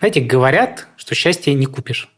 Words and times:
Знаете, 0.00 0.20
говорят, 0.20 0.88
что 0.96 1.14
счастье 1.14 1.52
не 1.52 1.66
купишь. 1.66 2.08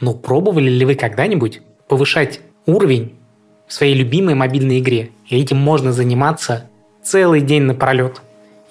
Но 0.00 0.14
пробовали 0.14 0.68
ли 0.68 0.84
вы 0.84 0.96
когда-нибудь 0.96 1.62
повышать 1.88 2.40
уровень 2.66 3.14
в 3.68 3.72
своей 3.72 3.94
любимой 3.94 4.34
мобильной 4.34 4.80
игре? 4.80 5.10
И 5.28 5.40
этим 5.40 5.58
можно 5.58 5.92
заниматься 5.92 6.68
целый 7.02 7.40
день 7.40 7.62
напролет. 7.62 8.20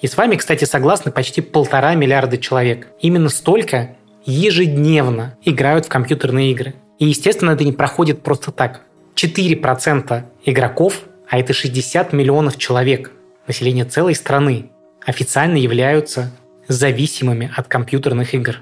И 0.02 0.06
с 0.06 0.16
вами, 0.16 0.36
кстати, 0.36 0.64
согласны 0.66 1.10
почти 1.10 1.40
полтора 1.40 1.94
миллиарда 1.94 2.36
человек. 2.36 2.88
Именно 3.00 3.30
столько 3.30 3.96
ежедневно 4.26 5.38
играют 5.42 5.86
в 5.86 5.88
компьютерные 5.88 6.52
игры. 6.52 6.74
И, 6.98 7.06
естественно, 7.06 7.52
это 7.52 7.64
не 7.64 7.72
проходит 7.72 8.22
просто 8.22 8.52
так. 8.52 8.82
4% 9.16 10.22
игроков, 10.44 11.04
а 11.28 11.38
это 11.38 11.54
60 11.54 12.12
миллионов 12.12 12.58
человек, 12.58 13.10
население 13.46 13.86
целой 13.86 14.14
страны, 14.14 14.70
официально 15.04 15.56
являются 15.56 16.30
зависимыми 16.68 17.50
от 17.54 17.66
компьютерных 17.66 18.34
игр. 18.34 18.60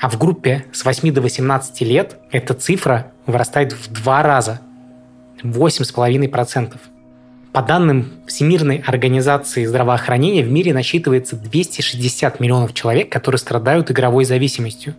А 0.00 0.08
в 0.08 0.18
группе 0.18 0.66
с 0.72 0.84
8 0.84 1.12
до 1.12 1.20
18 1.20 1.80
лет 1.82 2.16
эта 2.30 2.54
цифра 2.54 3.12
вырастает 3.26 3.72
в 3.72 3.92
два 3.92 4.22
раза– 4.22 4.60
8,5%. 5.42 6.76
По 7.52 7.62
данным 7.62 8.12
Всемирной 8.26 8.82
организации 8.86 9.64
здравоохранения 9.64 10.42
в 10.42 10.50
мире 10.50 10.72
насчитывается 10.72 11.36
260 11.36 12.40
миллионов 12.40 12.72
человек, 12.72 13.10
которые 13.10 13.38
страдают 13.38 13.90
игровой 13.90 14.24
зависимостью. 14.24 14.94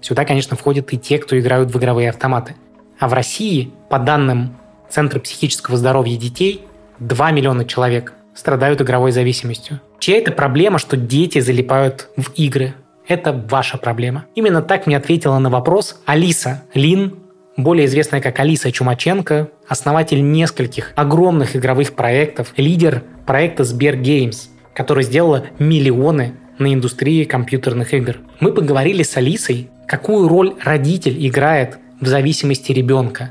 Сюда, 0.00 0.24
конечно, 0.24 0.56
входят 0.56 0.92
и 0.92 0.98
те, 0.98 1.18
кто 1.18 1.38
играют 1.38 1.72
в 1.72 1.78
игровые 1.78 2.10
автоматы. 2.10 2.54
А 2.98 3.08
в 3.08 3.14
России, 3.14 3.72
по 3.88 3.98
данным 3.98 4.56
Центра 4.90 5.18
психического 5.20 5.76
здоровья 5.76 6.16
детей, 6.16 6.62
2 7.00 7.30
миллиона 7.32 7.64
человек 7.64 8.12
страдают 8.36 8.80
игровой 8.80 9.10
зависимостью. 9.10 9.80
Чья 9.98 10.18
это 10.18 10.30
проблема, 10.30 10.78
что 10.78 10.96
дети 10.96 11.40
залипают 11.40 12.08
в 12.16 12.32
игры? 12.34 12.74
Это 13.08 13.32
ваша 13.32 13.78
проблема. 13.78 14.26
Именно 14.34 14.62
так 14.62 14.86
мне 14.86 14.96
ответила 14.96 15.38
на 15.38 15.48
вопрос 15.48 16.00
Алиса 16.06 16.64
Лин, 16.74 17.14
более 17.56 17.86
известная 17.86 18.20
как 18.20 18.38
Алиса 18.38 18.70
Чумаченко, 18.70 19.48
основатель 19.66 20.22
нескольких 20.30 20.92
огромных 20.94 21.56
игровых 21.56 21.94
проектов, 21.94 22.52
лидер 22.56 23.02
проекта 23.26 23.64
Сбер 23.64 23.96
Games, 23.96 24.48
который 24.74 25.04
сделала 25.04 25.46
миллионы 25.58 26.34
на 26.58 26.72
индустрии 26.74 27.24
компьютерных 27.24 27.94
игр. 27.94 28.16
Мы 28.40 28.52
поговорили 28.52 29.02
с 29.02 29.16
Алисой, 29.16 29.70
какую 29.86 30.28
роль 30.28 30.54
родитель 30.62 31.26
играет 31.26 31.78
в 32.00 32.06
зависимости 32.06 32.72
ребенка. 32.72 33.30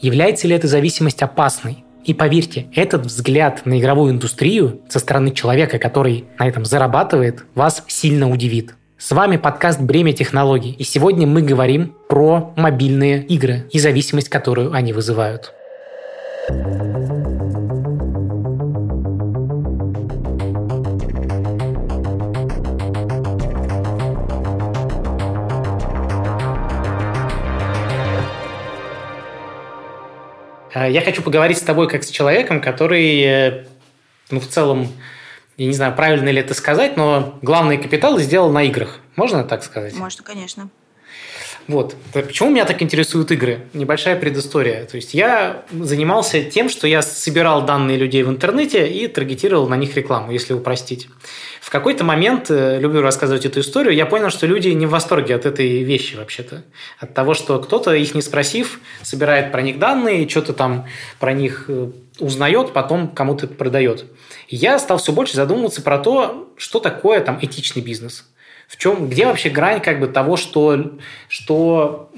Является 0.00 0.46
ли 0.46 0.54
эта 0.54 0.68
зависимость 0.68 1.22
опасной? 1.22 1.84
И 2.06 2.14
поверьте, 2.14 2.68
этот 2.72 3.06
взгляд 3.06 3.66
на 3.66 3.80
игровую 3.80 4.12
индустрию 4.12 4.80
со 4.88 5.00
стороны 5.00 5.32
человека, 5.32 5.80
который 5.80 6.24
на 6.38 6.46
этом 6.46 6.64
зарабатывает, 6.64 7.42
вас 7.56 7.82
сильно 7.88 8.30
удивит. 8.30 8.74
С 8.96 9.10
вами 9.10 9.38
подкаст 9.38 9.80
«Бремя 9.80 10.12
технологий», 10.12 10.70
и 10.70 10.84
сегодня 10.84 11.26
мы 11.26 11.42
говорим 11.42 11.96
про 12.08 12.54
мобильные 12.56 13.24
игры 13.24 13.68
и 13.72 13.80
зависимость, 13.80 14.28
которую 14.28 14.72
они 14.72 14.92
вызывают. 14.92 15.52
Э, 16.48 17.15
я 30.84 31.00
хочу 31.00 31.22
поговорить 31.22 31.58
с 31.58 31.62
тобой 31.62 31.88
как 31.88 32.04
с 32.04 32.10
человеком, 32.10 32.60
который, 32.60 33.22
э, 33.22 33.66
ну, 34.30 34.40
в 34.40 34.46
целом, 34.46 34.88
я 35.56 35.66
не 35.66 35.72
знаю, 35.72 35.94
правильно 35.94 36.28
ли 36.28 36.40
это 36.40 36.52
сказать, 36.54 36.96
но 36.96 37.38
главный 37.40 37.78
капитал 37.78 38.18
сделал 38.18 38.50
на 38.50 38.62
играх. 38.64 39.00
Можно 39.16 39.44
так 39.44 39.64
сказать? 39.64 39.94
Можно, 39.94 40.22
конечно. 40.22 40.68
Вот. 41.68 41.96
Почему 42.12 42.50
меня 42.50 42.64
так 42.64 42.80
интересуют 42.80 43.32
игры? 43.32 43.66
Небольшая 43.72 44.16
предыстория. 44.16 44.84
То 44.84 44.96
есть 44.96 45.14
я 45.14 45.64
занимался 45.72 46.42
тем, 46.44 46.68
что 46.68 46.86
я 46.86 47.02
собирал 47.02 47.64
данные 47.64 47.96
людей 47.96 48.22
в 48.22 48.30
интернете 48.30 48.86
и 48.86 49.08
таргетировал 49.08 49.68
на 49.68 49.76
них 49.76 49.96
рекламу, 49.96 50.30
если 50.30 50.52
упростить. 50.52 51.08
В 51.60 51.70
какой-то 51.70 52.04
момент, 52.04 52.50
э, 52.50 52.78
люблю 52.78 53.02
рассказывать 53.02 53.44
эту 53.44 53.60
историю, 53.60 53.94
я 53.94 54.06
понял, 54.06 54.30
что 54.30 54.46
люди 54.46 54.68
не 54.68 54.86
в 54.86 54.90
восторге 54.90 55.34
от 55.34 55.46
этой 55.46 55.82
вещи 55.82 56.14
вообще-то. 56.14 56.62
От 57.00 57.14
того, 57.14 57.34
что 57.34 57.58
кто-то, 57.58 57.92
их 57.92 58.14
не 58.14 58.22
спросив, 58.22 58.80
собирает 59.02 59.50
про 59.50 59.62
них 59.62 59.80
данные, 59.80 60.28
что-то 60.28 60.52
там 60.52 60.86
про 61.18 61.32
них 61.32 61.64
э, 61.66 61.90
узнает, 62.20 62.72
потом 62.72 63.08
кому-то 63.08 63.48
продает. 63.48 64.04
Я 64.48 64.78
стал 64.78 64.98
все 64.98 65.10
больше 65.10 65.34
задумываться 65.34 65.82
про 65.82 65.98
то, 65.98 66.52
что 66.56 66.78
такое 66.78 67.20
там 67.20 67.40
этичный 67.42 67.82
бизнес– 67.82 68.24
в 68.68 68.76
чем, 68.76 69.08
где 69.08 69.26
вообще 69.26 69.48
грань 69.48 69.80
как 69.80 70.00
бы 70.00 70.08
того, 70.08 70.36
что, 70.36 70.92
что 71.28 72.10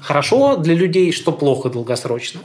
хорошо 0.00 0.56
для 0.56 0.74
людей, 0.74 1.12
что 1.12 1.30
плохо 1.30 1.70
долгосрочно. 1.70 2.40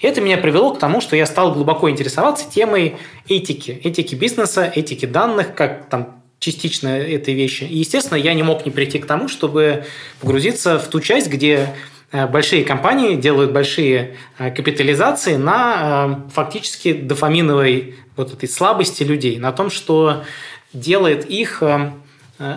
И 0.00 0.06
это 0.06 0.20
меня 0.20 0.38
привело 0.38 0.74
к 0.74 0.78
тому, 0.78 1.00
что 1.00 1.14
я 1.14 1.26
стал 1.26 1.52
глубоко 1.52 1.90
интересоваться 1.90 2.50
темой 2.50 2.96
этики, 3.28 3.70
этики 3.84 4.14
бизнеса, 4.14 4.70
этики 4.74 5.04
данных, 5.06 5.54
как 5.54 5.88
там 5.88 6.22
частично 6.38 6.88
этой 6.88 7.34
вещи. 7.34 7.64
И, 7.64 7.78
естественно, 7.78 8.18
я 8.18 8.34
не 8.34 8.42
мог 8.42 8.64
не 8.66 8.72
прийти 8.72 8.98
к 8.98 9.06
тому, 9.06 9.28
чтобы 9.28 9.84
погрузиться 10.20 10.78
в 10.78 10.88
ту 10.88 10.98
часть, 10.98 11.28
где 11.28 11.68
э, 12.10 12.26
большие 12.26 12.64
компании 12.64 13.14
делают 13.14 13.52
большие 13.52 14.16
э, 14.38 14.50
капитализации 14.50 15.36
на 15.36 16.24
э, 16.26 16.30
фактически 16.34 16.94
дофаминовой 16.94 17.94
вот 18.16 18.32
этой 18.32 18.48
слабости 18.48 19.04
людей, 19.04 19.38
на 19.38 19.52
том, 19.52 19.70
что 19.70 20.24
делает 20.72 21.30
их 21.30 21.62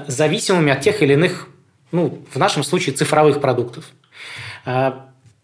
зависимыми 0.07 0.71
от 0.71 0.81
тех 0.81 1.01
или 1.01 1.13
иных, 1.13 1.47
ну, 1.91 2.19
в 2.31 2.37
нашем 2.37 2.63
случае, 2.63 2.95
цифровых 2.95 3.41
продуктов. 3.41 3.85
Э, 4.65 4.91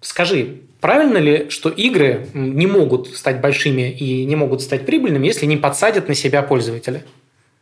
скажи, 0.02 0.62
правильно 0.80 1.18
ли, 1.18 1.50
что 1.50 1.70
игры 1.70 2.28
не 2.34 2.68
могут 2.68 3.16
стать 3.16 3.42
большими 3.42 3.92
и 3.92 4.26
не 4.26 4.36
могут 4.36 4.62
стать 4.62 4.86
прибыльными, 4.86 5.28
если 5.28 5.46
не 5.46 5.58
подсадят 5.58 6.08
на 6.08 6.16
себя 6.16 6.42
пользователя? 6.42 7.04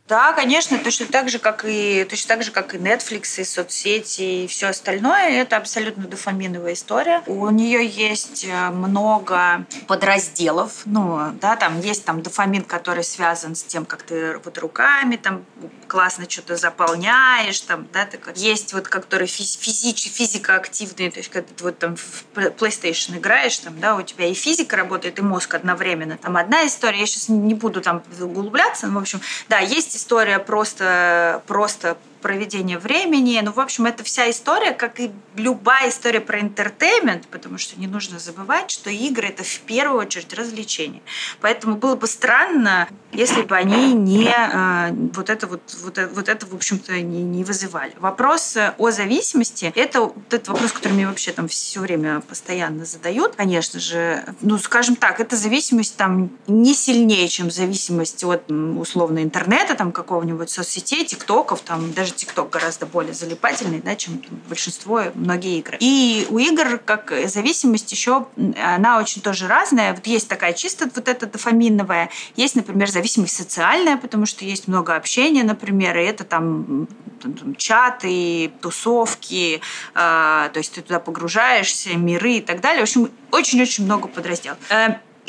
Да, 0.10 0.34
конечно, 0.34 0.80
точно 0.80 1.06
так 1.06 1.30
же, 1.30 1.38
как 1.38 1.66
и 1.66 2.04
точно 2.10 2.30
так 2.30 2.44
же, 2.44 2.50
как 2.50 2.74
и 2.74 2.78
Netflix, 2.80 3.40
и 3.40 3.44
соцсети, 3.44 4.44
и 4.44 4.48
все 4.48 4.70
остальное. 4.70 5.30
Это 5.30 5.56
абсолютно 5.56 6.08
дофаминовая 6.08 6.74
история. 6.74 7.22
У 7.28 7.48
нее 7.52 7.86
есть 7.86 8.44
э, 8.44 8.70
много 8.72 9.68
подразделов. 9.86 10.82
Ну, 10.86 11.32
да, 11.40 11.56
там 11.56 11.80
есть 11.80 12.06
там 12.06 12.24
дофамин, 12.24 12.64
который 12.64 13.04
связан 13.04 13.54
с 13.54 13.62
тем, 13.62 13.86
как 13.86 14.02
ты 14.02 14.40
вот 14.40 14.58
руками 14.58 15.16
там 15.16 15.46
классно 15.90 16.30
что-то 16.30 16.56
заполняешь, 16.56 17.60
там, 17.62 17.88
да, 17.92 18.06
так, 18.06 18.36
есть 18.38 18.74
вот 18.74 18.88
который 18.88 19.28
физич, 19.28 20.10
физика 20.12 20.56
активный, 20.56 21.10
то 21.10 21.18
есть 21.18 21.30
когда 21.30 21.48
ты 21.54 21.64
вот 21.64 21.80
там 21.80 21.96
в 21.96 22.26
PlayStation 22.36 23.18
играешь, 23.18 23.58
там, 23.58 23.80
да, 23.80 23.96
у 23.96 24.02
тебя 24.02 24.26
и 24.26 24.34
физика 24.34 24.78
работает, 24.78 25.20
и 25.20 25.22
мозг 25.22 25.54
одновременно. 25.54 26.18
Там 26.18 26.38
одна 26.38 26.66
история, 26.66 27.00
я 27.00 27.06
сейчас 27.06 27.28
не 27.28 27.56
буду 27.56 27.82
там 27.82 28.04
углубляться, 28.22 28.88
но, 28.88 29.00
в 29.00 29.02
общем, 29.02 29.20
да, 29.50 29.60
есть 29.60 29.99
история 30.00 30.40
просто, 30.40 31.42
просто 31.46 31.98
проведения 32.22 32.78
времени. 32.78 33.40
Ну, 33.44 33.52
в 33.52 33.60
общем, 33.60 33.86
это 33.86 34.04
вся 34.04 34.30
история, 34.30 34.72
как 34.72 35.00
и 35.00 35.12
любая 35.36 35.90
история 35.90 36.22
про 36.22 36.40
entertainment, 36.40 37.28
потому 37.28 37.58
что 37.58 37.80
не 37.80 37.88
нужно 37.88 38.20
забывать, 38.20 38.72
что 38.72 38.90
игры— 38.90 39.28
это 39.30 39.44
в 39.44 39.60
первую 39.62 40.02
очередь 40.02 40.34
развлечение. 40.34 41.02
Поэтому 41.42 41.76
было 41.76 41.96
бы 41.96 42.08
странно, 42.08 42.88
если 43.12 43.42
бы 43.42 43.56
они 43.56 43.94
не 43.94 44.30
э, 44.30 44.94
вот 45.14 45.30
это 45.30 45.48
вот, 45.48 45.62
вот, 45.84 46.00
вот 46.14 46.30
это, 46.30 46.46
в 46.46 46.54
общем-то, 46.54 46.94
не, 47.02 47.24
не 47.24 47.44
вызывали. 47.44 47.94
Вопрос 48.00 48.58
о 48.78 48.92
зависимости— 48.92 49.72
это 49.76 50.02
вот 50.02 50.34
этот 50.34 50.50
вопрос, 50.50 50.72
который 50.72 50.94
мне 50.94 51.08
вообще 51.08 51.32
там 51.32 51.48
все 51.48 51.80
время 51.80 52.22
постоянно 52.22 52.86
задают. 52.86 53.36
Конечно 53.36 53.80
же, 53.80 54.24
ну, 54.42 54.58
скажем 54.58 54.96
так, 54.96 55.20
эта 55.20 55.36
зависимость 55.36 55.96
там 55.98 56.30
не 56.48 56.74
сильнее, 56.74 57.28
чем 57.28 57.52
зависимость 57.52 58.24
от 58.24 58.50
условно 58.52 59.24
интернета, 59.24 59.76
там 59.76 59.92
какого-нибудь 59.92 60.50
соцсетей, 60.50 61.06
тиктоков, 61.06 61.62
там 61.62 61.94
даже 61.94 62.09
даже 62.10 62.16
TikTok 62.16 62.50
гораздо 62.50 62.86
более 62.86 63.14
залипательный, 63.14 63.82
да, 63.82 63.96
чем 63.96 64.22
большинство, 64.48 65.04
многие 65.16 65.60
игры. 65.60 65.78
И 65.80 66.28
у 66.30 66.38
игр, 66.40 66.80
как 66.80 67.14
зависимость 67.26 67.92
еще, 67.92 68.28
она 68.62 69.00
очень 69.00 69.22
тоже 69.22 69.48
разная. 69.48 69.94
Вот 69.94 70.08
есть 70.08 70.28
такая 70.28 70.54
чисто 70.54 70.90
вот 70.94 71.08
эта 71.08 71.26
дофаминовая, 71.26 72.10
есть, 72.36 72.56
например, 72.56 72.90
зависимость 72.90 73.36
социальная, 73.36 73.98
потому 73.98 74.26
что 74.26 74.46
есть 74.46 74.68
много 74.68 74.96
общения, 74.96 75.44
например, 75.44 75.98
и 75.98 76.04
это 76.04 76.24
там, 76.24 76.88
там, 77.22 77.56
чаты, 77.56 78.52
тусовки, 78.62 79.56
э, 79.56 79.60
то 79.96 80.52
есть 80.56 80.74
ты 80.74 80.82
туда 80.82 81.00
погружаешься, 81.00 81.96
миры 81.96 82.34
и 82.34 82.42
так 82.42 82.62
далее. 82.62 82.82
В 82.82 82.84
общем, 82.84 83.10
очень-очень 83.32 83.86
много 83.86 84.08
подразделов. 84.08 84.58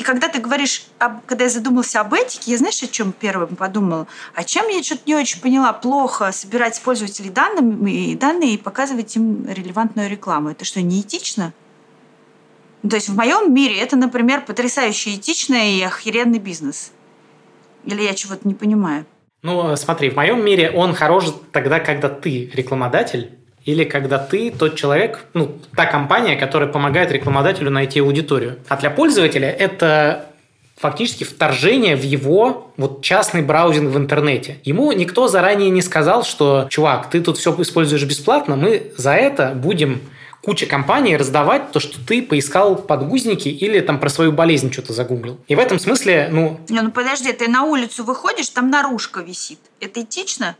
И 0.01 0.03
когда 0.03 0.29
ты 0.29 0.41
говоришь, 0.41 0.87
об, 0.97 1.23
когда 1.27 1.43
я 1.43 1.49
задумался 1.51 2.01
об 2.01 2.15
этике, 2.15 2.49
я 2.49 2.57
знаешь, 2.57 2.81
о 2.81 2.87
чем 2.87 3.11
первым 3.11 3.55
подумала? 3.55 4.07
О 4.33 4.43
чем 4.43 4.67
я 4.67 4.81
что-то 4.81 5.03
не 5.05 5.13
очень 5.13 5.39
поняла. 5.39 5.73
Плохо 5.73 6.31
собирать 6.31 6.81
пользователей 6.81 7.29
данные, 7.29 8.17
данные 8.17 8.55
и 8.55 8.57
показывать 8.57 9.15
им 9.15 9.47
релевантную 9.47 10.09
рекламу. 10.09 10.49
Это 10.49 10.65
что, 10.65 10.81
не 10.81 11.01
этично? 11.01 11.53
То 12.81 12.95
есть 12.95 13.09
в 13.09 13.15
моем 13.15 13.53
мире 13.53 13.77
это, 13.77 13.95
например, 13.95 14.41
потрясающе 14.41 15.13
этичный 15.13 15.73
и 15.73 15.83
охеренный 15.83 16.39
бизнес. 16.39 16.91
Или 17.85 18.01
я 18.01 18.15
чего-то 18.15 18.47
не 18.47 18.55
понимаю? 18.55 19.05
Ну, 19.43 19.75
смотри, 19.75 20.09
в 20.09 20.15
моем 20.15 20.43
мире 20.43 20.71
он 20.71 20.95
хорош 20.95 21.25
тогда, 21.51 21.79
когда 21.79 22.09
ты 22.09 22.49
рекламодатель, 22.55 23.37
или 23.65 23.83
когда 23.83 24.17
ты 24.17 24.51
тот 24.51 24.75
человек, 24.75 25.25
ну, 25.33 25.57
та 25.75 25.85
компания, 25.85 26.35
которая 26.35 26.69
помогает 26.69 27.11
рекламодателю 27.11 27.69
найти 27.69 27.99
аудиторию. 27.99 28.59
А 28.67 28.77
для 28.77 28.89
пользователя 28.89 29.49
это 29.49 30.25
фактически 30.77 31.23
вторжение 31.23 31.95
в 31.95 32.03
его 32.03 32.73
вот 32.75 33.03
частный 33.03 33.43
браузинг 33.43 33.93
в 33.93 33.97
интернете. 33.97 34.59
Ему 34.63 34.91
никто 34.93 35.27
заранее 35.27 35.69
не 35.69 35.83
сказал, 35.83 36.23
что, 36.23 36.65
чувак, 36.69 37.11
ты 37.11 37.21
тут 37.21 37.37
все 37.37 37.55
используешь 37.61 38.03
бесплатно, 38.03 38.55
мы 38.55 38.91
за 38.97 39.13
это 39.13 39.51
будем 39.53 40.01
куча 40.41 40.65
компаний 40.65 41.15
раздавать 41.15 41.71
то, 41.71 41.79
что 41.79 42.03
ты 42.03 42.23
поискал 42.23 42.75
подгузники 42.75 43.47
или 43.47 43.79
там 43.79 43.99
про 43.99 44.09
свою 44.09 44.31
болезнь 44.31 44.71
что-то 44.73 44.91
загуглил. 44.91 45.39
И 45.47 45.53
в 45.53 45.59
этом 45.59 45.77
смысле, 45.77 46.29
ну... 46.31 46.59
Не, 46.67 46.81
ну 46.81 46.89
подожди, 46.89 47.31
ты 47.31 47.47
на 47.47 47.63
улицу 47.63 48.03
выходишь, 48.03 48.49
там 48.49 48.71
наружка 48.71 49.21
висит. 49.21 49.59
Это 49.79 50.01
этично? 50.01 50.55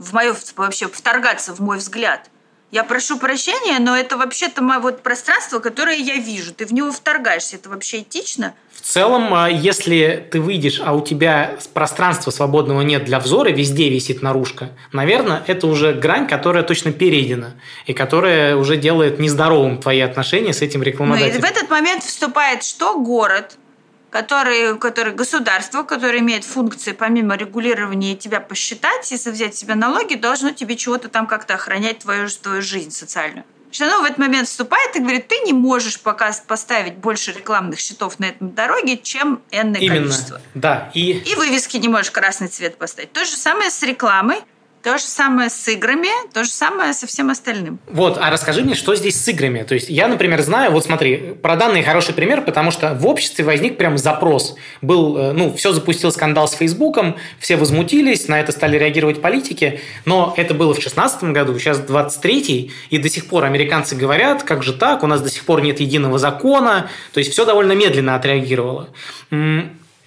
В 0.00 0.12
мое, 0.12 0.34
вообще, 0.56 0.88
вторгаться 0.88 1.54
в 1.54 1.60
мой 1.60 1.78
взгляд– 1.78 2.28
я 2.70 2.84
прошу 2.84 3.18
прощения, 3.18 3.78
но 3.80 3.96
это 3.96 4.16
вообще-то 4.16 4.62
мое 4.62 4.78
вот 4.78 5.02
пространство, 5.02 5.58
которое 5.58 5.96
я 5.96 6.16
вижу. 6.16 6.54
Ты 6.54 6.66
в 6.66 6.72
него 6.72 6.92
вторгаешься. 6.92 7.56
Это 7.56 7.68
вообще 7.68 8.02
этично? 8.02 8.54
В 8.72 8.80
целом, 8.82 9.34
а, 9.34 9.50
если 9.50 10.26
ты 10.30 10.40
выйдешь, 10.40 10.80
а 10.82 10.94
у 10.94 11.04
тебя 11.04 11.58
пространства 11.74 12.30
свободного 12.30 12.82
нет 12.82 13.04
для 13.04 13.18
взора, 13.18 13.50
везде 13.50 13.88
висит 13.90 14.22
наружка, 14.22 14.70
наверное, 14.92 15.42
это 15.46 15.66
уже 15.66 15.92
грань, 15.92 16.28
которая 16.28 16.62
точно 16.62 16.92
перейдена 16.92 17.54
и 17.86 17.92
которая 17.92 18.56
уже 18.56 18.76
делает 18.76 19.18
нездоровым 19.18 19.78
твои 19.78 20.00
отношения 20.00 20.54
с 20.54 20.62
этим 20.62 20.82
рекламодателем. 20.82 21.32
Ну, 21.32 21.38
и 21.38 21.42
в 21.42 21.44
этот 21.44 21.70
момент 21.70 22.04
вступает 22.04 22.62
что? 22.62 22.98
Город, 22.98 23.56
который, 24.10 24.76
который 24.78 25.14
государство, 25.14 25.82
которое 25.82 26.18
имеет 26.18 26.44
функции 26.44 26.92
помимо 26.92 27.36
регулирования 27.36 28.16
тебя 28.16 28.40
посчитать, 28.40 29.10
если 29.10 29.30
взять 29.30 29.54
себе 29.54 29.74
налоги, 29.74 30.14
должно 30.14 30.50
тебе 30.50 30.76
чего-то 30.76 31.08
там 31.08 31.26
как-то 31.26 31.54
охранять 31.54 32.00
твою, 32.00 32.28
твою 32.28 32.60
жизнь 32.60 32.90
социальную. 32.90 33.44
Значит, 33.72 33.82
оно 33.82 34.02
в 34.02 34.04
этот 34.04 34.18
момент 34.18 34.48
вступает 34.48 34.96
и 34.96 34.98
говорит, 34.98 35.28
ты 35.28 35.36
не 35.46 35.52
можешь 35.52 36.00
пока 36.00 36.32
поставить 36.48 36.96
больше 36.96 37.30
рекламных 37.30 37.78
счетов 37.78 38.18
на 38.18 38.24
этом 38.24 38.52
дороге, 38.52 38.96
чем 38.96 39.42
энное 39.52 39.80
Именно, 39.80 40.00
количество. 40.00 40.40
Да, 40.54 40.90
и... 40.92 41.12
и 41.12 41.34
вывески 41.36 41.76
не 41.76 41.86
можешь 41.86 42.10
красный 42.10 42.48
цвет 42.48 42.78
поставить. 42.78 43.12
То 43.12 43.24
же 43.24 43.30
самое 43.30 43.70
с 43.70 43.80
рекламой. 43.84 44.38
То 44.82 44.96
же 44.96 45.04
самое 45.04 45.50
с 45.50 45.68
играми, 45.68 46.08
то 46.32 46.42
же 46.42 46.50
самое 46.50 46.94
со 46.94 47.06
всем 47.06 47.28
остальным. 47.28 47.78
Вот, 47.86 48.16
а 48.18 48.30
расскажи 48.30 48.62
мне, 48.62 48.74
что 48.74 48.94
здесь 48.94 49.20
с 49.20 49.28
играми? 49.28 49.62
То 49.62 49.74
есть 49.74 49.90
я, 49.90 50.08
например, 50.08 50.40
знаю, 50.40 50.72
вот 50.72 50.84
смотри, 50.84 51.34
про 51.42 51.56
данные 51.56 51.82
хороший 51.82 52.14
пример, 52.14 52.40
потому 52.40 52.70
что 52.70 52.94
в 52.94 53.06
обществе 53.06 53.44
возник 53.44 53.76
прям 53.76 53.98
запрос. 53.98 54.56
Был, 54.80 55.18
э, 55.18 55.32
ну, 55.32 55.52
все 55.52 55.72
запустил 55.72 56.10
скандал 56.12 56.48
с 56.48 56.54
Фейсбуком, 56.54 57.16
все 57.38 57.56
возмутились, 57.56 58.26
на 58.28 58.40
это 58.40 58.52
стали 58.52 58.78
реагировать 58.78 59.20
политики, 59.20 59.80
но 60.06 60.32
это 60.38 60.54
было 60.54 60.72
в 60.72 60.76
2016 60.76 61.24
году, 61.24 61.58
сейчас 61.58 61.80
23 61.80 62.72
и 62.88 62.98
до 62.98 63.08
сих 63.10 63.26
пор 63.26 63.44
американцы 63.44 63.94
говорят, 63.94 64.44
как 64.44 64.62
же 64.62 64.72
так, 64.72 65.02
у 65.02 65.06
нас 65.06 65.20
до 65.20 65.28
сих 65.28 65.44
пор 65.44 65.60
нет 65.60 65.80
единого 65.80 66.18
закона, 66.18 66.88
то 67.12 67.18
есть 67.18 67.32
все 67.32 67.44
довольно 67.44 67.72
медленно 67.72 68.14
отреагировало. 68.14 68.88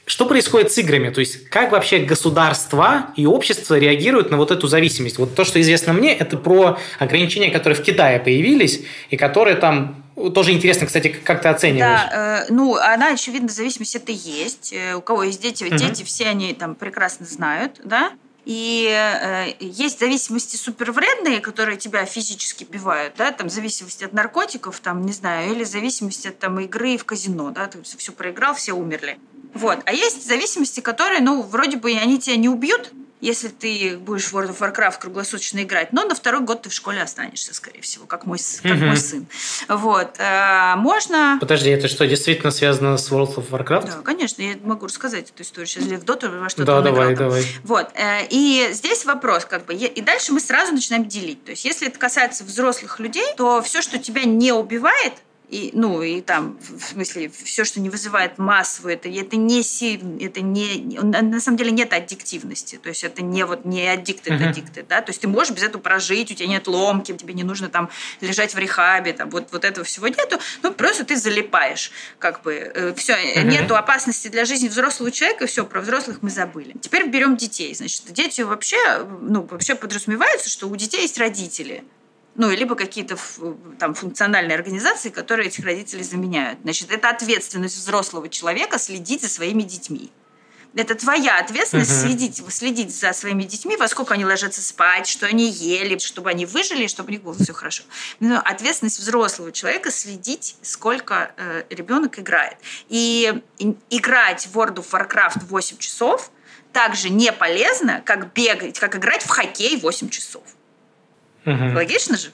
Что 0.05 0.25
происходит 0.25 0.72
с 0.72 0.77
играми? 0.77 1.10
То 1.10 1.22
есть, 1.22 1.50
как 1.50 1.72
вообще 1.72 2.00
государства 2.00 3.13
и 3.15 3.25
общество 3.25 3.77
реагируют 3.79 4.31
на 4.31 4.38
вот 4.38 4.51
эту 4.51 4.67
зависимость? 4.67 5.17
Вот 5.17 5.33
то, 5.33 5.45
что 5.45 5.62
известно 5.62 5.93
мне, 5.93 6.13
это 6.13 6.36
про 6.36 6.77
ограничения, 7.00 7.51
которые 7.51 7.79
в 7.79 7.83
Китае 7.83 8.19
появились, 8.19 8.81
и 9.10 9.15
которые 9.15 9.55
там 9.55 10.03
тоже 10.33 10.51
интересно, 10.51 10.88
кстати, 10.88 11.07
как 11.07 11.41
ты 11.41 11.48
оцениваешь? 11.48 12.01
Да, 12.12 12.45
э, 12.48 12.53
ну, 12.53 12.75
она, 12.75 13.13
очевидно, 13.13 13.48
зависимость 13.48 13.95
это 13.95 14.12
есть. 14.12 14.74
Э, 14.74 14.95
у 14.95 15.01
кого 15.01 15.24
есть 15.24 15.41
дети, 15.41 15.63
угу. 15.63 15.75
дети 15.75 16.03
все 16.03 16.27
они 16.27 16.53
там 16.53 16.75
прекрасно 16.75 17.25
знают, 17.25 17.79
да? 17.83 18.12
И 18.45 18.89
э, 18.93 19.53
есть 19.62 20.00
зависимости 20.01 20.57
супервредные, 20.57 21.39
которые 21.39 21.77
тебя 21.77 22.03
физически 22.03 22.65
бивают, 22.65 23.13
да, 23.17 23.31
там 23.31 23.50
зависимость 23.50 24.03
от 24.03 24.12
наркотиков, 24.12 24.81
там, 24.81 25.05
не 25.05 25.13
знаю, 25.13 25.51
или 25.51 25.63
зависимость 25.63 26.25
от 26.25 26.39
там 26.39 26.60
игры 26.60 26.98
в 26.98 27.05
казино, 27.05 27.51
да, 27.51 27.67
ты 27.67 27.81
все 27.81 28.12
проиграл, 28.12 28.53
все 28.53 28.74
умерли. 28.74 29.17
Вот. 29.53 29.79
А 29.86 29.93
есть 29.93 30.25
зависимости, 30.25 30.79
которые, 30.79 31.22
ну, 31.22 31.41
вроде 31.41 31.77
бы 31.77 31.91
они 31.91 32.19
тебя 32.19 32.36
не 32.38 32.50
убьют, 32.50 32.91
если 33.24 33.48
ты 33.48 33.98
будешь 33.98 34.25
в 34.25 34.36
World 34.36 34.50
of 34.50 34.60
Warcraft 34.60 35.00
круглосуточно 35.00 35.63
играть, 35.63 35.93
но 35.93 36.03
на 36.03 36.13
второй 36.13 36.41
год 36.41 36.63
ты 36.63 36.69
в 36.69 36.74
школе 36.74 37.01
останешься, 37.01 37.53
скорее 37.53 37.79
всего, 37.79 38.05
как 38.05 38.25
мой, 38.25 38.38
как 38.62 38.75
угу. 38.75 38.86
мой 38.86 38.98
сын. 38.98 39.25
Вот. 39.69 40.15
А, 40.19 40.75
можно... 40.75 41.38
Подожди, 41.39 41.69
это 41.69 41.88
что, 41.88 42.05
действительно 42.05 42.51
связано 42.51 42.98
с 42.98 43.10
World 43.10 43.36
of 43.36 43.50
Warcraft? 43.50 43.86
Да, 43.86 44.01
конечно, 44.03 44.41
я 44.41 44.55
могу 44.62 44.88
рассказать 44.88 45.29
эту 45.29 45.43
историю. 45.43 45.67
Сейчас 45.67 45.86
в 45.86 46.03
Доту 46.03 46.29
во 46.31 46.50
что-то 46.50 46.65
Да, 46.65 46.81
давай, 46.81 47.13
играл. 47.13 47.29
давай. 47.29 47.45
Вот. 47.63 47.91
Э, 47.95 48.27
и 48.29 48.67
здесь 48.74 49.05
вопрос, 49.05 49.45
как 49.45 49.65
бы, 49.67 49.74
и 49.74 50.01
дальше 50.01 50.33
мы 50.33 50.41
сразу 50.41 50.74
начинаем 50.74 51.05
делить. 51.05 51.45
То 51.45 51.51
есть, 51.51 51.63
если 51.63 51.88
это 51.88 51.98
касается 51.98 52.43
взрослых 52.43 53.00
людей, 53.00 53.27
то 53.38 53.62
все, 53.62 53.81
что 53.81 54.00
тебя 54.00 54.25
не 54.25 54.51
убивает, 54.51 55.13
и, 55.53 55.69
ну, 55.74 56.01
и 56.01 56.22
там, 56.22 56.57
в 56.60 56.83
смысле, 56.83 57.31
все, 57.43 57.63
что 57.63 57.79
не 57.79 57.91
вызывает 57.91 58.39
массовую, 58.39 58.95
это, 58.95 59.07
это 59.07 59.36
не 59.36 59.62
сильно, 59.62 60.19
это 60.19 60.41
не, 60.41 61.00
на 61.00 61.39
самом 61.39 61.57
деле 61.57 61.69
нет 61.69 61.93
аддиктивности, 61.93 62.79
то 62.81 62.89
есть 62.89 63.03
это 63.03 63.22
не 63.22 63.45
вот 63.45 63.63
не 63.63 63.88
аддикты, 63.88 64.31
uh-huh. 64.31 64.50
аддикты, 64.50 64.83
да, 64.88 65.01
то 65.01 65.12
есть 65.12 65.22
ты 65.22 65.27
можешь 65.27 65.53
без 65.53 65.62
этого 65.62 65.79
прожить, 65.79 66.31
у 66.31 66.33
тебя 66.33 66.48
нет 66.48 66.67
ломки, 66.67 67.15
тебе 67.15 67.36
не 67.36 67.43
нужно 67.43 67.69
там 67.69 67.91
лежать 68.19 68.55
в 68.55 68.57
рехабе, 68.57 69.13
там 69.13 69.29
вот, 69.29 69.50
вот 69.51 69.63
этого 69.63 69.86
всего 69.86 70.07
нету, 70.07 70.39
ну, 70.63 70.74
просто 70.74 71.05
ты 71.05 71.15
залипаешь, 71.17 71.91
как 72.17 72.41
бы, 72.41 72.53
э, 72.53 72.93
все, 72.95 73.13
uh-huh. 73.13 73.43
нету 73.43 73.75
опасности 73.75 74.29
для 74.29 74.45
жизни 74.45 74.67
взрослого 74.67 75.12
человека, 75.12 75.45
все, 75.45 75.65
про 75.65 75.81
взрослых 75.81 76.24
мы 76.24 76.31
забыли. 76.31 76.75
Теперь 76.81 77.07
берем 77.07 77.38
детей, 77.38 77.75
значит, 77.75 78.05
дети 78.10 78.41
вообще, 78.41 79.05
ну, 79.22 79.43
вообще 79.43 79.75
подразумевается, 79.75 80.50
что 80.50 80.67
у 80.67 80.75
детей 80.75 81.01
есть 81.01 81.19
родители, 81.19 81.83
ну, 82.35 82.49
либо 82.49 82.75
какие-то 82.75 83.17
там 83.79 83.93
функциональные 83.93 84.55
организации, 84.55 85.09
которые 85.09 85.47
этих 85.47 85.63
родителей 85.63 86.03
заменяют. 86.03 86.59
Значит, 86.63 86.91
это 86.91 87.09
ответственность 87.09 87.77
взрослого 87.77 88.29
человека 88.29 88.79
следить 88.79 89.21
за 89.21 89.29
своими 89.29 89.63
детьми. 89.63 90.11
Это 90.75 90.95
твоя 90.95 91.37
ответственность 91.37 92.01
следить, 92.01 92.41
следить 92.49 92.95
за 92.95 93.13
своими 93.13 93.43
детьми, 93.43 93.77
во 93.77 93.87
сколько 93.87 94.15
они 94.15 94.25
ложатся 94.25 94.63
спать, 94.63 95.05
что 95.07 95.27
они 95.27 95.47
ели, 95.47 95.99
чтобы 95.99 96.31
они 96.31 96.47
выжили, 96.47 96.87
чтобы 96.87 97.09
у 97.09 97.11
них 97.11 97.21
было 97.21 97.35
все 97.35 97.53
хорошо. 97.53 97.83
Но 98.19 98.39
ответственность 98.39 98.97
взрослого 98.97 99.51
человека 99.51 99.91
следить, 99.91 100.55
сколько 100.63 101.31
э, 101.37 101.63
ребенок 101.69 102.17
играет. 102.17 102.57
И, 102.89 103.39
и 103.59 103.75
играть 103.91 104.47
в 104.47 104.57
World 104.57 104.77
of 104.77 104.89
Warcraft 104.89 105.45
8 105.45 105.77
часов 105.77 106.31
также 106.71 107.09
не 107.09 107.31
полезно, 107.31 108.01
как 108.03 108.33
бегать, 108.33 108.79
как 108.79 108.95
играть 108.95 109.21
в 109.21 109.29
хоккей 109.29 109.79
8 109.79 110.09
часов. 110.09 110.43
Угу. 111.45 111.75
Логично 111.75 112.17
же? 112.17 112.29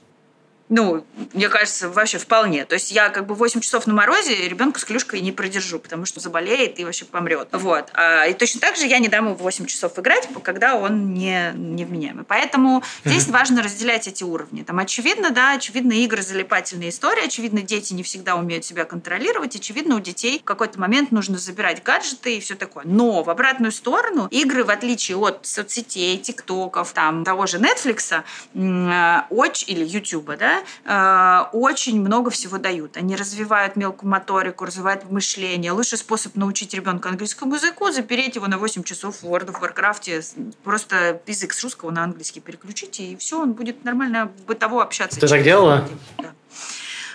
Ну, 0.70 1.04
мне 1.34 1.50
кажется, 1.50 1.90
вообще 1.90 2.20
вполне. 2.20 2.64
То 2.64 2.76
есть 2.76 2.92
я 2.92 3.10
как 3.10 3.26
бы 3.26 3.34
8 3.34 3.60
часов 3.60 3.88
на 3.88 3.94
морозе 3.94 4.48
ребенка 4.48 4.80
с 4.80 4.86
клюшкой 4.86 5.20
не 5.22 5.32
продержу, 5.32 5.80
потому 5.80 6.06
что 6.06 6.20
заболеет 6.20 6.80
и 6.80 6.86
вообще 6.86 7.06
помрет. 7.06 7.50
Вот. 7.54 7.90
А, 7.94 8.28
и 8.28 8.34
точно 8.34 8.62
так 8.62 8.76
же 8.76 8.86
я 8.86 9.00
не 9.00 9.08
дам 9.08 9.26
ему 9.26 9.36
8 9.36 9.66
часов 9.66 9.98
играть, 9.98 10.30
когда 10.44 10.76
он 10.76 11.16
не, 11.16 11.52
невменяемый. 11.56 12.24
Поэтому 12.24 12.80
mm-hmm. 12.80 13.10
здесь 13.10 13.28
важно 13.30 13.64
разделять 13.64 14.08
эти 14.08 14.24
уровни. 14.24 14.62
Там 14.62 14.78
очевидно, 14.78 15.32
да, 15.32 15.54
очевидно, 15.54 15.94
игры 15.94 16.22
залипательная 16.22 16.90
история, 16.90 17.24
очевидно, 17.24 17.64
дети 17.64 17.94
не 17.94 18.04
всегда 18.04 18.36
умеют 18.36 18.64
себя 18.64 18.86
контролировать, 18.86 19.56
очевидно, 19.56 19.96
у 19.96 20.00
детей 20.00 20.40
в 20.40 20.44
какой-то 20.44 20.80
момент 20.80 21.12
нужно 21.12 21.40
забирать 21.40 21.82
гаджеты 21.82 22.38
и 22.38 22.40
все 22.40 22.54
такое. 22.54 22.84
Но 22.86 23.24
в 23.24 23.32
обратную 23.32 23.72
сторону 23.72 24.28
игры, 24.30 24.64
в 24.64 24.70
отличие 24.70 25.18
от 25.18 25.48
соцсетей, 25.48 26.18
тиктоков, 26.20 26.94
там, 26.94 27.24
того 27.24 27.48
же 27.48 27.58
Netflix, 27.58 28.22
э, 28.54 29.22
очень, 29.32 29.70
или 29.72 29.84
Ютуба, 29.84 30.38
да, 30.38 30.59
Э, 30.86 31.46
очень 31.54 32.01
много 32.01 32.30
всего 32.30 32.58
дают. 32.58 32.98
Они 32.98 33.16
развивают 33.16 33.75
мелкую 33.75 34.10
моторику, 34.10 34.66
развивают 34.66 35.10
мышление. 35.10 35.72
Лучший 35.72 35.98
способ 35.98 36.36
научить 36.36 36.74
ребенка 36.74 37.10
английскому 37.10 37.56
языку– 37.56 37.92
запереть 37.92 38.36
его 38.36 38.48
на 38.48 38.58
8 38.58 38.84
часов 38.84 39.22
в 39.22 39.25
World 39.25 39.54
of 39.54 39.62
Warcraft. 39.62 40.54
Просто 40.63 41.22
язык 41.28 41.54
с 41.54 41.63
русского 41.63 41.92
на 41.92 42.04
английский 42.04 42.39
переключите, 42.39 43.04
и 43.04 43.16
все, 43.16 43.42
он 43.42 43.54
будет 43.54 43.84
нормально 43.84 44.32
бытово 44.48 44.84
общаться. 44.84 45.20
Ты 45.20 45.28
так 45.28 45.44
делала? 45.44 45.88
Да. 46.18 46.32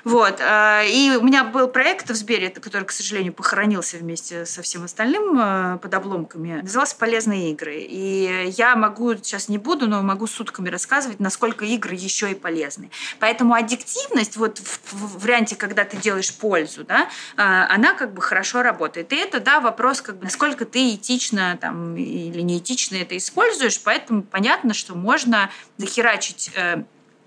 Вот. 0.05 0.41
Э, 0.41 0.87
и 0.87 1.17
у 1.17 1.23
меня 1.23 1.45
был 1.45 1.69
проект 1.69 2.11
в 2.11 2.15
Сбере, 2.15 2.51
который, 2.51 2.85
к 2.85 2.93
сожалению, 2.93 3.33
похоронился 3.33 3.97
вместе 3.97 4.47
со 4.47 4.63
всем 4.63 4.85
остальным 4.85 5.39
э, 5.39 5.79
под 5.79 5.93
обломками. 5.95 6.61
Назывался 6.63 6.97
«Полезные 6.97 7.51
игры». 7.53 7.77
И 7.77 8.53
я 8.57 8.77
могу, 8.77 9.15
сейчас 9.17 9.49
не 9.49 9.59
буду, 9.59 9.89
но 9.89 10.03
могу 10.03 10.27
сутками 10.27 10.69
рассказывать, 10.69 11.21
насколько 11.21 11.65
игры 11.65 11.95
еще 11.95 12.31
и 12.31 12.35
полезны. 12.35 12.91
Поэтому 13.19 13.55
аддиктивность 13.55 14.37
вот 14.37 14.59
в, 14.59 15.25
варианте, 15.25 15.57
когда 15.57 15.85
ты 15.85 15.97
делаешь 15.97 16.35
пользу, 16.35 16.85
да, 16.85 17.09
э, 17.37 17.43
она 17.43 17.95
как 17.95 18.13
бы 18.13 18.21
хорошо 18.21 18.63
работает. 18.63 19.13
И 19.13 19.17
это, 19.17 19.41
да, 19.41 19.61
вопрос, 19.61 20.03
как 20.03 20.19
бы, 20.19 20.25
насколько 20.25 20.67
ты 20.67 20.95
этично 20.95 21.59
там, 21.61 21.97
или 21.97 22.43
неэтично 22.43 22.97
это 22.97 23.17
используешь. 23.17 23.81
Поэтому 23.83 24.23
понятно, 24.23 24.75
что 24.75 24.95
можно 24.95 25.51
захерачить 25.79 26.51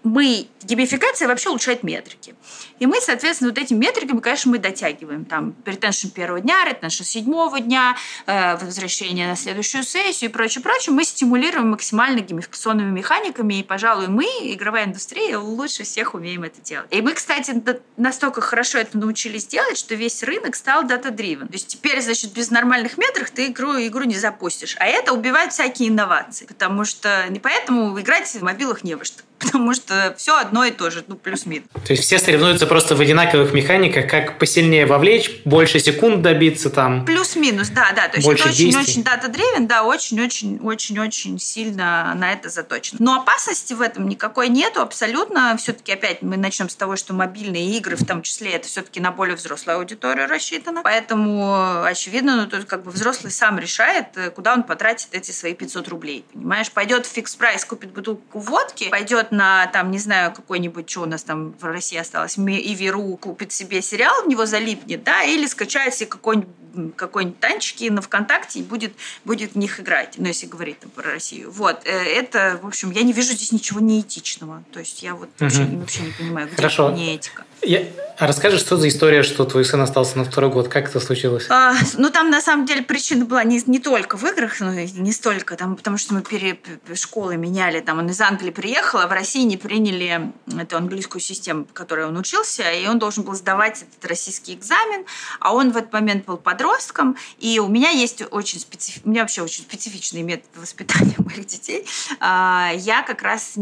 мы, 0.08 0.48
геймификация 0.64 1.28
вообще 1.28 1.50
улучшает 1.50 1.84
метрики. 1.84 2.36
И 2.80 2.86
мы, 2.86 3.00
соответственно, 3.02 3.52
вот 3.52 3.58
этими 3.58 3.78
метриками, 3.78 4.20
конечно, 4.20 4.52
мы 4.52 4.60
дотягиваем. 4.60 5.26
Там 5.26 5.56
ретеншн 5.66 6.10
первого 6.10 6.40
дня, 6.40 6.64
ретеншн 6.66 7.04
седьмого 7.04 7.60
дня, 7.60 7.96
э, 8.26 8.58
возвращение 8.58 9.28
на 9.28 9.36
следующую 9.36 9.84
сессию 9.84 10.30
и 10.30 10.34
прочее, 10.34 10.64
прочее. 10.64 10.94
Мы 10.94 11.04
стимулируем 11.04 11.72
максимально 11.72 12.20
геймификационными 12.20 12.92
механиками, 12.92 13.56
и, 13.56 13.64
пожалуй, 13.64 14.08
мы, 14.08 14.26
игровая 14.44 14.86
индустрия, 14.86 15.38
лучше 15.38 15.84
всех 15.84 16.14
умеем 16.14 16.44
это 16.44 16.62
делать. 16.62 16.88
И 16.92 17.02
мы, 17.02 17.14
кстати, 17.14 17.54
настолько 17.98 18.42
хорошо 18.42 18.78
это 18.78 18.98
научились 18.98 19.48
делать, 19.48 19.78
что 19.78 19.96
весь 19.96 20.24
рынок 20.24 20.56
стал 20.56 20.84
дата-дривен. 20.84 21.48
То 21.48 21.54
есть 21.54 21.68
теперь, 21.68 22.02
значит, 22.02 22.32
без 22.34 22.52
нормальных 22.52 22.98
метрик 22.98 23.30
ты 23.30 23.48
игру, 23.48 23.74
игру 23.78 24.04
не 24.04 24.16
запустишь. 24.16 24.76
А 24.80 24.86
это 24.86 25.14
убивает 25.14 25.54
всякие 25.54 25.90
инновации. 25.90 26.46
Потому 26.46 26.86
что 26.86 27.26
не 27.30 27.40
поэтому 27.40 28.00
играть 28.00 28.28
в 28.28 28.42
мобилах 28.44 28.84
не 28.84 28.96
во 28.96 29.04
что. 29.04 29.24
Потому 29.40 29.74
что 29.74 30.16
все 30.18 30.40
одно 30.40 30.66
и 30.66 30.72
то 30.72 30.90
же, 30.90 31.04
ну, 31.08 31.16
плюс-минус. 31.16 31.68
То 31.86 31.94
есть 31.94 32.04
все 32.04 32.18
соревнуются 32.18 32.66
просто 32.66 32.96
в 32.96 33.02
одинаковых 33.02 33.54
механиках, 33.54 34.10
как 34.10 34.40
посильнее 34.40 34.86
вовлечь, 34.86 35.42
больше 35.46 35.80
секунд 35.80 36.22
добиться 36.22 36.70
там. 36.70 37.06
Плюс-минус, 37.06 37.70
да, 37.70 37.92
да. 37.96 38.08
То 38.08 38.18
есть 38.18 38.28
это 38.28 38.50
очень-очень 38.50 39.04
дата-древен, 39.04 39.68
да, 39.68 39.84
очень-очень-очень-очень 39.84 41.40
сильно 41.40 42.14
на 42.16 42.34
это 42.34 42.50
заточено. 42.50 42.98
Но 43.00 43.22
опасности 43.22 43.74
в 43.74 43.82
этом 43.82 44.10
никакой 44.10 44.50
нету 44.50 44.82
абсолютно. 44.82 45.56
Все-таки 45.58 45.92
опять 45.92 46.22
мы 46.22 46.38
начнем 46.38 46.70
с 46.70 46.76
того, 46.76 46.96
что 46.96 47.14
мобильные 47.14 47.78
игры, 47.78 47.96
в 47.96 48.06
том 48.06 48.24
числе, 48.24 48.52
это 48.52 48.68
все-таки 48.68 49.00
на 49.00 49.12
более 49.12 49.36
взрослую 49.36 49.78
аудиторию 49.78 50.28
рассчитано. 50.28 50.82
Поэтому, 50.84 51.84
очевидно, 51.84 52.38
ну, 52.38 52.48
тут 52.48 52.66
как 52.66 52.84
бы 52.84 52.92
взрослый 52.92 53.32
сам 53.32 53.60
решает, 53.60 54.08
куда 54.36 54.54
он 54.54 54.64
потратит 54.64 55.10
эти 55.12 55.32
свои 55.32 55.54
500 55.54 55.88
рублей. 55.90 56.26
Понимаешь, 56.34 56.72
пойдет 56.72 57.06
в 57.06 57.10
фикс 57.12 57.36
прайс, 57.36 57.64
купит 57.66 57.92
бутылку 57.92 58.40
водки, 58.40 58.90
пойдет 58.90 59.27
на, 59.32 59.68
там, 59.68 59.92
не 59.92 60.00
знаю, 60.00 60.34
какой-нибудь, 60.34 60.90
что 60.90 61.02
у 61.02 61.06
нас 61.06 61.24
там 61.24 61.54
в 61.60 61.64
России 61.64 61.98
осталось, 61.98 62.38
Иверу 62.38 63.18
купит 63.18 63.52
себе 63.52 63.82
сериал, 63.82 64.24
в 64.24 64.28
него 64.28 64.46
залипнет, 64.46 65.04
да, 65.04 65.24
или 65.24 65.46
скачает 65.48 65.94
себе 65.94 66.08
какой-нибудь 66.08 66.50
какой-нибудь 66.96 67.40
танчики 67.40 67.90
на 67.90 68.02
ВКонтакте 68.02 68.60
и 68.60 68.64
будет, 68.64 68.94
будет 69.26 69.54
в 69.54 69.58
них 69.58 69.80
играть, 69.80 70.16
ну, 70.18 70.28
если 70.28 70.46
говорить 70.46 70.80
там, 70.80 70.92
про 70.92 71.12
Россию. 71.12 71.52
Вот, 71.52 71.82
э, 71.86 71.90
это, 71.90 72.60
в 72.62 72.68
общем, 72.68 72.92
я 72.92 73.04
не 73.04 73.14
вижу 73.14 73.34
здесь 73.34 73.52
ничего 73.52 73.80
неэтичного. 73.80 74.64
То 74.72 74.80
есть 74.80 75.02
я 75.02 75.16
вот 75.16 75.30
угу. 75.30 75.46
вообще, 75.46 75.66
вообще 75.66 76.02
не 76.02 76.12
понимаю, 76.12 76.48
где 76.48 76.56
Хорошо. 76.56 76.92
неэтика. 76.92 77.46
Я... 77.62 77.86
А 78.20 78.26
расскажи, 78.26 78.58
что 78.58 78.78
за 78.78 78.88
история, 78.88 79.22
что 79.22 79.46
твой 79.46 79.64
сын 79.64 79.80
остался 79.80 80.18
на 80.18 80.26
второй 80.26 80.50
год? 80.50 80.70
Как 80.70 80.90
это 80.90 81.00
случилось? 81.00 81.46
А, 81.50 81.76
ну, 82.00 82.10
там, 82.10 82.32
на 82.32 82.42
самом 82.42 82.66
деле, 82.66 82.82
причина 82.82 83.26
была 83.26 83.44
не, 83.44 83.62
не 83.68 83.78
только 83.78 84.18
в 84.18 84.24
играх, 84.24 84.60
но 84.60 84.74
и 84.74 84.90
не 84.90 85.12
столько, 85.12 85.56
там, 85.56 85.76
потому 85.76 86.00
что 86.00 86.16
мы 86.16 86.24
пере, 86.24 86.60
школы 86.96 87.38
меняли. 87.38 87.80
Там 87.80 88.00
он 88.00 88.10
из 88.10 88.20
Англии 88.20 88.50
приехал, 88.50 89.02
а 89.02 89.08
в 89.08 89.12
России 89.12 89.44
не 89.44 89.56
приняли 89.56 90.32
эту 90.60 90.78
английскую 90.78 91.22
систему, 91.22 91.66
в 91.66 91.74
которой 91.74 92.08
он 92.08 92.18
учился, 92.18 92.64
и 92.72 92.88
он 92.88 92.98
должен 92.98 93.24
был 93.24 93.36
сдавать 93.36 93.84
этот 93.84 94.10
российский 94.10 94.56
экзамен, 94.56 95.06
а 95.40 95.54
он 95.54 95.72
в 95.72 95.78
этот 95.78 95.94
момент 95.94 96.26
был 96.26 96.38
подростком, 96.38 97.18
и 97.38 97.60
у 97.60 97.68
меня 97.68 97.92
есть 97.92 98.24
очень 98.32 98.60
специф... 98.60 99.02
у 99.06 99.10
меня 99.10 99.22
вообще 99.22 99.44
очень 99.44 99.62
специфичный 99.62 100.24
метод 100.24 100.50
воспитания 100.56 101.16
моих 101.20 101.46
детей. 101.46 101.86
А, 102.20 102.72
я 102.76 103.04
как 103.04 103.22
раз 103.22 103.54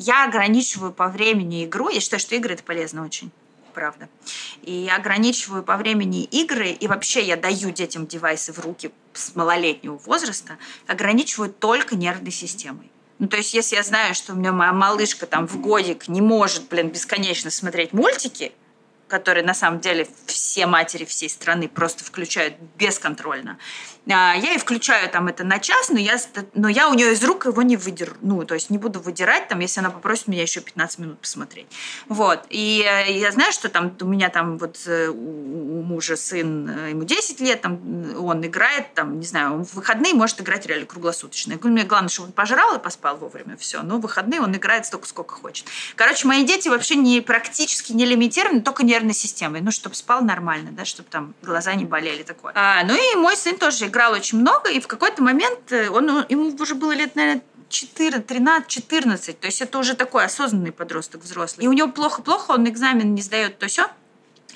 я 0.00 0.24
ограничиваю 0.24 0.92
по 0.92 1.08
времени 1.08 1.64
игру. 1.64 1.90
Я 1.90 2.00
считаю, 2.00 2.20
что 2.20 2.34
игры 2.34 2.54
это 2.54 2.62
полезно 2.62 3.04
очень 3.04 3.30
правда. 3.74 4.08
И 4.62 4.72
я 4.72 4.96
ограничиваю 4.96 5.62
по 5.62 5.76
времени 5.76 6.24
игры, 6.24 6.70
и 6.70 6.88
вообще 6.88 7.22
я 7.22 7.36
даю 7.36 7.70
детям 7.70 8.06
девайсы 8.06 8.52
в 8.52 8.58
руки 8.58 8.90
с 9.12 9.36
малолетнего 9.36 9.96
возраста, 9.98 10.56
ограничиваю 10.86 11.52
только 11.52 11.94
нервной 11.96 12.32
системой. 12.32 12.90
Ну, 13.18 13.28
то 13.28 13.36
есть, 13.36 13.52
если 13.52 13.76
я 13.76 13.82
знаю, 13.82 14.14
что 14.14 14.32
у 14.32 14.36
меня 14.36 14.52
моя 14.52 14.72
малышка 14.72 15.26
там 15.26 15.46
в 15.46 15.60
годик 15.60 16.08
не 16.08 16.22
может, 16.22 16.68
блин, 16.68 16.88
бесконечно 16.88 17.50
смотреть 17.50 17.92
мультики, 17.92 18.52
которые 19.10 19.44
на 19.44 19.54
самом 19.54 19.80
деле 19.80 20.08
все 20.26 20.66
матери 20.66 21.04
всей 21.04 21.28
страны 21.28 21.68
просто 21.68 22.04
включают 22.04 22.54
бесконтрольно. 22.78 23.58
А, 24.08 24.34
я 24.34 24.54
и 24.54 24.58
включаю 24.58 25.08
там 25.10 25.28
это 25.28 25.44
на 25.44 25.58
час, 25.58 25.90
но 25.90 25.98
я, 25.98 26.16
но 26.54 26.68
я 26.68 26.88
у 26.88 26.94
нее 26.94 27.12
из 27.12 27.22
рук 27.22 27.46
его 27.46 27.62
не 27.62 27.76
выдеру. 27.76 28.14
Ну, 28.22 28.44
то 28.44 28.54
есть 28.54 28.70
не 28.70 28.78
буду 28.78 29.00
выдирать, 29.00 29.48
там, 29.48 29.60
если 29.60 29.80
она 29.80 29.90
попросит 29.90 30.28
меня 30.28 30.42
еще 30.42 30.60
15 30.60 30.98
минут 30.98 31.18
посмотреть. 31.20 31.66
Вот. 32.08 32.44
И 32.48 32.84
э, 32.86 33.12
я 33.12 33.30
знаю, 33.30 33.52
что 33.52 33.68
там 33.68 33.96
у 34.00 34.04
меня 34.06 34.30
там 34.30 34.58
вот 34.58 34.80
э, 34.86 35.08
у 35.08 35.82
мужа 35.82 36.16
сын, 36.16 36.68
э, 36.68 36.90
ему 36.90 37.04
10 37.04 37.40
лет, 37.40 37.60
там 37.60 37.80
он 38.18 38.44
играет, 38.44 38.94
там, 38.94 39.18
не 39.20 39.26
знаю, 39.26 39.54
он 39.54 39.64
в 39.64 39.74
выходные 39.74 40.14
может 40.14 40.40
играть 40.40 40.66
реально 40.66 40.86
круглосуточно. 40.86 41.52
Я 41.52 41.58
говорю, 41.58 41.74
мне 41.74 41.84
главное, 41.84 42.08
чтобы 42.08 42.28
он 42.28 42.32
пожрал 42.32 42.76
и 42.76 42.78
поспал 42.78 43.18
вовремя, 43.18 43.56
все. 43.56 43.82
Но 43.82 43.98
в 43.98 44.00
выходные 44.00 44.40
он 44.40 44.54
играет 44.56 44.86
столько, 44.86 45.06
сколько 45.06 45.34
хочет. 45.34 45.66
Короче, 45.94 46.26
мои 46.26 46.44
дети 46.44 46.68
вообще 46.68 46.96
не 46.96 47.20
практически 47.20 47.92
не 47.92 48.06
лимитированы, 48.06 48.62
только 48.62 48.82
нервной 49.00 49.14
системой. 49.14 49.60
Ну, 49.60 49.70
чтобы 49.70 49.94
спал 49.94 50.22
нормально, 50.22 50.70
да, 50.72 50.84
чтобы 50.84 51.08
там 51.08 51.34
глаза 51.42 51.74
не 51.74 51.84
болели, 51.84 52.22
такое. 52.22 52.52
А, 52.54 52.84
ну 52.84 52.94
и 52.94 53.16
мой 53.16 53.36
сын 53.36 53.56
тоже 53.56 53.86
играл 53.86 54.12
очень 54.12 54.38
много, 54.38 54.70
и 54.70 54.80
в 54.80 54.86
какой-то 54.86 55.22
момент 55.22 55.72
э, 55.72 55.88
он, 55.88 56.24
ему 56.28 56.54
уже 56.58 56.74
было 56.74 56.92
лет, 56.92 57.16
наверное, 57.16 57.42
14, 57.68 58.26
13, 58.26 58.68
14. 58.68 59.40
То 59.40 59.46
есть 59.46 59.62
это 59.62 59.78
уже 59.78 59.94
такой 59.94 60.24
осознанный 60.24 60.72
подросток 60.72 61.22
взрослый. 61.22 61.64
И 61.64 61.68
у 61.68 61.72
него 61.72 61.88
плохо-плохо, 61.88 62.52
он 62.52 62.68
экзамен 62.68 63.14
не 63.14 63.22
сдает, 63.22 63.58
то 63.58 63.66
все. 63.68 63.88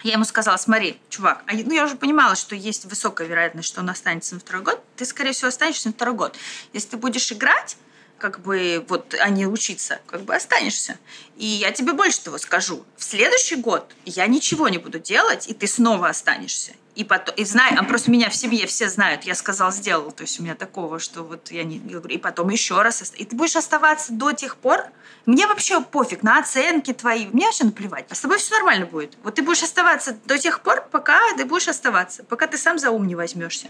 Я 0.03 0.15
ему 0.15 0.25
сказала, 0.25 0.59
смотри, 0.59 1.01
чувак, 1.09 1.43
а, 1.47 1.55
ну 1.55 1.73
я 1.73 1.85
уже 1.85 1.97
понимала, 1.97 2.37
что 2.37 2.55
есть 2.55 2.85
высокая 2.85 3.27
вероятность, 3.27 3.69
что 3.69 3.81
он 3.81 3.89
останется 3.89 4.35
на 4.35 4.41
второй 4.41 4.63
год. 4.63 4.81
Ты, 4.97 5.07
скорее 5.07 5.33
всего, 5.33 5.49
останешься 5.49 5.89
на 5.89 5.95
второй 5.95 6.15
год. 6.15 6.37
Если 6.73 6.91
ты 6.91 6.97
будешь 6.99 7.33
играть, 7.33 7.77
как 8.25 8.41
бы 8.41 8.83
вот, 8.89 9.15
а 9.21 9.29
не 9.29 9.47
учиться, 9.47 10.01
как 10.07 10.23
бы 10.23 10.35
останешься. 10.35 10.97
И 11.37 11.45
я 11.45 11.73
тебе 11.73 11.93
больше 11.93 12.23
того 12.23 12.39
скажу. 12.39 12.83
В 12.97 13.05
следующий 13.05 13.57
год 13.57 13.95
я 14.07 14.27
ничего 14.27 14.71
не 14.71 14.79
буду 14.79 14.99
делать, 14.99 15.47
и 15.47 15.53
ты 15.53 15.67
снова 15.67 16.09
останешься. 16.09 16.73
И 16.95 17.05
потом, 17.05 17.35
и 17.35 17.45
знаю, 17.45 17.77
а 17.79 17.85
просто 17.85 18.11
меня 18.11 18.31
в 18.31 18.35
семье 18.35 18.67
все 18.67 18.89
знают, 18.89 19.25
я 19.25 19.35
сказал, 19.35 19.73
сделал. 19.73 20.11
То 20.11 20.23
есть 20.23 20.41
у 20.41 20.43
меня 20.43 20.55
такого, 20.55 21.01
что 21.01 21.23
вот 21.23 21.51
я 21.51 21.65
не 21.65 21.79
говорю. 21.79 22.15
И 22.15 22.17
потом 22.17 22.49
еще 22.49 22.81
раз. 22.81 23.13
И 23.15 23.27
ты 23.27 23.37
будешь 23.37 23.57
оставаться 23.57 24.11
до 24.11 24.33
тех 24.33 24.57
пор, 24.57 24.87
мне 25.27 25.47
вообще 25.47 25.83
пофиг 25.83 26.23
на 26.23 26.39
оценки 26.39 26.95
твои, 26.95 27.27
мне 27.27 27.45
вообще 27.45 27.65
наплевать. 27.65 28.07
А 28.09 28.15
с 28.15 28.21
тобой 28.21 28.39
все 28.39 28.55
нормально 28.55 28.87
будет. 28.87 29.19
Вот 29.23 29.35
ты 29.35 29.43
будешь 29.43 29.63
оставаться 29.63 30.17
до 30.25 30.39
тех 30.39 30.63
пор, 30.63 30.89
пока 30.91 31.21
ты 31.37 31.45
будешь 31.45 31.69
оставаться, 31.69 32.25
пока 32.25 32.47
ты 32.47 32.57
сам 32.57 32.79
за 32.79 32.91
ум 32.91 33.07
не 33.07 33.17
возьмешься. 33.17 33.69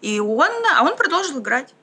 И 0.00 0.20
он, 0.20 0.50
а 0.76 0.84
он 0.84 0.96
продолжил 0.96 1.40
играть. 1.40 1.74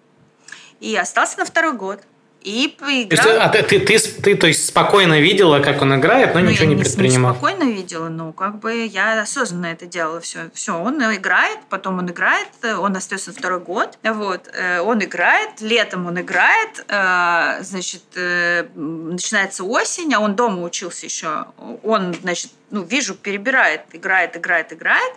И 0.79 0.95
остался 0.95 1.39
на 1.39 1.45
второй 1.45 1.73
год. 1.73 2.01
И 2.47 2.77
поиграл. 2.79 3.23
То 3.23 3.29
есть, 3.29 3.41
а 3.41 3.49
ты, 3.49 3.63
ты, 3.63 3.79
ты, 3.79 3.99
ты, 3.99 4.35
то 4.35 4.47
есть, 4.47 4.67
спокойно 4.67 5.19
видела, 5.19 5.59
как 5.59 5.81
он 5.81 5.95
играет, 5.95 6.33
но 6.33 6.39
ну, 6.39 6.49
ничего 6.49 6.65
не, 6.65 6.75
не 6.75 6.81
предпринимал? 6.81 7.33
Я 7.33 7.37
спокойно 7.37 7.63
видела, 7.69 8.07
но 8.07 8.31
как 8.31 8.59
бы 8.59 8.85
я 8.85 9.21
осознанно 9.21 9.65
это 9.65 9.85
делала. 9.85 10.21
Все, 10.21 10.49
все, 10.53 10.79
он 10.79 11.01
играет, 11.13 11.59
потом 11.69 11.97
он 11.97 12.09
играет, 12.09 12.47
он 12.63 12.95
остается 12.95 13.31
на 13.31 13.35
второй 13.35 13.59
год. 13.59 13.97
Вот, 14.01 14.49
э, 14.53 14.79
он 14.79 15.03
играет, 15.03 15.59
летом 15.59 16.05
он 16.05 16.21
играет, 16.21 16.85
э, 16.87 17.63
значит, 17.63 18.03
э, 18.15 18.67
начинается 18.75 19.65
осень, 19.65 20.13
а 20.13 20.21
он 20.21 20.37
дома 20.37 20.61
учился 20.61 21.05
еще. 21.05 21.47
Он, 21.83 22.13
значит, 22.13 22.51
ну, 22.69 22.83
вижу, 22.83 23.15
перебирает, 23.15 23.81
играет, 23.91 24.37
играет, 24.37 24.71
играет. 24.71 25.13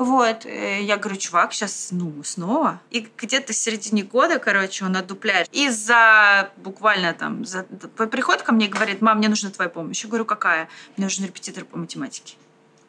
Вот, 0.00 0.46
э, 0.46 0.80
я 0.80 0.96
говорю, 0.96 1.18
чувак, 1.18 1.52
сейчас, 1.52 1.88
ну, 1.90 2.24
снова. 2.24 2.80
И 2.88 3.06
где-то 3.18 3.52
в 3.52 3.56
середине 3.56 4.02
года, 4.02 4.38
короче, 4.38 4.86
он 4.86 4.96
отдупляет. 4.96 5.46
И 5.52 5.68
за 5.68 6.50
буквально 6.56 7.12
там, 7.12 7.44
за, 7.44 7.64
приходит 8.10 8.40
ко 8.40 8.52
мне 8.52 8.64
и 8.64 8.70
говорит, 8.70 9.02
мам, 9.02 9.18
мне 9.18 9.28
нужна 9.28 9.50
твоя 9.50 9.68
помощь. 9.68 10.02
Я 10.02 10.08
говорю, 10.08 10.24
какая? 10.24 10.70
Мне 10.96 11.04
нужен 11.04 11.26
репетитор 11.26 11.66
по 11.66 11.76
математике. 11.76 12.36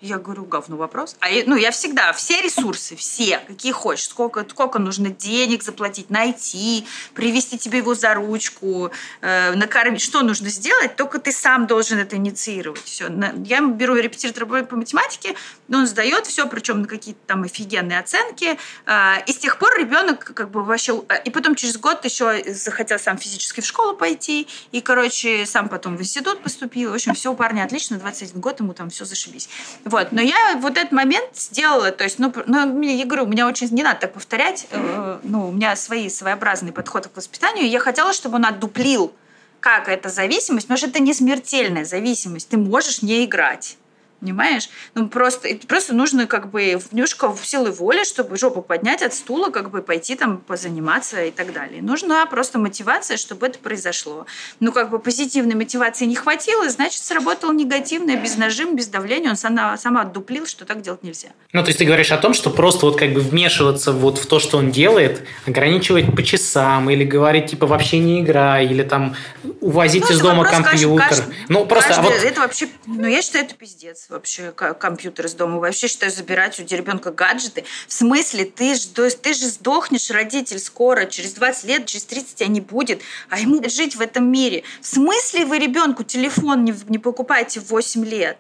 Я 0.02 0.18
говорю, 0.18 0.46
говно 0.46 0.78
вопрос. 0.78 1.16
А 1.20 1.30
я, 1.30 1.44
ну, 1.46 1.56
я 1.56 1.70
всегда, 1.70 2.12
все 2.12 2.42
ресурсы, 2.42 2.96
все, 2.96 3.38
какие 3.46 3.72
хочешь, 3.72 4.08
сколько, 4.08 4.44
сколько 4.50 4.80
нужно 4.80 5.10
денег 5.10 5.62
заплатить, 5.62 6.10
найти, 6.10 6.88
привести 7.14 7.60
тебе 7.60 7.80
его 7.80 7.94
за 7.94 8.16
ручку, 8.16 8.90
э, 9.22 9.54
накормить, 9.54 10.02
что 10.02 10.24
нужно 10.24 10.50
сделать, 10.50 10.96
только 10.96 11.20
ты 11.20 11.32
сам 11.32 11.68
должен 11.68 12.00
это 12.00 12.16
инициировать. 12.16 12.84
Все. 12.84 13.10
Я 13.46 13.62
беру 13.62 13.94
репетитора 13.96 14.64
по 14.64 14.76
математике, 14.76 15.36
он 15.78 15.88
сдает 15.88 16.28
все, 16.28 16.48
причем 16.48 16.82
на 16.82 16.88
какие-то 16.88 17.20
там 17.28 17.44
офигенные 17.44 18.00
оценки. 18.00 18.58
Э, 18.86 19.24
и 19.26 19.32
с 19.32 19.38
тех 19.38 19.58
пор 19.58 19.78
ребенок 19.78 20.34
как 20.34 20.50
бы 20.50 20.64
вообще... 20.64 21.02
Э, 21.10 21.22
и 21.24 21.30
потом 21.30 21.56
через 21.56 21.78
год 21.78 22.04
еще 22.06 22.44
захотел 22.54 23.00
сам 23.00 23.18
физически 23.18 23.62
в 23.62 23.66
школу 23.66 23.96
пойти, 23.96 24.48
и, 24.72 24.82
короче, 24.82 25.46
сам 25.46 25.70
потом 25.70 25.98
в 25.98 26.02
институт 26.02 26.42
поступил. 26.42 26.92
В 26.92 26.96
общем, 26.96 27.14
все 27.14 27.32
у 27.32 27.36
парня 27.36 27.64
отлично, 27.64 27.98
21 27.98 28.42
год 28.42 28.60
ему 28.60 28.74
там 28.74 28.90
все 28.90 29.06
зашибись. 29.06 29.50
Вот. 29.86 30.12
Но 30.12 30.22
я 30.22 30.58
вот 30.58 30.78
этот 30.78 30.92
момент 30.92 31.36
сделала, 31.36 31.92
то 31.92 32.04
есть, 32.04 32.20
ну, 32.20 32.34
ну 32.46 32.82
я 32.82 33.06
говорю, 33.06 33.24
у 33.24 33.28
меня 33.28 33.48
очень 33.48 33.70
не 33.72 33.84
надо 33.84 34.02
так 34.02 34.14
повторять, 34.14 34.68
э, 34.72 35.20
ну, 35.24 35.50
у 35.50 35.52
меня 35.52 35.76
свои 35.76 36.10
своеобразный 36.10 36.72
подход 36.72 37.08
к 37.08 37.16
воспитанию, 37.16 37.70
я 37.70 37.80
хотела, 37.80 38.14
чтобы 38.14 38.36
он 38.36 38.46
отдуплил, 38.46 39.14
как 39.60 39.88
эта 39.88 40.10
зависимость, 40.10 40.68
потому 40.68 40.78
что 40.78 40.88
это 40.88 41.00
не 41.00 41.14
смертельная 41.14 41.86
зависимость, 41.86 42.50
ты 42.50 42.58
можешь 42.58 43.02
не 43.02 43.24
играть. 43.24 43.78
Понимаешь? 44.22 44.70
Ну, 44.94 45.10
просто, 45.10 45.50
просто 45.68 45.96
нужно 45.96 46.28
как 46.28 46.52
бы 46.52 46.80
немножко 46.92 47.34
в 47.34 47.44
силы 47.44 47.72
воли, 47.72 48.04
чтобы 48.04 48.38
жопу 48.38 48.62
поднять 48.62 49.02
от 49.02 49.16
стула, 49.16 49.50
как 49.50 49.72
бы 49.72 49.82
пойти 49.82 50.16
там 50.16 50.38
позаниматься 50.38 51.24
и 51.24 51.32
так 51.32 51.52
далее. 51.54 51.82
Нужна 51.82 52.24
просто 52.28 52.60
мотивация, 52.60 53.18
чтобы 53.18 53.48
это 53.48 53.58
произошло. 53.58 54.28
Ну, 54.60 54.72
как 54.72 54.92
бы 54.92 55.00
позитивной 55.00 55.56
мотивации 55.56 56.06
не 56.06 56.16
хватило, 56.16 56.70
значит, 56.70 57.02
сработал 57.02 57.52
негативное, 57.52 58.16
без 58.16 58.38
нажим, 58.38 58.76
без 58.76 58.88
давления. 58.88 59.32
Он 59.32 59.36
сам, 59.36 59.58
сам 59.78 59.98
отдуплил, 59.98 60.46
что 60.46 60.66
так 60.66 60.82
делать 60.82 61.02
нельзя. 61.02 61.30
Ну, 61.52 61.64
то 61.64 61.70
есть 61.70 61.80
ты 61.80 61.86
говоришь 61.86 62.12
о 62.12 62.18
том, 62.18 62.36
что 62.36 62.52
просто 62.52 62.86
вот 62.86 63.00
как 63.00 63.14
бы 63.14 63.22
вмешиваться 63.22 63.92
вот 63.92 64.20
в 64.20 64.28
то, 64.28 64.38
что 64.38 64.60
он 64.60 64.70
делает, 64.70 65.26
ограничивать 65.48 66.16
по 66.16 66.22
часам 66.22 66.92
или 66.92 67.04
говорить, 67.04 67.48
типа, 67.48 67.66
вообще 67.66 67.98
не 67.98 68.22
играй, 68.22 68.68
или 68.68 68.84
там 68.84 69.16
увозить 69.62 70.04
ну, 70.04 70.12
из 70.12 70.20
дома 70.20 70.46
компьютер. 70.46 71.10
Каждый, 71.10 71.36
ну, 71.50 71.66
просто... 71.66 71.90
Каждый, 71.90 72.08
а 72.08 72.12
вот... 72.12 72.24
Это 72.24 72.42
вообще... 72.42 72.68
Ну, 72.86 73.08
я 73.08 73.24
считаю, 73.24 73.46
это 73.46 73.56
пиздец 73.56 74.11
вообще 74.12 74.52
компьютер 74.52 75.26
из 75.26 75.34
дома. 75.34 75.60
Вообще 75.60 75.88
считаю 75.88 76.12
забирать 76.12 76.60
у 76.60 76.64
ребенка 76.64 77.12
гаджеты. 77.12 77.64
В 77.88 77.94
смысле, 77.94 78.46
ты 78.46 78.76
же, 78.76 78.90
ты 78.90 79.34
же 79.34 79.48
сдохнешь, 79.48 80.12
родитель, 80.12 80.60
скоро, 80.60 81.06
через 81.06 81.34
20 81.34 81.64
лет, 81.66 81.86
через 81.86 82.06
30 82.06 82.36
тебя 82.36 82.48
не 82.50 82.62
будет, 82.62 83.02
а 83.30 83.40
ему 83.40 83.62
жить 83.68 83.96
в 83.96 84.02
этом 84.02 84.30
мире. 84.30 84.64
В 84.82 84.88
смысле 84.88 85.46
вы 85.46 85.58
ребенку 85.58 86.04
телефон 86.04 86.64
не, 86.64 86.76
не 86.90 87.00
покупаете 87.00 87.60
в 87.60 87.70
8 87.70 88.06
лет? 88.06 88.38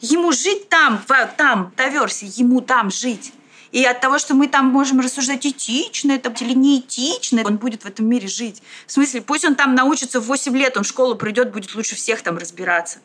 Ему 0.00 0.32
жить 0.32 0.68
там, 0.68 1.04
там, 1.36 1.72
та 1.76 1.88
версия, 1.88 2.26
ему 2.26 2.60
там 2.60 2.90
жить. 2.90 3.32
И 3.70 3.84
от 3.84 4.00
того, 4.00 4.18
что 4.18 4.34
мы 4.34 4.48
там 4.48 4.66
можем 4.66 5.00
рассуждать 5.00 5.46
этично 5.46 6.12
это 6.12 6.30
или 6.40 6.52
не 6.52 6.80
этично, 6.80 7.42
он 7.44 7.56
будет 7.56 7.84
в 7.84 7.86
этом 7.86 8.06
мире 8.06 8.28
жить. 8.28 8.62
В 8.86 8.92
смысле, 8.92 9.22
пусть 9.22 9.44
он 9.44 9.54
там 9.54 9.74
научится 9.74 10.20
в 10.20 10.26
8 10.26 10.56
лет, 10.56 10.76
он 10.76 10.82
в 10.82 10.86
школу 10.86 11.14
придет, 11.14 11.52
будет 11.52 11.74
лучше 11.74 11.94
всех 11.94 12.20
там 12.22 12.36
разбираться 12.36 12.98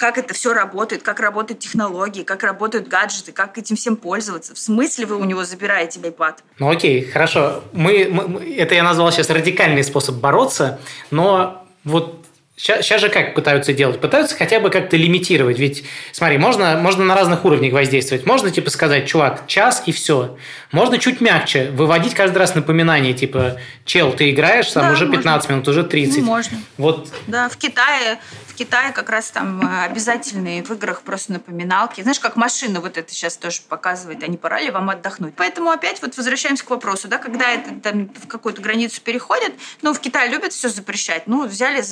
как 0.00 0.16
это 0.16 0.32
все 0.32 0.54
работает, 0.54 1.02
как 1.02 1.20
работают 1.20 1.60
технологии, 1.60 2.22
как 2.22 2.42
работают 2.42 2.88
гаджеты, 2.88 3.32
как 3.32 3.58
этим 3.58 3.76
всем 3.76 3.96
пользоваться. 3.96 4.54
В 4.54 4.58
смысле 4.58 5.04
вы 5.04 5.16
у 5.16 5.24
него 5.24 5.44
забираете 5.44 6.00
iPad? 6.00 6.36
Ну 6.58 6.70
окей, 6.70 7.04
хорошо. 7.04 7.62
Мы, 7.72 8.08
мы, 8.10 8.56
это 8.56 8.74
я 8.74 8.82
назвал 8.82 9.12
сейчас 9.12 9.28
радикальный 9.28 9.84
способ 9.84 10.14
бороться, 10.14 10.80
но 11.10 11.66
вот 11.84 12.24
Сейчас, 12.60 12.84
сейчас 12.84 13.00
же 13.00 13.08
как 13.08 13.34
пытаются 13.34 13.72
делать? 13.72 14.02
Пытаются 14.02 14.36
хотя 14.36 14.60
бы 14.60 14.68
как-то 14.68 14.94
лимитировать. 14.98 15.58
Ведь, 15.58 15.82
смотри, 16.12 16.36
можно, 16.36 16.76
можно 16.76 17.06
на 17.06 17.14
разных 17.14 17.46
уровнях 17.46 17.72
воздействовать. 17.72 18.26
Можно, 18.26 18.50
типа, 18.50 18.68
сказать, 18.68 19.06
чувак, 19.06 19.46
час 19.46 19.84
и 19.86 19.92
все. 19.92 20.36
Можно 20.70 20.98
чуть 20.98 21.22
мягче, 21.22 21.70
выводить 21.70 22.12
каждый 22.12 22.36
раз 22.36 22.54
напоминание, 22.54 23.14
типа, 23.14 23.56
чел, 23.86 24.12
ты 24.12 24.30
играешь, 24.30 24.70
там 24.72 24.88
да, 24.88 24.92
уже 24.92 25.08
15 25.08 25.24
можно. 25.24 25.52
минут, 25.52 25.68
уже 25.68 25.84
30. 25.84 26.18
Ну, 26.18 26.24
можно. 26.24 26.58
Вот. 26.76 27.08
Да, 27.28 27.48
в 27.48 27.56
Китае 27.56 28.18
Китае 28.60 28.92
как 28.92 29.08
раз 29.08 29.30
там 29.30 29.62
э, 29.62 29.84
обязательные 29.86 30.62
в 30.62 30.70
играх 30.72 31.00
просто 31.00 31.32
напоминалки. 31.32 32.02
Знаешь, 32.02 32.20
как 32.20 32.36
машина 32.36 32.82
вот 32.82 32.98
это 32.98 33.10
сейчас 33.10 33.38
тоже 33.38 33.62
показывает, 33.66 34.22
а 34.22 34.26
не 34.26 34.36
пора 34.36 34.60
ли 34.60 34.70
вам 34.70 34.90
отдохнуть. 34.90 35.32
Поэтому 35.34 35.70
опять 35.70 36.02
вот 36.02 36.14
возвращаемся 36.18 36.66
к 36.66 36.68
вопросу, 36.68 37.08
да, 37.08 37.16
когда 37.16 37.52
это 37.52 37.70
там 37.80 38.10
в 38.10 38.26
какую-то 38.26 38.60
границу 38.60 39.00
переходит, 39.00 39.54
ну, 39.80 39.94
в 39.94 40.00
Китае 40.00 40.28
любят 40.28 40.52
все 40.52 40.68
запрещать, 40.68 41.26
ну, 41.26 41.46
взяли, 41.46 41.82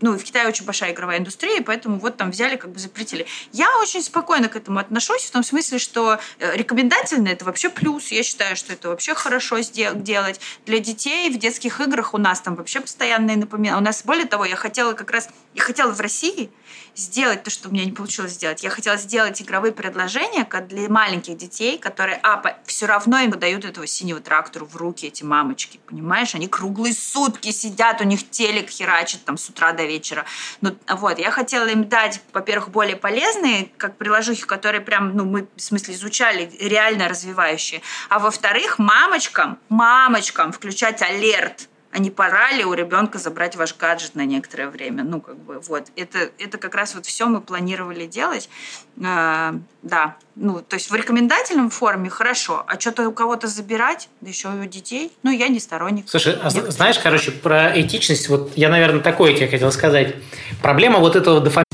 ну, 0.00 0.13
в 0.18 0.24
Китае 0.24 0.48
очень 0.48 0.64
большая 0.64 0.92
игровая 0.92 1.18
индустрия, 1.18 1.62
поэтому 1.62 1.98
вот 1.98 2.16
там 2.16 2.30
взяли, 2.30 2.56
как 2.56 2.70
бы 2.72 2.78
запретили. 2.78 3.26
Я 3.52 3.68
очень 3.78 4.02
спокойно 4.02 4.48
к 4.48 4.56
этому 4.56 4.78
отношусь, 4.78 5.24
в 5.24 5.30
том 5.30 5.42
смысле, 5.44 5.78
что 5.78 6.18
э, 6.38 6.56
рекомендательно 6.56 7.28
это 7.28 7.44
вообще 7.44 7.68
плюс, 7.68 8.08
я 8.08 8.22
считаю, 8.22 8.56
что 8.56 8.72
это 8.72 8.88
вообще 8.88 9.14
хорошо 9.14 9.58
делать. 9.60 10.40
Для 10.66 10.78
детей 10.78 11.30
в 11.30 11.38
детских 11.38 11.80
играх 11.80 12.14
у 12.14 12.18
нас 12.18 12.40
там 12.40 12.54
вообще 12.54 12.80
постоянные 12.80 13.36
напоминания. 13.36 13.78
У 13.78 13.84
нас, 13.84 14.02
более 14.04 14.26
того, 14.26 14.44
я 14.44 14.56
хотела 14.56 14.94
как 14.94 15.10
раз, 15.10 15.28
я 15.54 15.62
хотела 15.62 15.92
в 15.92 16.00
России 16.00 16.24
России 16.24 16.50
сделать 16.94 17.42
то, 17.42 17.50
что 17.50 17.68
у 17.68 17.72
меня 17.72 17.84
не 17.84 17.92
получилось 17.92 18.32
сделать. 18.32 18.62
Я 18.62 18.70
хотела 18.70 18.96
сделать 18.96 19.40
игровые 19.42 19.72
предложения 19.72 20.44
для 20.68 20.88
маленьких 20.88 21.36
детей, 21.36 21.78
которые, 21.78 22.20
а, 22.22 22.42
все 22.66 22.86
равно 22.86 23.18
им 23.18 23.30
дают 23.30 23.64
этого 23.64 23.86
синего 23.86 24.20
трактора 24.20 24.64
в 24.64 24.76
руки, 24.76 25.06
эти 25.06 25.22
мамочки, 25.22 25.80
понимаешь? 25.86 26.34
Они 26.34 26.48
круглые 26.48 26.94
сутки 26.94 27.50
сидят, 27.50 28.00
у 28.00 28.04
них 28.04 28.28
телек 28.30 28.70
херачит 28.70 29.24
там 29.24 29.36
с 29.36 29.48
утра 29.48 29.72
до 29.72 29.84
вечера. 29.84 30.24
Ну, 30.60 30.76
вот, 30.88 31.18
я 31.18 31.30
хотела 31.30 31.66
им 31.66 31.88
дать, 31.88 32.20
во-первых, 32.32 32.70
более 32.70 32.96
полезные, 32.96 33.70
как 33.76 33.96
приложухи, 33.96 34.44
которые 34.44 34.80
прям, 34.80 35.16
ну, 35.16 35.24
мы, 35.24 35.48
в 35.56 35.60
смысле, 35.60 35.94
изучали, 35.94 36.50
реально 36.60 37.08
развивающие. 37.08 37.82
А 38.08 38.18
во-вторых, 38.18 38.78
мамочкам, 38.78 39.58
мамочкам 39.68 40.52
включать 40.52 41.02
алерт– 41.02 41.68
а 41.94 42.00
не 42.00 42.10
пора 42.10 42.50
ли 42.50 42.64
у 42.64 42.74
ребенка 42.74 43.18
забрать 43.18 43.54
ваш 43.54 43.76
гаджет 43.76 44.16
на 44.16 44.24
некоторое 44.24 44.68
время. 44.68 45.04
Ну, 45.04 45.20
как 45.20 45.36
бы, 45.36 45.60
вот. 45.60 45.84
Это, 45.94 46.28
это 46.38 46.58
как 46.58 46.74
раз 46.74 46.96
вот 46.96 47.06
все 47.06 47.26
мы 47.26 47.40
планировали 47.40 48.06
делать. 48.06 48.48
Э, 48.96 49.52
да. 49.82 50.16
Ну, 50.34 50.60
то 50.60 50.74
есть 50.74 50.90
в 50.90 50.94
рекомендательном 50.96 51.70
форме 51.70 52.10
хорошо, 52.10 52.64
а 52.66 52.80
что-то 52.80 53.08
у 53.08 53.12
кого-то 53.12 53.46
забирать, 53.46 54.08
да 54.20 54.28
еще 54.28 54.48
и 54.48 54.66
у 54.66 54.68
детей, 54.68 55.12
ну, 55.22 55.30
я 55.30 55.46
не 55.46 55.60
сторонник. 55.60 56.06
Слушай, 56.08 56.36
а 56.42 56.50
знаешь, 56.50 56.98
короче, 56.98 57.30
про 57.30 57.80
этичность, 57.80 58.28
вот 58.28 58.50
я, 58.56 58.70
наверное, 58.70 59.00
такое 59.00 59.32
тебе 59.32 59.46
хотел 59.46 59.70
сказать. 59.70 60.16
Проблема 60.60 60.98
вот 60.98 61.14
этого 61.14 61.40
дофамина 61.40 61.73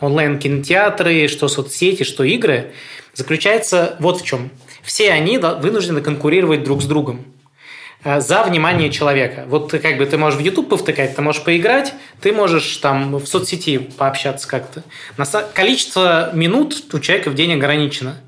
онлайн-кинотеатры, 0.00 1.28
что 1.28 1.48
соцсети, 1.48 2.02
что 2.02 2.24
игры, 2.24 2.72
заключается 3.14 3.96
вот 3.98 4.20
в 4.20 4.24
чем. 4.24 4.50
Все 4.82 5.10
они 5.10 5.38
вынуждены 5.38 6.00
конкурировать 6.00 6.64
друг 6.64 6.82
с 6.82 6.84
другом 6.84 7.24
за 8.04 8.44
внимание 8.44 8.90
человека. 8.90 9.46
Вот 9.48 9.70
ты 9.70 9.78
как 9.80 9.98
бы 9.98 10.06
ты 10.06 10.16
можешь 10.16 10.38
в 10.38 10.42
YouTube 10.42 10.68
повтыкать, 10.68 11.16
ты 11.16 11.22
можешь 11.22 11.42
поиграть, 11.42 11.92
ты 12.20 12.32
можешь 12.32 12.76
там 12.76 13.16
в 13.16 13.26
соцсети 13.26 13.78
пообщаться 13.78 14.46
как-то. 14.46 14.84
Количество 15.54 16.30
минут 16.32 16.94
у 16.94 17.00
человека 17.00 17.30
в 17.30 17.34
день 17.34 17.54
ограничено. 17.54 18.20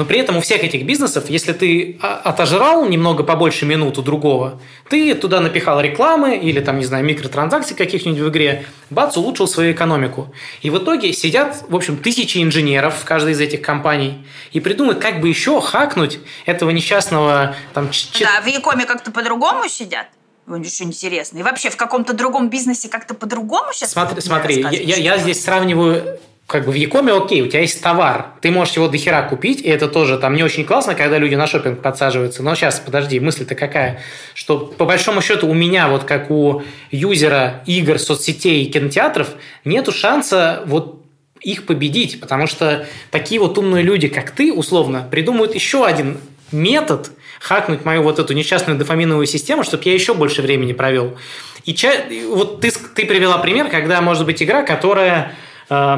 Но 0.00 0.06
при 0.06 0.18
этом 0.18 0.38
у 0.38 0.40
всех 0.40 0.64
этих 0.64 0.86
бизнесов, 0.86 1.28
если 1.28 1.52
ты 1.52 1.98
отожрал 2.00 2.88
немного 2.88 3.22
побольше 3.22 3.66
минут 3.66 3.98
у 3.98 4.02
другого, 4.02 4.58
ты 4.88 5.14
туда 5.14 5.40
напихал 5.40 5.78
рекламы 5.82 6.38
или 6.38 6.60
там, 6.60 6.78
не 6.78 6.86
знаю, 6.86 7.04
микротранзакций 7.04 7.76
каких-нибудь 7.76 8.18
в 8.18 8.28
игре, 8.30 8.64
бац, 8.88 9.18
улучшил 9.18 9.46
свою 9.46 9.72
экономику. 9.72 10.34
И 10.62 10.70
в 10.70 10.78
итоге 10.78 11.12
сидят, 11.12 11.64
в 11.68 11.76
общем, 11.76 11.98
тысячи 11.98 12.42
инженеров 12.42 12.94
в 12.94 13.04
каждой 13.04 13.32
из 13.32 13.40
этих 13.40 13.60
компаний 13.60 14.24
и 14.52 14.60
придумают, 14.60 15.00
как 15.00 15.20
бы 15.20 15.28
еще 15.28 15.60
хакнуть 15.60 16.18
этого 16.46 16.70
несчастного 16.70 17.54
там... 17.74 17.90
Да, 18.18 18.40
в 18.40 18.46
Якоме 18.46 18.86
как-то 18.86 19.10
по-другому 19.10 19.68
сидят. 19.68 20.06
Очень 20.48 20.86
интересно. 20.86 21.40
И 21.40 21.42
вообще 21.42 21.68
в 21.68 21.76
каком-то 21.76 22.14
другом 22.14 22.48
бизнесе 22.48 22.88
как-то 22.88 23.12
по-другому 23.12 23.74
сейчас? 23.74 23.92
Смотри, 23.92 24.22
смотри 24.22 24.62
я, 24.62 24.70
я, 24.70 24.96
я 24.96 25.18
здесь 25.18 25.44
сравниваю 25.44 26.18
как 26.50 26.66
бы 26.66 26.72
в 26.72 26.74
Якоме 26.74 27.12
окей, 27.12 27.42
у 27.42 27.46
тебя 27.46 27.60
есть 27.60 27.80
товар, 27.80 28.32
ты 28.40 28.50
можешь 28.50 28.74
его 28.74 28.88
дохера 28.88 29.22
купить, 29.22 29.60
и 29.60 29.68
это 29.68 29.86
тоже 29.86 30.18
там 30.18 30.34
не 30.34 30.42
очень 30.42 30.64
классно, 30.64 30.96
когда 30.96 31.16
люди 31.16 31.36
на 31.36 31.46
шопинг 31.46 31.80
подсаживаются. 31.80 32.42
Но 32.42 32.56
сейчас, 32.56 32.80
подожди, 32.80 33.20
мысль-то 33.20 33.54
какая? 33.54 34.00
Что 34.34 34.58
по 34.58 34.84
большому 34.84 35.22
счету 35.22 35.46
у 35.48 35.54
меня, 35.54 35.88
вот 35.88 36.02
как 36.02 36.28
у 36.28 36.62
юзера 36.90 37.62
игр, 37.66 38.00
соцсетей 38.00 38.64
и 38.64 38.66
кинотеатров, 38.66 39.28
нету 39.64 39.92
шанса 39.92 40.64
вот 40.66 41.00
их 41.40 41.66
победить, 41.66 42.20
потому 42.20 42.48
что 42.48 42.84
такие 43.12 43.40
вот 43.40 43.56
умные 43.56 43.84
люди, 43.84 44.08
как 44.08 44.32
ты, 44.32 44.52
условно, 44.52 45.06
придумают 45.08 45.54
еще 45.54 45.86
один 45.86 46.18
метод 46.50 47.12
хакнуть 47.38 47.84
мою 47.84 48.02
вот 48.02 48.18
эту 48.18 48.34
несчастную 48.34 48.76
дофаминовую 48.76 49.26
систему, 49.26 49.62
чтобы 49.62 49.84
я 49.86 49.94
еще 49.94 50.14
больше 50.14 50.42
времени 50.42 50.72
провел. 50.72 51.16
И 51.64 51.74
ча... 51.74 51.92
вот 52.28 52.60
ты, 52.60 52.72
ты 52.72 53.06
привела 53.06 53.38
пример, 53.38 53.68
когда 53.68 54.00
может 54.00 54.26
быть 54.26 54.42
игра, 54.42 54.64
которая 54.64 55.32
э, 55.68 55.96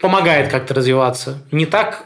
помогает 0.00 0.50
как-то 0.50 0.74
развиваться, 0.74 1.42
не 1.50 1.66
так 1.66 2.04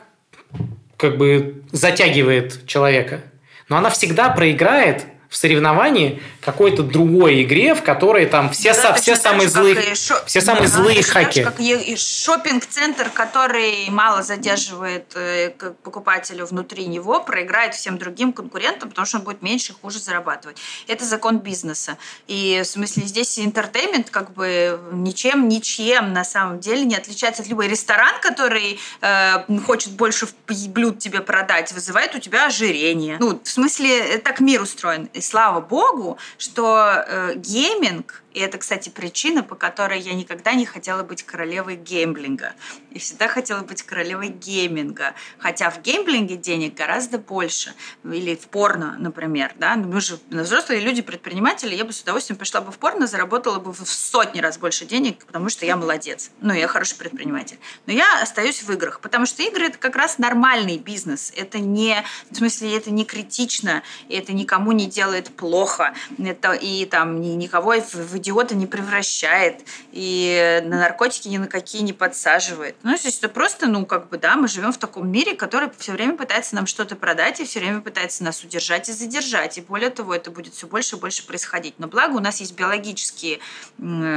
как 0.96 1.16
бы 1.16 1.62
затягивает 1.72 2.66
человека. 2.66 3.20
Но 3.68 3.76
она 3.76 3.90
всегда 3.90 4.30
проиграет 4.30 5.04
в 5.28 5.36
соревновании 5.36 6.20
какой-то 6.52 6.82
другой 6.82 7.42
игре, 7.42 7.74
в 7.74 7.82
которой 7.82 8.24
там 8.24 8.48
все, 8.50 8.72
да, 8.72 8.80
со, 8.80 8.94
все 8.94 9.16
самые 9.16 9.48
злые, 9.48 9.94
шо... 9.94 10.14
все 10.24 10.40
самые 10.40 10.68
да, 10.68 10.76
злые 10.76 11.02
хаки. 11.02 11.44
Как 11.44 11.58
шопинг-центр, 11.96 13.10
который 13.10 13.90
мало 13.90 14.22
задерживает 14.22 15.12
э, 15.14 15.50
покупателю 15.82 16.46
внутри 16.46 16.86
него, 16.86 17.20
проиграет 17.20 17.74
всем 17.74 17.98
другим 17.98 18.32
конкурентам, 18.32 18.88
потому 18.88 19.06
что 19.06 19.18
он 19.18 19.24
будет 19.24 19.42
меньше 19.42 19.72
и 19.72 19.74
хуже 19.74 19.98
зарабатывать. 19.98 20.56
Это 20.86 21.04
закон 21.04 21.38
бизнеса. 21.38 21.98
И 22.28 22.62
в 22.64 22.66
смысле 22.66 23.02
здесь 23.02 23.38
entertainment 23.38 24.08
как 24.08 24.32
бы 24.32 24.80
ничем, 24.92 25.48
ничем 25.48 26.14
на 26.14 26.24
самом 26.24 26.60
деле 26.60 26.84
не 26.84 26.96
отличается 26.96 27.42
от 27.42 27.48
любой 27.48 27.68
ресторан, 27.68 28.14
который 28.22 28.80
э, 29.02 29.58
хочет 29.66 29.92
больше 29.92 30.28
блюд 30.46 30.98
тебе 30.98 31.20
продать, 31.20 31.72
вызывает 31.72 32.14
у 32.14 32.18
тебя 32.18 32.46
ожирение. 32.46 33.18
Ну, 33.20 33.38
в 33.44 33.48
смысле, 33.48 34.16
так 34.18 34.40
мир 34.40 34.62
устроен. 34.62 35.10
И 35.12 35.20
слава 35.20 35.60
богу, 35.60 36.16
что 36.38 37.04
э, 37.06 37.34
gaming 37.36 38.22
и 38.38 38.40
это, 38.40 38.56
кстати, 38.56 38.88
причина, 38.88 39.42
по 39.42 39.56
которой 39.56 39.98
я 39.98 40.14
никогда 40.14 40.52
не 40.52 40.64
хотела 40.64 41.02
быть 41.02 41.24
королевой 41.24 41.74
гемблинга. 41.74 42.52
И 42.92 43.00
всегда 43.00 43.26
хотела 43.26 43.62
быть 43.62 43.82
королевой 43.82 44.28
гейминга. 44.28 45.14
Хотя 45.38 45.70
в 45.70 45.82
геймблинге 45.82 46.36
денег 46.36 46.76
гораздо 46.76 47.18
больше. 47.18 47.74
Или 48.04 48.36
в 48.36 48.46
порно, 48.46 48.94
например. 48.96 49.54
Да? 49.56 49.74
Ну, 49.74 49.88
мы 49.88 50.00
же 50.00 50.20
взрослые 50.30 50.78
люди, 50.78 51.02
предприниматели. 51.02 51.74
Я 51.74 51.84
бы 51.84 51.92
с 51.92 52.00
удовольствием 52.00 52.38
пошла 52.38 52.60
бы 52.60 52.70
в 52.70 52.78
порно, 52.78 53.08
заработала 53.08 53.58
бы 53.58 53.72
в 53.72 53.84
сотни 53.88 54.40
раз 54.40 54.56
больше 54.56 54.84
денег, 54.84 55.26
потому 55.26 55.48
что 55.48 55.66
я 55.66 55.76
молодец. 55.76 56.30
Ну, 56.40 56.54
я 56.54 56.68
хороший 56.68 56.96
предприниматель. 56.96 57.58
Но 57.86 57.92
я 57.92 58.22
остаюсь 58.22 58.62
в 58.62 58.70
играх, 58.70 59.00
потому 59.00 59.26
что 59.26 59.42
игры– 59.42 59.66
это 59.66 59.78
как 59.78 59.96
раз 59.96 60.18
нормальный 60.18 60.78
бизнес. 60.78 61.32
Это 61.34 61.58
не, 61.58 62.04
в 62.30 62.36
смысле, 62.36 62.76
это 62.76 62.92
не 62.92 63.04
критично, 63.04 63.82
это 64.08 64.32
никому 64.32 64.70
не 64.70 64.86
делает 64.86 65.28
плохо. 65.30 65.92
это, 66.18 66.52
и 66.52 66.84
там 66.84 67.20
ни, 67.20 67.30
никого 67.30 67.74
в 67.92 68.18
идиота 68.28 68.54
не 68.54 68.66
превращает, 68.66 69.62
и 69.92 70.60
на 70.64 70.78
наркотики 70.78 71.28
ни 71.28 71.38
на 71.38 71.46
какие 71.46 71.82
не 71.82 71.92
подсаживает. 71.92 72.76
Ну, 72.82 72.96
то 72.96 73.06
есть 73.06 73.18
это 73.18 73.28
просто, 73.28 73.66
ну, 73.66 73.86
как 73.86 74.08
бы, 74.08 74.18
да, 74.18 74.36
мы 74.36 74.48
живем 74.48 74.72
в 74.72 74.78
таком 74.78 75.10
мире, 75.10 75.34
который 75.34 75.70
все 75.78 75.92
время 75.92 76.16
пытается 76.16 76.54
нам 76.54 76.66
что-то 76.66 76.94
продать 76.96 77.40
и 77.40 77.44
все 77.44 77.60
время 77.60 77.80
пытается 77.80 78.24
нас 78.24 78.44
удержать 78.44 78.88
и 78.88 78.92
задержать. 78.92 79.58
И 79.58 79.60
более 79.60 79.90
того, 79.90 80.14
это 80.14 80.30
будет 80.30 80.54
все 80.54 80.66
больше 80.66 80.96
и 80.96 80.98
больше 80.98 81.26
происходить. 81.26 81.74
Но 81.78 81.88
благо 81.88 82.14
у 82.14 82.20
нас 82.20 82.40
есть 82.40 82.54
биологические 82.54 83.40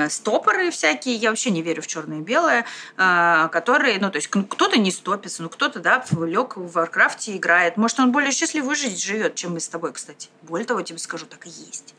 стопоры 0.10 0.72
всякие, 0.72 1.16
я 1.16 1.30
вообще 1.30 1.52
не 1.52 1.62
верю 1.62 1.82
в 1.82 1.88
черное 1.88 2.20
и 2.20 2.22
белое, 2.22 2.66
а, 2.98 3.48
которые, 3.48 4.00
ну, 4.00 4.10
то 4.10 4.18
есть 4.18 4.28
кто-то 4.28 4.78
не 4.78 4.92
стопится, 4.92 5.44
ну, 5.44 5.50
кто-то, 5.50 5.80
да, 5.80 6.04
лет 6.12 6.58
в 6.58 6.72
Варкрафте 6.74 7.38
играет. 7.38 7.78
Может, 7.78 8.00
он 8.00 8.12
более 8.12 8.32
счастливую 8.32 8.76
жизнь 8.76 8.98
живет, 8.98 9.36
чем 9.36 9.54
мы 9.54 9.60
с 9.60 9.70
тобой, 9.70 9.94
кстати. 9.94 10.30
Более 10.42 10.66
того, 10.66 10.82
тебе 10.82 11.00
скажу, 11.00 11.26
так 11.26 11.46
и 11.46 11.50
есть. 11.50 11.96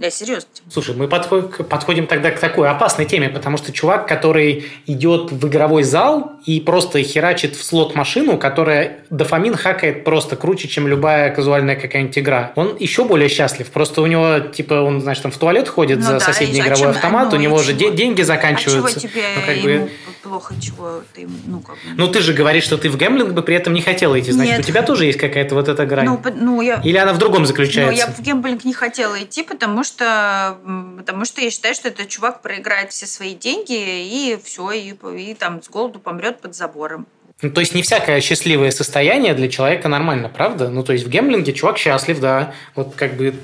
Я 0.00 0.10
серьезно. 0.10 0.48
Слушай, 0.72 0.94
мы 0.96 1.08
подходим, 1.08 1.50
подходим 1.64 2.06
тогда 2.06 2.30
к 2.30 2.40
такой 2.40 2.70
опасной 2.70 3.04
теме, 3.04 3.28
потому 3.28 3.58
что 3.58 3.70
чувак, 3.70 4.08
который 4.08 4.64
идет 4.86 5.30
в 5.30 5.46
игровой 5.46 5.82
зал 5.82 6.32
и 6.46 6.58
просто 6.58 7.02
херачит 7.02 7.54
в 7.54 7.62
слот-машину, 7.62 8.38
которая 8.38 9.04
дофамин 9.10 9.56
хакает 9.56 10.04
просто 10.04 10.36
круче, 10.36 10.68
чем 10.68 10.88
любая 10.88 11.34
казуальная 11.34 11.76
какая-нибудь 11.76 12.18
игра, 12.18 12.52
он 12.56 12.78
еще 12.80 13.04
более 13.04 13.28
счастлив. 13.28 13.70
Просто 13.70 14.00
у 14.00 14.06
него, 14.06 14.38
типа, 14.38 14.80
он, 14.80 15.02
значит, 15.02 15.22
там 15.22 15.32
в 15.32 15.36
туалет 15.36 15.68
ходит 15.68 15.98
ну, 15.98 16.04
за 16.04 16.12
да, 16.12 16.20
соседний 16.20 16.60
игровой 16.60 16.78
чем, 16.78 16.90
автомат, 16.90 17.28
ну, 17.32 17.36
у 17.36 17.40
него 17.40 17.58
же 17.58 17.76
чего? 17.76 17.90
деньги 17.90 18.22
заканчиваются. 18.22 18.98
А 18.98 19.00
чего 19.02 19.10
тебе 19.10 19.22
ну, 19.36 19.42
как 19.46 19.62
бы... 19.62 19.90
плохо, 20.22 20.54
чего 20.62 21.02
ты, 21.12 21.28
ну, 21.46 21.60
как 21.60 21.74
бы... 21.74 21.82
Ну, 21.98 22.08
ты 22.08 22.20
же 22.20 22.32
говоришь, 22.32 22.64
что 22.64 22.78
ты 22.78 22.88
в 22.88 22.96
гэмблинг 22.96 23.32
бы 23.32 23.42
при 23.42 23.54
этом 23.54 23.74
не 23.74 23.82
хотела 23.82 24.18
идти. 24.18 24.32
Значит, 24.32 24.52
Нет. 24.52 24.64
у 24.64 24.66
тебя 24.66 24.82
тоже 24.82 25.04
есть 25.04 25.18
какая-то 25.18 25.54
вот 25.54 25.68
эта 25.68 25.84
грань. 25.84 26.06
Ну, 26.06 26.22
ну, 26.36 26.62
я... 26.62 26.80
Или 26.82 26.96
она 26.96 27.12
в 27.12 27.18
другом 27.18 27.44
заключается? 27.44 27.92
Ну, 27.92 27.98
я 27.98 28.06
в 28.06 28.24
гэмблинг 28.24 28.64
не 28.64 28.72
хотела 28.72 29.22
идти, 29.22 29.42
потому 29.42 29.84
что 29.84 29.89
что, 29.90 30.58
потому 30.98 31.24
что 31.24 31.40
я 31.40 31.50
считаю, 31.50 31.74
что 31.74 31.88
этот 31.88 32.08
чувак 32.08 32.42
проиграет 32.42 32.92
все 32.92 33.06
свои 33.06 33.34
деньги 33.34 33.74
и 33.74 34.38
все, 34.42 34.70
и, 34.72 34.94
и 35.18 35.34
там 35.34 35.62
с 35.62 35.68
голоду 35.68 35.98
помрет 35.98 36.40
под 36.40 36.54
забором. 36.54 37.06
Ну, 37.42 37.50
то 37.50 37.60
есть 37.60 37.74
не 37.74 37.82
всякое 37.82 38.20
счастливое 38.20 38.70
состояние 38.70 39.34
для 39.34 39.48
человека 39.48 39.88
нормально, 39.88 40.28
правда? 40.28 40.68
Ну, 40.68 40.82
то 40.82 40.92
есть 40.92 41.06
в 41.06 41.08
гемблинге 41.08 41.52
чувак 41.52 41.78
счастлив, 41.78 42.20
да. 42.20 42.54
Вот 42.74 42.94
как 42.94 43.16
бы 43.16 43.34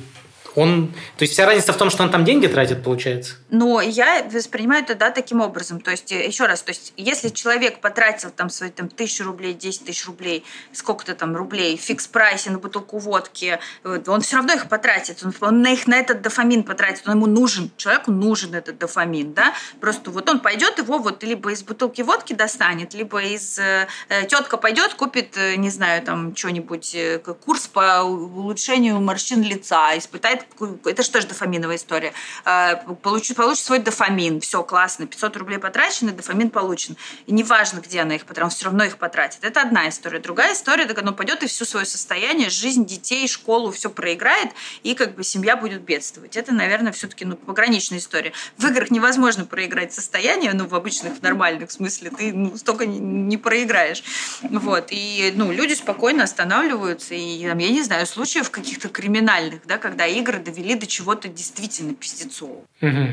он, 0.56 0.88
то 1.16 1.22
есть 1.22 1.34
вся 1.34 1.46
разница 1.46 1.72
в 1.72 1.76
том, 1.76 1.90
что 1.90 2.02
он 2.02 2.10
там 2.10 2.24
деньги 2.24 2.46
тратит, 2.46 2.82
получается? 2.82 3.34
Но 3.50 3.80
я 3.80 4.26
воспринимаю 4.32 4.82
это, 4.82 4.94
да, 4.94 5.10
таким 5.10 5.40
образом. 5.40 5.80
То 5.80 5.90
есть, 5.92 6.10
э, 6.10 6.26
еще 6.26 6.46
раз, 6.46 6.62
то 6.62 6.70
есть, 6.70 6.92
если 6.96 7.28
человек 7.28 7.80
потратил 7.80 8.30
там 8.30 8.50
свои 8.50 8.70
там, 8.70 8.88
тысячу 8.88 9.24
рублей, 9.24 9.54
10 9.54 9.84
тысяч 9.84 10.06
рублей, 10.06 10.44
сколько-то 10.72 11.14
там 11.14 11.36
рублей, 11.36 11.76
фикс 11.76 12.06
прайсе 12.06 12.50
на 12.50 12.58
бутылку 12.58 12.98
водки, 12.98 13.58
он 13.84 14.20
все 14.22 14.36
равно 14.36 14.54
их 14.54 14.68
потратит. 14.68 15.22
Он, 15.22 15.34
он 15.40 15.62
на 15.62 15.72
их 15.72 15.86
на 15.86 15.96
этот 15.96 16.22
дофамин 16.22 16.64
потратит. 16.64 17.06
Он 17.06 17.14
ему 17.14 17.26
нужен, 17.26 17.70
человеку 17.76 18.10
нужен 18.10 18.54
этот 18.54 18.78
дофамин, 18.78 19.34
да. 19.34 19.54
Просто 19.80 20.10
вот 20.10 20.28
он 20.28 20.40
пойдет 20.40 20.78
его 20.78 20.98
вот 20.98 21.22
либо 21.22 21.52
из 21.52 21.62
бутылки 21.62 22.02
водки 22.02 22.32
достанет, 22.32 22.94
либо 22.94 23.22
из 23.22 23.58
э, 23.58 23.86
тетка 24.28 24.56
пойдет, 24.56 24.94
купит, 24.94 25.36
э, 25.36 25.56
не 25.56 25.70
знаю, 25.70 26.02
там 26.02 26.34
что-нибудь, 26.34 26.94
э, 26.94 27.18
курс 27.18 27.66
по 27.66 28.02
улучшению 28.02 29.00
морщин 29.00 29.42
лица, 29.42 29.96
испытает 29.98 30.45
это 30.84 31.02
же 31.02 31.26
дофаминовая 31.26 31.76
история? 31.76 32.12
А, 32.44 32.76
получит, 32.76 33.36
получит 33.36 33.64
свой 33.64 33.78
дофамин, 33.78 34.40
все 34.40 34.62
классно, 34.62 35.06
500 35.06 35.36
рублей 35.36 35.58
потрачены, 35.58 36.12
дофамин 36.12 36.50
получен. 36.50 36.96
И 37.26 37.32
неважно, 37.32 37.80
где 37.80 38.00
она 38.00 38.14
их 38.14 38.24
потратит, 38.24 38.54
все 38.54 38.64
равно 38.66 38.84
их 38.84 38.98
потратит. 38.98 39.38
Это 39.42 39.62
одна 39.62 39.88
история. 39.88 40.18
Другая 40.18 40.54
история, 40.54 40.86
так 40.86 40.98
оно 40.98 41.12
пойдет 41.12 41.42
и 41.42 41.46
все 41.46 41.64
свое 41.64 41.86
состояние, 41.86 42.50
жизнь 42.50 42.86
детей, 42.86 43.28
школу, 43.28 43.70
все 43.70 43.90
проиграет, 43.90 44.50
и 44.82 44.94
как 44.94 45.14
бы 45.14 45.24
семья 45.24 45.56
будет 45.56 45.82
бедствовать. 45.82 46.36
Это, 46.36 46.52
наверное, 46.52 46.92
все-таки 46.92 47.24
ну, 47.24 47.36
пограничная 47.36 47.98
история. 47.98 48.32
В 48.56 48.66
играх 48.66 48.90
невозможно 48.90 49.44
проиграть 49.44 49.92
состояние, 49.92 50.52
ну, 50.54 50.66
в 50.66 50.74
обычных, 50.74 51.18
в 51.18 51.22
нормальных 51.22 51.70
смысле, 51.70 52.10
ты 52.10 52.32
ну, 52.32 52.56
столько 52.56 52.86
не, 52.86 52.98
не 52.98 53.36
проиграешь. 53.36 54.02
Вот. 54.42 54.88
И 54.90 55.32
ну, 55.36 55.52
люди 55.52 55.74
спокойно 55.74 56.24
останавливаются, 56.24 57.14
и 57.14 57.46
там, 57.46 57.58
я 57.58 57.70
не 57.70 57.82
знаю, 57.82 58.06
случаев 58.06 58.50
каких-то 58.50 58.88
криминальных, 58.88 59.66
да, 59.66 59.78
когда 59.78 60.06
игры 60.06 60.35
игры 60.36 60.44
довели 60.44 60.74
до 60.74 60.86
чего-то 60.86 61.28
действительно 61.28 61.94
пиздецового. 61.94 62.62
Угу. 62.80 63.08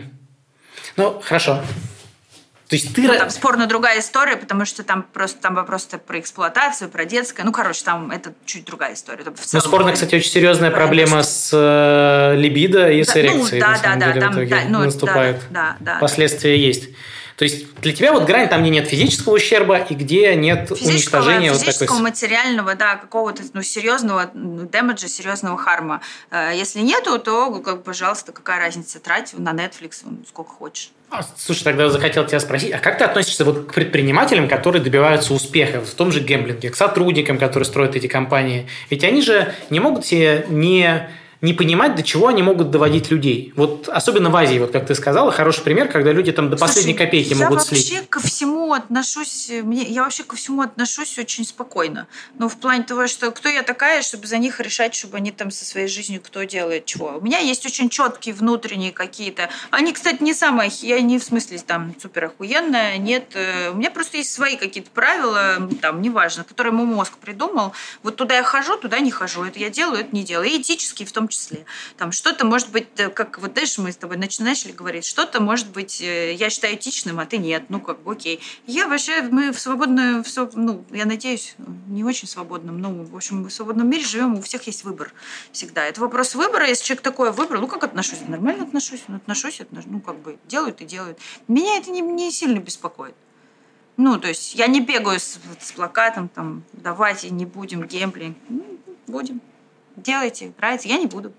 Ну, 0.97 1.21
хорошо. 1.21 1.61
То 2.69 2.75
есть 2.75 2.95
ты... 2.95 3.03
Ну, 3.03 3.15
там 3.17 3.29
спорно 3.29 3.67
другая 3.67 3.99
история, 3.99 4.35
потому 4.35 4.65
что 4.65 4.83
там 4.83 5.03
просто 5.03 5.39
там 5.39 5.53
вопрос 5.53 5.87
про 6.05 6.19
эксплуатацию, 6.19 6.89
про 6.89 7.05
детское. 7.05 7.43
Ну, 7.43 7.51
короче, 7.51 7.83
там 7.83 8.09
это 8.09 8.33
чуть 8.45 8.65
другая 8.65 8.95
история. 8.95 9.23
Там 9.23 9.35
ну, 9.53 9.59
спорно, 9.59 9.91
кстати, 9.91 10.15
очень 10.15 10.31
серьезная 10.31 10.71
проблема 10.71 11.21
с 11.23 11.51
э, 11.53 12.35
либидо 12.35 12.89
и 12.89 13.03
да, 13.03 13.11
с 13.11 13.17
эрекцией. 13.17 13.61
Ну, 13.61 13.67
да, 13.67 13.79
да, 13.83 13.95
да, 13.95 14.07
деле, 14.07 14.21
там, 14.21 14.47
да, 14.47 14.61
ну, 14.69 14.85
наступает. 14.85 15.37
Да, 15.51 15.77
да, 15.79 15.93
да, 15.93 15.99
Последствия 15.99 16.55
да. 16.55 16.61
есть. 16.61 16.89
То 17.35 17.45
есть 17.45 17.73
для 17.81 17.93
тебя 17.93 18.13
вот 18.13 18.25
грань 18.25 18.47
там, 18.49 18.61
где 18.61 18.69
нет 18.69 18.87
физического 18.87 19.35
ущерба 19.35 19.77
и 19.77 19.95
где 19.95 20.35
нет 20.35 20.71
уничтожения 20.71 21.51
вот 21.51 21.59
такой... 21.59 21.73
Физического, 21.73 21.99
материального, 21.99 22.75
да, 22.75 22.95
какого-то 22.95 23.43
ну, 23.53 23.61
серьезного 23.61 24.29
ну, 24.33 24.67
дэмэджа, 24.67 25.07
серьезного 25.07 25.57
харма. 25.57 26.01
Э, 26.31 26.51
если 26.55 26.79
нету, 26.81 27.19
то, 27.19 27.51
как, 27.59 27.83
пожалуйста, 27.83 28.31
какая 28.31 28.59
разница, 28.59 28.99
трать 28.99 29.33
на 29.37 29.51
Netflix 29.51 30.03
сколько 30.27 30.51
хочешь. 30.51 30.91
А, 31.09 31.21
слушай, 31.37 31.63
тогда 31.63 31.89
захотел 31.89 32.25
тебя 32.25 32.39
спросить, 32.39 32.71
а 32.71 32.79
как 32.79 32.97
ты 32.97 33.03
относишься 33.03 33.45
вот 33.45 33.67
к 33.67 33.73
предпринимателям, 33.73 34.47
которые 34.47 34.81
добиваются 34.81 35.33
успеха 35.33 35.81
в 35.81 35.91
том 35.91 36.11
же 36.11 36.21
гемблинге, 36.21 36.71
к 36.71 36.75
сотрудникам, 36.75 37.37
которые 37.37 37.65
строят 37.65 37.95
эти 37.95 38.07
компании? 38.07 38.67
Ведь 38.89 39.03
они 39.03 39.21
же 39.21 39.53
не 39.69 39.79
могут 39.79 40.05
себе 40.05 40.45
не 40.49 41.09
не 41.43 41.53
понимать, 41.53 41.95
до 41.95 42.03
чего 42.03 42.29
они 42.29 42.41
могут 42.41 42.71
доводить 42.71 43.11
людей. 43.11 43.51
Вот 43.57 43.89
особенно 43.89 44.29
в 44.29 44.35
Азии, 44.35 44.57
вот 44.59 44.71
как 44.71 44.87
ты 44.87 44.95
сказала, 44.95 45.29
хороший 45.29 45.61
пример, 45.61 45.89
когда 45.89 46.13
люди 46.13 46.31
там 46.31 46.49
до 46.49 46.55
Слушай, 46.55 46.69
последней 46.69 46.93
копейки 46.93 47.33
могут 47.33 47.61
слить. 47.63 47.91
Я 47.91 47.97
вообще 47.97 48.07
ко 48.07 48.19
всему 48.21 48.73
отношусь, 48.73 49.51
мне, 49.61 49.83
я 49.83 50.03
вообще 50.03 50.23
ко 50.23 50.37
всему 50.37 50.61
отношусь 50.61 51.19
очень 51.19 51.45
спокойно. 51.45 52.07
Ну, 52.39 52.47
в 52.47 52.55
плане 52.55 52.83
того, 52.83 53.07
что 53.07 53.29
кто 53.31 53.49
я 53.49 53.63
такая, 53.63 54.03
чтобы 54.03 54.25
за 54.25 54.37
них 54.37 54.61
решать, 54.61 54.95
чтобы 54.95 55.17
они 55.17 55.31
там 55.31 55.51
со 55.51 55.65
своей 55.65 55.89
жизнью 55.89 56.21
кто 56.23 56.43
делает 56.43 56.85
чего. 56.85 57.17
У 57.17 57.21
меня 57.21 57.39
есть 57.39 57.65
очень 57.65 57.89
четкие 57.89 58.33
внутренние 58.33 58.93
какие-то. 58.93 59.49
Они, 59.69 59.91
кстати, 59.91 60.23
не 60.23 60.33
самые, 60.33 60.71
я 60.81 61.01
не 61.01 61.19
в 61.19 61.25
смысле 61.25 61.59
там 61.59 61.93
супер 62.01 62.23
охуенная, 62.25 62.97
нет. 62.97 63.31
Э, 63.33 63.71
у 63.71 63.75
меня 63.75 63.91
просто 63.91 64.15
есть 64.15 64.31
свои 64.31 64.55
какие-то 64.55 64.91
правила, 64.91 65.69
там, 65.81 66.01
неважно, 66.01 66.45
которые 66.45 66.71
мой 66.71 66.85
мозг 66.85 67.17
придумал. 67.17 67.73
Вот 68.01 68.15
туда 68.15 68.37
я 68.37 68.43
хожу, 68.43 68.77
туда 68.77 68.99
не 68.99 69.11
хожу. 69.11 69.43
Это 69.43 69.59
я 69.59 69.69
делаю, 69.69 69.99
это 69.99 70.15
не 70.15 70.23
делаю. 70.23 70.47
И 70.47 70.61
этические 70.61 71.05
в 71.05 71.11
том 71.11 71.27
числе. 71.33 71.65
Там 71.97 72.11
что-то 72.11 72.45
может 72.45 72.69
быть, 72.71 72.87
э, 72.97 73.09
как 73.09 73.39
вот 73.39 73.53
дальше 73.53 73.81
мы 73.81 73.91
с 73.91 73.97
тобой 73.97 74.17
начали 74.17 74.71
говорить, 74.71 75.05
что-то 75.05 75.41
может 75.41 75.69
быть, 75.69 76.01
э, 76.01 76.33
я 76.33 76.49
считаю 76.49 76.75
этичным, 76.75 77.19
а 77.19 77.25
ты 77.25 77.37
нет. 77.37 77.65
Ну, 77.69 77.79
как 77.79 77.99
окей. 78.05 78.39
Я 78.67 78.87
вообще, 78.87 79.21
мы 79.23 79.51
в 79.51 79.59
свободном, 79.59 80.23
в, 80.23 80.49
ну, 80.55 80.85
я 80.91 81.05
надеюсь, 81.05 81.55
не 81.87 82.03
очень 82.03 82.27
свободном, 82.27 82.79
ну, 82.79 83.03
в 83.03 83.15
общем, 83.15 83.43
в 83.43 83.49
свободном 83.49 83.89
мире 83.89 84.05
живем, 84.05 84.35
у 84.35 84.41
всех 84.41 84.65
есть 84.67 84.83
выбор 84.83 85.11
всегда. 85.51 85.85
Это 85.85 86.01
вопрос 86.01 86.35
выбора. 86.35 86.67
Если 86.67 86.85
человек 86.85 87.03
такой 87.03 87.31
выбор, 87.31 87.59
ну, 87.59 87.67
как 87.67 87.83
отношусь? 87.83 88.19
Нормально 88.27 88.63
отношусь, 88.63 89.03
ну, 89.07 89.17
отношусь, 89.17 89.59
ну, 89.71 89.99
как 89.99 90.19
бы, 90.19 90.37
делают 90.47 90.81
и 90.81 90.85
делают. 90.85 91.17
Меня 91.47 91.77
это 91.77 91.91
не, 91.91 92.01
не 92.01 92.31
сильно 92.31 92.59
беспокоит. 92.59 93.15
Ну, 93.97 94.19
то 94.19 94.27
есть 94.27 94.55
я 94.55 94.67
не 94.67 94.81
бегаю 94.81 95.19
с, 95.19 95.39
с 95.59 95.71
плакатом, 95.71 96.27
там, 96.27 96.63
давайте 96.73 97.29
не 97.29 97.45
будем 97.45 97.83
гемблинг. 97.83 98.37
Ну, 98.49 98.79
будем. 99.07 99.41
Делайте, 99.95 100.53
нравится. 100.57 100.87
Я 100.87 100.97
не 100.97 101.07
буду. 101.07 101.33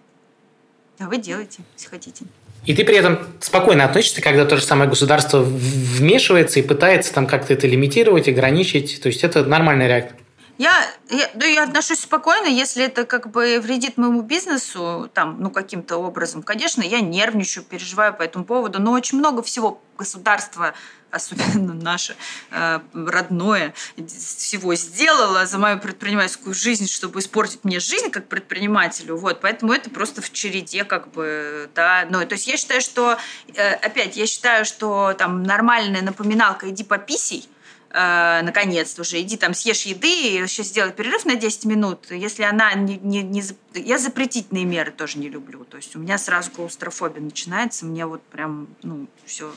А 0.99 1.09
вы 1.09 1.19
делайте, 1.19 1.63
если 1.77 1.89
хотите. 1.89 2.25
И 2.67 2.75
ты 2.75 2.85
при 2.85 2.97
этом 2.97 3.19
спокойно 3.41 3.85
относишься, 3.85 4.23
когда 4.23 4.47
то 4.47 4.57
же 4.57 4.63
самое 4.63 4.89
государство 4.89 5.41
вмешивается 5.43 6.61
и 6.61 6.63
пытается 6.63 7.13
там 7.13 7.27
как-то 7.27 7.53
это 7.53 7.67
лимитировать, 7.67 8.29
ограничить. 8.29 9.01
То 9.03 9.09
есть 9.09 9.23
это 9.23 9.45
нормальная 9.45 9.87
реакция. 9.87 10.19
Я, 10.57 10.87
я, 11.11 11.29
да, 11.35 11.47
я 11.47 11.65
отношусь 11.65 11.99
спокойно, 11.99 12.47
если 12.47 12.85
это 12.85 13.05
как 13.05 13.31
бы 13.33 13.59
вредит 13.61 13.97
моему 13.97 14.23
бизнесу, 14.23 15.11
там, 15.13 15.39
ну, 15.41 15.51
каким-то 15.51 15.97
образом. 15.97 16.45
Конечно, 16.45 16.81
я 16.83 17.01
нервничаю, 17.01 17.65
переживаю 17.65 18.15
по 18.15 18.23
этому 18.23 18.45
поводу, 18.45 18.81
но 18.81 18.93
очень 18.93 19.19
много 19.19 19.43
всего 19.43 19.83
государство 19.99 20.75
особенно 21.15 21.75
наше 21.75 22.17
э, 22.51 22.81
родное, 22.93 23.75
всего 24.07 24.75
сделала 24.75 25.47
за 25.47 25.59
мою 25.59 25.79
предпринимательскую 25.79 26.55
жизнь, 26.55 26.89
чтобы 26.89 27.21
испортить 27.21 27.65
мне 27.65 27.81
жизнь 27.81 28.11
как 28.11 28.29
предпринимателю. 28.29 29.17
Вот, 29.17 29.41
поэтому 29.41 29.73
это 29.73 29.91
просто 29.91 30.23
в 30.23 30.33
череде 30.33 30.85
как 30.85 31.11
бы, 31.13 31.71
да. 31.75 32.07
Ну, 32.11 32.25
то 32.27 32.35
есть 32.35 32.47
я 32.47 32.57
считаю, 32.57 32.81
что, 32.81 33.19
э, 33.55 33.75
опять, 33.75 34.17
я 34.17 34.27
считаю, 34.27 34.65
что 34.65 35.15
там 35.17 35.43
нормальная 35.43 36.03
напоминалка 36.03 36.69
«иди 36.71 36.85
пописей», 36.85 37.49
э, 37.95 38.43
наконец-то 38.43 39.03
уже, 39.03 39.21
иди 39.21 39.37
там 39.37 39.55
съешь 39.55 39.83
еды, 39.83 40.09
и 40.09 40.47
сейчас 40.47 40.67
сделай 40.67 40.93
перерыв 40.93 41.25
на 41.25 41.37
10 41.37 41.65
минут. 41.65 42.11
Если 42.11 42.43
она 42.43 42.75
не, 42.75 42.99
не, 42.99 43.23
не... 43.23 43.43
Я 43.75 43.99
запретительные 43.99 44.65
меры 44.65 44.91
тоже 44.91 45.19
не 45.19 45.29
люблю. 45.29 45.65
То 45.65 45.77
есть 45.77 45.95
у 45.95 46.01
меня 46.01 46.19
сразу 46.19 46.51
клаустрофобия 46.51 47.23
начинается, 47.23 47.87
мне 47.87 48.05
вот 48.05 48.23
прям, 48.23 48.67
ну, 48.83 49.07
все. 49.25 49.51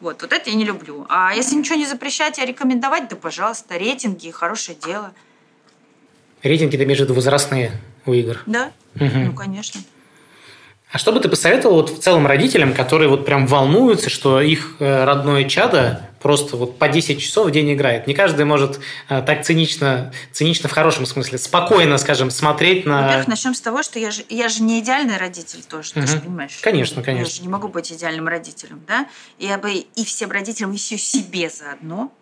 Вот, 0.00 0.20
вот 0.20 0.32
это 0.32 0.50
я 0.50 0.56
не 0.56 0.64
люблю. 0.64 1.06
А 1.08 1.32
если 1.34 1.54
ничего 1.54 1.76
не 1.76 1.86
запрещать, 1.86 2.38
а 2.38 2.44
рекомендовать, 2.44 3.08
да, 3.08 3.16
пожалуйста, 3.16 3.78
рейтинги, 3.78 4.30
хорошее 4.30 4.76
дело. 4.84 5.12
Рейтинги, 6.42 6.76
ты 6.76 6.84
имеешь 6.84 6.98
в 6.98 7.02
виду 7.02 7.14
возрастные 7.14 7.72
у 8.04 8.12
игр? 8.12 8.42
Да, 8.46 8.72
угу. 8.96 9.04
ну, 9.14 9.32
конечно. 9.32 9.80
А 10.90 10.98
что 10.98 11.12
бы 11.12 11.20
ты 11.20 11.28
посоветовал 11.28 11.76
вот 11.76 11.90
в 11.90 12.00
целом 12.00 12.26
родителям, 12.26 12.72
которые 12.72 13.08
вот 13.08 13.26
прям 13.26 13.46
волнуются, 13.46 14.08
что 14.08 14.40
их 14.40 14.76
э, 14.78 15.04
родное 15.04 15.44
чадо 15.44 16.08
просто 16.20 16.56
вот 16.56 16.78
по 16.78 16.88
10 16.88 17.20
часов 17.20 17.48
в 17.48 17.50
день 17.50 17.72
играет? 17.72 18.06
Не 18.06 18.14
каждый 18.14 18.44
может 18.44 18.80
э, 19.08 19.22
так 19.22 19.44
цинично, 19.44 20.12
цинично 20.32 20.68
в 20.68 20.72
хорошем 20.72 21.06
смысле, 21.06 21.38
спокойно, 21.38 21.98
скажем, 21.98 22.30
смотреть 22.30 22.86
на... 22.86 23.02
Во-первых, 23.02 23.28
начнем 23.28 23.54
с 23.54 23.60
того, 23.60 23.82
что 23.82 23.98
я 23.98 24.10
же, 24.10 24.24
я 24.28 24.48
же 24.48 24.62
не 24.62 24.80
идеальный 24.80 25.16
родитель 25.16 25.62
тоже, 25.62 25.92
угу. 25.92 26.00
ты 26.00 26.06
же 26.06 26.20
понимаешь. 26.20 26.58
Конечно, 26.62 27.02
конечно. 27.02 27.28
Я 27.28 27.36
же 27.36 27.42
не 27.42 27.48
могу 27.48 27.68
быть 27.68 27.92
идеальным 27.92 28.28
родителем, 28.28 28.82
да? 28.86 29.06
Я 29.38 29.58
бы 29.58 29.72
и 29.72 30.04
всем 30.04 30.30
родителям, 30.30 30.72
и 30.72 30.76
себе 30.76 31.50
заодно 31.50 32.12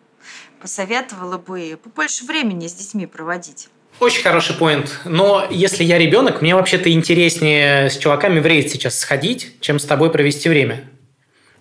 посоветовала 0.60 1.36
бы 1.36 1.78
побольше 1.82 2.24
времени 2.24 2.66
с 2.66 2.74
детьми 2.74 3.06
проводить. 3.06 3.68
Очень 4.00 4.22
хороший 4.22 4.56
поинт. 4.56 5.00
Но 5.04 5.46
если 5.50 5.84
я 5.84 5.98
ребенок, 5.98 6.42
мне 6.42 6.54
вообще-то 6.54 6.90
интереснее 6.92 7.90
с 7.90 7.96
чуваками 7.98 8.40
в 8.40 8.46
рейд 8.46 8.70
сейчас 8.70 8.98
сходить, 8.98 9.60
чем 9.60 9.78
с 9.78 9.84
тобой 9.84 10.10
провести 10.10 10.48
время. 10.48 10.84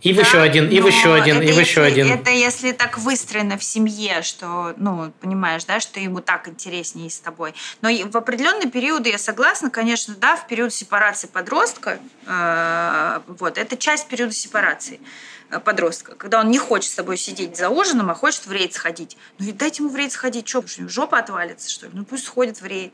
И 0.04 0.12
в 0.12 0.18
да, 0.18 0.22
еще 0.22 0.42
один, 0.42 0.70
и 0.70 0.82
в 0.82 0.88
еще 0.88 1.14
один, 1.14 1.42
и 1.42 1.52
в 1.52 1.60
еще 1.60 1.82
один. 1.82 2.12
Это 2.12 2.30
если 2.30 2.74
так 2.74 2.98
выстроено 2.98 3.58
в 3.58 3.64
семье, 3.64 4.22
что, 4.22 4.74
ну, 4.76 5.14
понимаешь, 5.22 5.64
да, 5.64 5.80
что 5.80 6.00
ему 6.00 6.20
так 6.20 6.50
интереснее 6.50 7.10
с 7.10 7.20
тобой. 7.20 7.54
Но 7.82 7.90
в 7.90 8.18
определенные 8.18 8.70
периоды 8.70 9.10
я 9.10 9.18
согласна, 9.18 9.70
конечно, 9.70 10.14
да, 10.18 10.36
в 10.36 10.46
период 10.48 10.74
сепарации 10.74 11.28
подростка, 11.28 12.00
э, 12.28 13.20
вот, 13.28 13.58
это 13.58 13.78
часть 13.78 14.08
периода 14.08 14.34
сепарации. 14.34 15.00
Э, 15.50 15.60
подростка, 15.60 16.16
когда 16.16 16.42
он 16.42 16.52
не 16.52 16.58
хочет 16.58 16.92
с 16.92 16.96
тобой 16.96 17.18
сидеть 17.18 17.56
за 17.56 17.70
ужином, 17.70 18.10
а 18.10 18.14
хочет 18.14 18.46
в 18.46 18.52
рейд 18.52 18.74
сходить. 18.74 19.18
Ну 19.40 19.48
и 19.48 19.52
дайте 19.54 19.84
ему 19.84 19.92
в 19.92 19.96
рейд 19.96 20.12
сходить, 20.12 20.48
что, 20.48 20.64
жопа 20.88 21.20
отвалится, 21.20 21.70
что 21.70 21.86
ли? 21.86 21.94
Ну 21.96 22.04
пусть 22.04 22.26
сходит 22.26 22.60
в 22.60 22.66
рейд. 22.66 22.94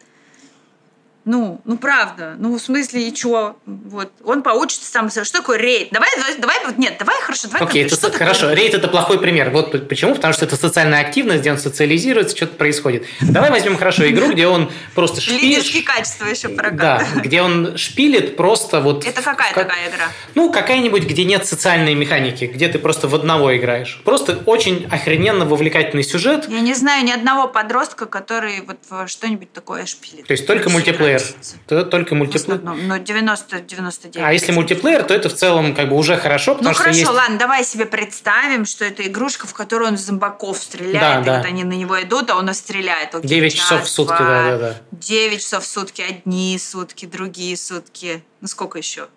Ну, 1.29 1.61
ну 1.63 1.77
правда. 1.77 2.35
Ну, 2.39 2.57
в 2.57 2.59
смысле, 2.59 3.07
и 3.07 3.15
что? 3.15 3.55
Вот. 3.67 4.11
Он 4.23 4.41
поучится 4.41 4.91
сам. 4.91 5.11
Что 5.11 5.31
такое 5.31 5.59
рейд? 5.59 5.89
Давай, 5.91 6.09
давай, 6.39 6.57
нет, 6.77 6.95
давай, 6.97 7.21
хорошо, 7.21 7.47
давай. 7.49 7.67
Окей, 7.67 7.85
okay, 7.85 7.95
это, 7.95 8.17
хорошо. 8.17 8.39
Такое? 8.41 8.55
Рейд– 8.55 8.73
это 8.73 8.87
плохой 8.87 9.19
пример. 9.19 9.51
Вот 9.51 9.87
почему. 9.87 10.15
Потому 10.15 10.33
что 10.33 10.45
это 10.45 10.55
социальная 10.55 11.01
активность, 11.01 11.41
где 11.41 11.51
он 11.51 11.59
социализируется, 11.59 12.35
что-то 12.35 12.55
происходит. 12.55 13.05
Давай 13.21 13.51
возьмем 13.51 13.77
хорошо 13.77 14.09
игру, 14.09 14.31
где 14.31 14.47
он 14.47 14.71
просто 14.95 15.21
шпилит. 15.21 15.41
Лидерские 15.43 15.83
качества 15.83 16.25
еще 16.25 16.47
Да, 16.47 17.03
где 17.17 17.43
он 17.43 17.77
шпилит 17.77 18.35
просто 18.35 18.81
вот... 18.81 19.05
Это 19.05 19.21
какая 19.21 19.53
такая 19.53 19.87
игра? 19.87 20.07
Ну, 20.33 20.51
какая-нибудь, 20.51 21.03
где 21.03 21.25
нет 21.25 21.45
социальной 21.45 21.93
механики, 21.93 22.45
где 22.45 22.69
ты 22.69 22.79
просто 22.79 23.07
в 23.07 23.13
одного 23.13 23.55
играешь. 23.55 24.01
Просто 24.03 24.41
очень 24.47 24.87
охрененно 24.89 25.45
вовлекательный 25.45 26.03
сюжет. 26.03 26.47
Я 26.49 26.61
не 26.61 26.73
знаю 26.73 27.05
ни 27.05 27.11
одного 27.11 27.47
подростка, 27.47 28.07
который 28.07 28.61
вот 28.61 28.79
что-нибудь 29.07 29.53
такое 29.53 29.85
шпилит. 29.85 30.25
То 30.25 30.31
есть 30.31 30.47
только 30.47 30.71
мультиплеер 30.71 31.18
мультиплеер, 31.19 31.55
то 31.67 31.83
только 31.83 32.15
мультиплеер. 32.15 32.61
Ну, 32.61 32.95
90-99. 32.95 34.21
А 34.21 34.33
если 34.33 34.51
мультиплеер, 34.51 35.03
то 35.03 35.13
это 35.13 35.29
в 35.29 35.33
целом 35.33 35.75
как 35.75 35.89
бы 35.89 35.95
уже 35.95 36.17
хорошо, 36.17 36.53
потому 36.55 36.69
ну, 36.69 36.73
что 36.73 36.83
хорошо, 36.83 36.99
есть... 36.99 37.11
ладно, 37.11 37.37
давай 37.37 37.63
себе 37.63 37.85
представим, 37.85 38.65
что 38.65 38.85
это 38.85 39.05
игрушка, 39.07 39.47
в 39.47 39.53
которую 39.53 39.91
он 39.91 39.97
зомбаков 39.97 40.57
стреляет, 40.57 40.99
да, 40.99 41.21
и 41.21 41.25
да. 41.25 41.37
вот 41.37 41.45
они 41.45 41.63
на 41.63 41.73
него 41.73 42.01
идут, 42.01 42.29
а 42.29 42.35
он 42.35 42.49
их 42.49 42.55
стреляет. 42.55 43.13
Вот 43.13 43.25
9 43.25 43.53
час, 43.53 43.61
часов 43.61 43.83
в 43.83 43.89
сутки, 43.89 44.19
да, 44.19 44.43
да, 44.43 44.57
да. 44.57 44.75
9 44.91 45.41
часов 45.41 45.63
в 45.63 45.67
сутки, 45.67 46.01
одни 46.01 46.57
сутки, 46.59 47.05
другие 47.05 47.55
сутки. 47.57 48.23
Ну, 48.41 48.47
сколько 48.47 48.77
еще? 48.77 49.07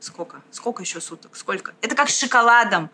Сколько? 0.00 0.42
Сколько 0.50 0.82
еще 0.82 1.00
суток? 1.00 1.34
Сколько? 1.34 1.72
Это 1.80 1.94
как 1.94 2.10
с 2.10 2.18
шоколадом. 2.18 2.90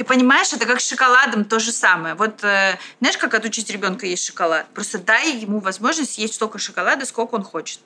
Ты 0.00 0.04
понимаешь, 0.04 0.50
это 0.54 0.64
как 0.64 0.80
с 0.80 0.88
шоколадом 0.88 1.44
то 1.44 1.58
же 1.58 1.72
самое. 1.72 2.14
Вот 2.14 2.42
э, 2.42 2.78
знаешь, 3.00 3.18
как 3.18 3.34
отучить 3.34 3.68
ребенка 3.68 4.06
есть 4.06 4.24
шоколад? 4.24 4.66
Просто 4.72 4.96
дай 4.96 5.36
ему 5.36 5.60
возможность 5.60 6.16
есть 6.16 6.36
столько 6.36 6.56
шоколада, 6.56 7.04
сколько 7.04 7.34
он 7.34 7.42
хочет. 7.42 7.80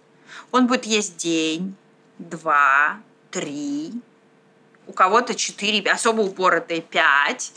Он 0.52 0.68
будет 0.68 0.86
есть 0.86 1.16
день, 1.16 1.74
два, 2.20 3.00
три, 3.32 3.94
у 4.86 4.92
кого-то 4.92 5.34
четыре, 5.34 5.90
особо 5.90 6.20
упоротые 6.20 6.82
пять. 6.82 7.50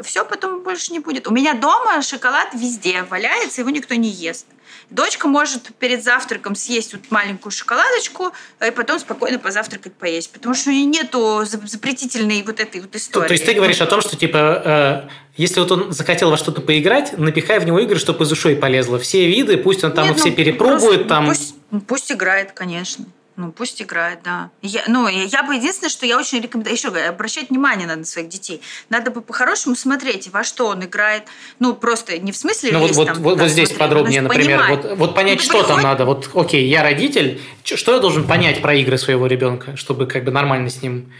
Все 0.00 0.24
потом 0.24 0.62
больше 0.62 0.92
не 0.92 1.00
будет. 1.00 1.26
У 1.26 1.32
меня 1.32 1.54
дома 1.54 2.00
шоколад 2.00 2.54
везде 2.54 3.02
валяется, 3.02 3.62
его 3.62 3.70
никто 3.70 3.96
не 3.96 4.08
ест. 4.08 4.46
Дочка 4.90 5.28
может 5.28 5.72
перед 5.78 6.02
завтраком 6.02 6.54
съесть 6.56 6.92
вот 6.92 7.02
маленькую 7.10 7.52
шоколадочку 7.52 8.32
а 8.58 8.66
и 8.66 8.70
потом 8.70 8.98
спокойно 8.98 9.38
позавтракать, 9.38 9.92
поесть. 9.94 10.32
Потому 10.32 10.54
что 10.54 10.70
у 10.70 10.72
нее 10.72 10.84
нету 10.84 11.44
запретительной 11.44 12.42
вот 12.42 12.58
этой 12.60 12.80
вот 12.80 12.94
истории. 12.96 13.22
То, 13.22 13.28
то 13.28 13.34
есть 13.34 13.46
ты 13.46 13.54
говоришь 13.54 13.80
о 13.80 13.86
том, 13.86 14.00
что 14.00 14.16
типа 14.16 14.62
э, 14.64 15.08
если 15.36 15.60
вот 15.60 15.70
он 15.70 15.92
захотел 15.92 16.30
во 16.30 16.36
что-то 16.36 16.60
поиграть, 16.60 17.16
напихай 17.16 17.60
в 17.60 17.64
него 17.64 17.78
игры, 17.78 17.98
чтобы 17.98 18.24
из 18.24 18.32
ушей 18.32 18.56
полезло. 18.56 18.98
Все 18.98 19.26
виды, 19.26 19.56
пусть 19.56 19.84
он 19.84 19.92
там 19.92 20.08
Нет, 20.08 20.16
и 20.16 20.20
все 20.20 20.30
ну, 20.30 20.36
перепробует. 20.36 20.80
Просто, 20.80 21.08
там... 21.08 21.26
пусть, 21.28 21.54
пусть 21.86 22.12
играет, 22.12 22.52
конечно. 22.52 23.06
Ну, 23.36 23.52
пусть 23.52 23.80
играет, 23.80 24.18
да. 24.22 24.50
Я, 24.60 24.82
ну, 24.86 25.08
я 25.08 25.42
бы 25.42 25.54
единственное, 25.54 25.88
что 25.88 26.04
я 26.04 26.18
очень 26.18 26.40
рекомендую, 26.40 26.74
еще 26.74 26.88
обращать 26.88 27.50
внимание 27.50 27.86
надо 27.86 28.00
на 28.00 28.04
своих 28.04 28.28
детей. 28.28 28.60
Надо 28.90 29.10
бы 29.10 29.22
по-хорошему 29.22 29.76
смотреть, 29.76 30.28
во 30.28 30.44
что 30.44 30.66
он 30.66 30.84
играет. 30.84 31.24
Ну, 31.58 31.74
просто 31.74 32.18
не 32.18 32.32
в 32.32 32.36
смысле 32.36 32.72
ну, 32.72 32.86
вот, 32.86 33.06
там, 33.06 33.22
вот, 33.22 33.38
вот 33.38 33.48
здесь 33.48 33.72
подробнее, 33.72 34.20
например. 34.20 34.62
Вот, 34.68 34.98
вот 34.98 35.14
понять, 35.14 35.38
ну, 35.38 35.44
что 35.44 35.52
приходит... 35.52 35.68
там 35.68 35.82
надо. 35.82 36.04
Вот, 36.04 36.30
окей, 36.34 36.68
я 36.68 36.82
родитель, 36.82 37.40
что 37.64 37.94
я 37.94 38.00
должен 38.00 38.26
понять 38.26 38.60
про 38.60 38.74
игры 38.74 38.98
своего 38.98 39.26
ребенка, 39.26 39.76
чтобы 39.76 40.06
как 40.06 40.24
бы 40.24 40.30
нормально 40.30 40.68
с 40.68 40.82
ним 40.82 41.10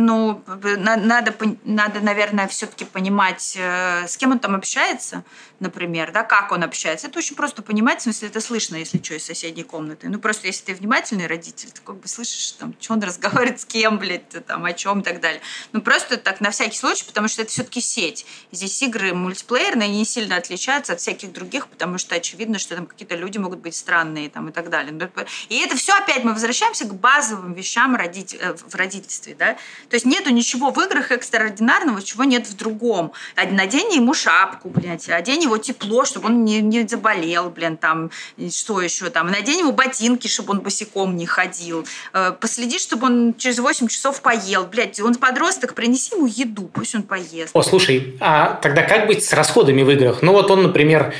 ну, 0.00 0.42
надо, 0.78 1.32
надо 1.64 2.00
наверное, 2.00 2.48
все-таки 2.48 2.84
понимать, 2.84 3.56
э, 3.58 4.06
с 4.06 4.16
кем 4.16 4.32
он 4.32 4.38
там 4.38 4.54
общается, 4.54 5.24
например, 5.60 6.10
да, 6.12 6.22
как 6.22 6.52
он 6.52 6.64
общается. 6.64 7.06
Это 7.06 7.18
очень 7.18 7.36
просто 7.36 7.62
понимать, 7.62 8.00
в 8.00 8.02
смысле, 8.04 8.28
это 8.28 8.40
слышно, 8.40 8.76
если 8.76 9.00
что, 9.02 9.14
из 9.14 9.24
соседней 9.24 9.62
комнаты. 9.62 10.08
Ну, 10.08 10.18
просто 10.18 10.46
если 10.46 10.64
ты 10.64 10.74
внимательный 10.74 11.26
родитель, 11.26 11.70
ты 11.70 11.80
как 11.84 11.96
бы 11.96 12.08
слышишь, 12.08 12.52
там, 12.52 12.74
что 12.80 12.94
он 12.94 13.02
разговаривает 13.02 13.60
с 13.60 13.64
кем, 13.64 13.98
блядь, 13.98 14.28
там, 14.46 14.64
о 14.64 14.72
чем 14.72 15.00
и 15.00 15.02
так 15.02 15.20
далее. 15.20 15.40
Ну, 15.72 15.82
просто 15.82 16.16
так, 16.16 16.40
на 16.40 16.50
всякий 16.50 16.78
случай, 16.78 17.04
потому 17.04 17.28
что 17.28 17.42
это 17.42 17.50
все-таки 17.50 17.80
сеть. 17.80 18.26
Здесь 18.52 18.82
игры 18.82 19.12
мультиплеерные 19.14 19.88
не 19.88 20.04
сильно 20.04 20.36
отличаются 20.36 20.94
от 20.94 21.00
всяких 21.00 21.32
других, 21.32 21.68
потому 21.68 21.98
что 21.98 22.14
очевидно, 22.14 22.58
что 22.58 22.74
там 22.74 22.86
какие-то 22.86 23.14
люди 23.14 23.38
могут 23.38 23.60
быть 23.60 23.76
странные 23.76 24.30
там, 24.30 24.48
и 24.48 24.52
так 24.52 24.70
далее. 24.70 24.92
Ну, 24.92 25.08
и 25.48 25.58
это 25.58 25.76
все 25.76 25.92
опять 25.92 26.24
мы 26.24 26.32
возвращаемся 26.32 26.86
к 26.86 26.94
базовым 26.94 27.52
вещам 27.52 27.94
родитель, 27.94 28.38
э, 28.40 28.54
в 28.54 28.74
родительстве, 28.74 29.34
да, 29.38 29.54
то 29.88 29.94
есть 29.94 30.06
нету 30.06 30.30
ничего 30.30 30.70
в 30.70 30.80
играх 30.80 31.10
экстраординарного, 31.10 32.02
чего 32.02 32.24
нет 32.24 32.46
в 32.46 32.56
другом. 32.56 33.12
Надень 33.36 33.94
ему 33.94 34.14
шапку, 34.14 34.70
блядь, 34.70 35.08
одень 35.08 35.49
его 35.50 35.58
тепло, 35.58 36.04
чтобы 36.04 36.26
он 36.26 36.44
не, 36.44 36.60
не 36.60 36.86
заболел, 36.86 37.50
блин, 37.50 37.76
там, 37.76 38.10
что 38.50 38.80
еще 38.80 39.10
там. 39.10 39.30
Надень 39.30 39.60
ему 39.60 39.72
ботинки, 39.72 40.28
чтобы 40.28 40.52
он 40.52 40.60
босиком 40.60 41.16
не 41.16 41.26
ходил. 41.26 41.86
Э, 42.12 42.32
последи, 42.32 42.78
чтобы 42.78 43.06
он 43.06 43.34
через 43.36 43.58
8 43.58 43.88
часов 43.88 44.20
поел. 44.22 44.66
Блядь, 44.66 45.00
он 45.00 45.14
подросток, 45.14 45.74
принеси 45.74 46.14
ему 46.14 46.26
еду, 46.26 46.70
пусть 46.72 46.94
он 46.94 47.02
поест. 47.02 47.50
О, 47.52 47.62
слушай, 47.62 48.16
а 48.20 48.54
тогда 48.62 48.82
как 48.82 49.06
быть 49.06 49.24
с 49.24 49.32
расходами 49.32 49.82
в 49.82 49.90
играх? 49.90 50.22
Ну 50.22 50.32
вот 50.32 50.50
он, 50.50 50.62
например, 50.62 51.14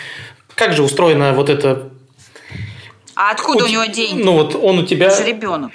как 0.54 0.72
же 0.72 0.82
устроена 0.82 1.32
вот 1.32 1.50
эта 1.50 1.90
а 3.14 3.32
откуда 3.32 3.64
у, 3.64 3.66
у 3.66 3.70
него 3.70 3.84
деньги? 3.84 4.22
Ну 4.22 4.32
вот 4.32 4.54
он 4.54 4.78
у 4.78 4.86
тебя... 4.86 5.10
Он 5.10 5.16
же 5.16 5.24
ребенок. 5.24 5.72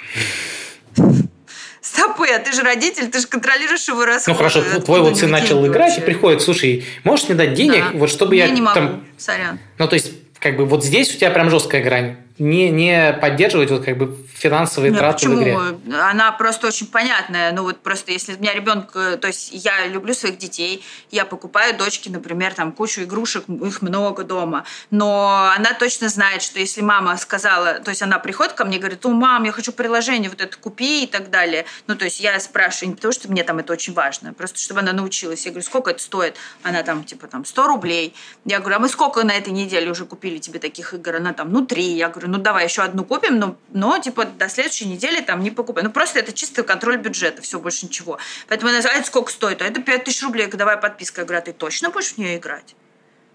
Стопы, 1.96 2.28
а 2.28 2.38
ты 2.38 2.52
же 2.52 2.62
родитель, 2.62 3.08
ты 3.08 3.20
же 3.20 3.26
контролируешь 3.26 3.88
его 3.88 4.04
расходы. 4.04 4.32
Ну 4.32 4.34
хорошо, 4.34 4.80
твой 4.80 5.00
вот 5.00 5.16
сын 5.16 5.30
начал 5.30 5.66
играть 5.66 5.92
вообще? 5.92 6.02
и 6.02 6.04
приходит, 6.04 6.42
слушай, 6.42 6.84
можешь 7.04 7.28
мне 7.28 7.36
дать 7.36 7.54
денег, 7.54 7.92
да. 7.92 7.98
вот 7.98 8.10
чтобы 8.10 8.36
я, 8.36 8.46
я 8.46 8.52
не 8.52 8.60
могу. 8.60 8.74
там... 8.74 9.04
Сорян. 9.16 9.58
Ну 9.78 9.88
то 9.88 9.94
есть, 9.94 10.12
как 10.38 10.56
бы 10.56 10.66
вот 10.66 10.84
здесь 10.84 11.14
у 11.14 11.16
тебя 11.16 11.30
прям 11.30 11.50
жесткая 11.50 11.82
грань 11.82 12.16
не, 12.38 12.70
не 12.70 13.12
поддерживать 13.20 13.70
вот 13.70 13.84
как 13.84 13.96
бы 13.96 14.16
финансовые 14.36 14.90
Нет, 14.90 15.00
траты 15.00 15.14
почему? 15.14 15.36
в 15.36 15.42
игре. 15.42 15.58
Она 16.02 16.30
просто 16.32 16.66
очень 16.66 16.86
понятная. 16.86 17.52
Ну 17.52 17.62
вот 17.62 17.78
просто 17.78 18.12
если 18.12 18.34
у 18.34 18.38
меня 18.38 18.52
ребенок, 18.52 18.92
то 18.92 19.26
есть 19.26 19.50
я 19.52 19.86
люблю 19.86 20.12
своих 20.12 20.36
детей, 20.36 20.84
я 21.10 21.24
покупаю 21.24 21.76
дочке, 21.76 22.10
например, 22.10 22.52
там 22.54 22.72
кучу 22.72 23.02
игрушек, 23.02 23.44
их 23.48 23.82
много 23.82 24.24
дома, 24.24 24.64
но 24.90 25.50
она 25.56 25.72
точно 25.72 26.08
знает, 26.08 26.42
что 26.42 26.58
если 26.58 26.82
мама 26.82 27.16
сказала, 27.16 27.74
то 27.74 27.90
есть 27.90 28.02
она 28.02 28.18
приходит 28.18 28.52
ко 28.52 28.64
мне 28.64 28.76
и 28.76 28.80
говорит, 28.80 29.00
ну 29.04 29.12
мам, 29.12 29.44
я 29.44 29.52
хочу 29.52 29.72
приложение 29.72 30.28
вот 30.28 30.40
это 30.40 30.56
купи 30.58 31.04
и 31.04 31.06
так 31.06 31.30
далее. 31.30 31.64
Ну 31.86 31.96
то 31.96 32.04
есть 32.04 32.20
я 32.20 32.38
спрашиваю 32.40 32.90
не 32.90 32.96
потому, 32.96 33.12
что 33.12 33.30
мне 33.30 33.42
там 33.42 33.58
это 33.58 33.72
очень 33.72 33.94
важно, 33.94 34.34
просто 34.34 34.58
чтобы 34.58 34.80
она 34.80 34.92
научилась. 34.92 35.46
Я 35.46 35.52
говорю, 35.52 35.64
сколько 35.64 35.90
это 35.90 36.02
стоит? 36.02 36.36
Она 36.62 36.82
там 36.82 37.04
типа 37.04 37.26
там 37.26 37.44
100 37.44 37.66
рублей. 37.66 38.14
Я 38.44 38.60
говорю, 38.60 38.76
а 38.76 38.78
мы 38.80 38.88
сколько 38.88 39.24
на 39.24 39.32
этой 39.32 39.52
неделе 39.52 39.90
уже 39.90 40.04
купили 40.04 40.38
тебе 40.38 40.58
таких 40.58 40.92
игр? 40.92 41.16
Она 41.16 41.32
там, 41.32 41.50
ну 41.52 41.64
три. 41.64 41.84
Я 41.96 42.08
говорю, 42.08 42.25
ну 42.26 42.38
давай 42.38 42.64
еще 42.64 42.82
одну 42.82 43.04
купим, 43.04 43.38
но, 43.38 43.56
но 43.70 43.98
типа 43.98 44.24
до 44.24 44.48
следующей 44.48 44.86
недели 44.86 45.20
там 45.20 45.42
не 45.42 45.50
покупаем. 45.50 45.86
Ну 45.86 45.92
просто 45.92 46.18
это 46.18 46.32
чисто 46.32 46.62
контроль 46.62 46.96
бюджета, 46.96 47.42
все, 47.42 47.58
больше 47.58 47.86
ничего. 47.86 48.18
Поэтому 48.48 48.70
она 48.70 48.80
говорит, 48.80 49.06
сколько 49.06 49.30
стоит? 49.30 49.62
А 49.62 49.66
это 49.66 49.80
5000 49.80 50.22
рублей, 50.22 50.46
давай 50.46 50.76
подписка. 50.76 51.22
Я 51.22 51.24
говорю, 51.26 51.42
а 51.42 51.44
ты 51.44 51.52
точно 51.52 51.90
будешь 51.90 52.12
в 52.12 52.18
нее 52.18 52.36
играть? 52.36 52.74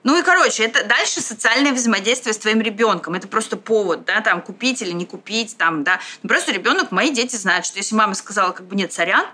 Ну 0.04 0.18
и, 0.18 0.24
короче, 0.24 0.64
это 0.64 0.84
дальше 0.84 1.22
социальное 1.22 1.74
взаимодействие 1.74 2.34
с 2.34 2.38
твоим 2.38 2.62
ребенком. 2.62 3.14
Это 3.14 3.28
просто 3.28 3.56
повод, 3.56 4.06
да, 4.06 4.22
там, 4.22 4.42
купить 4.42 4.82
или 4.82 4.92
не 4.92 5.06
купить, 5.06 5.58
там, 5.58 5.84
да. 5.84 6.00
Ну, 6.24 6.30
просто 6.30 6.52
ребенок, 6.52 6.92
мои 6.92 7.12
дети 7.12 7.36
знают, 7.36 7.66
что 7.66 7.78
если 7.78 7.94
мама 7.94 8.16
сказала, 8.16 8.52
как 8.52 8.66
бы, 8.66 8.76
нет, 8.76 8.92
сорян, 8.92 9.26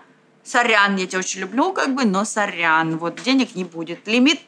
сорян, 0.43 0.97
я 0.97 1.07
тебя 1.07 1.19
очень 1.19 1.39
люблю, 1.39 1.71
как 1.71 1.95
бы, 1.95 2.03
но 2.03 2.25
сорян, 2.25 2.97
вот, 2.97 3.21
денег 3.23 3.55
не 3.55 3.63
будет. 3.63 4.07
Лимит 4.07 4.41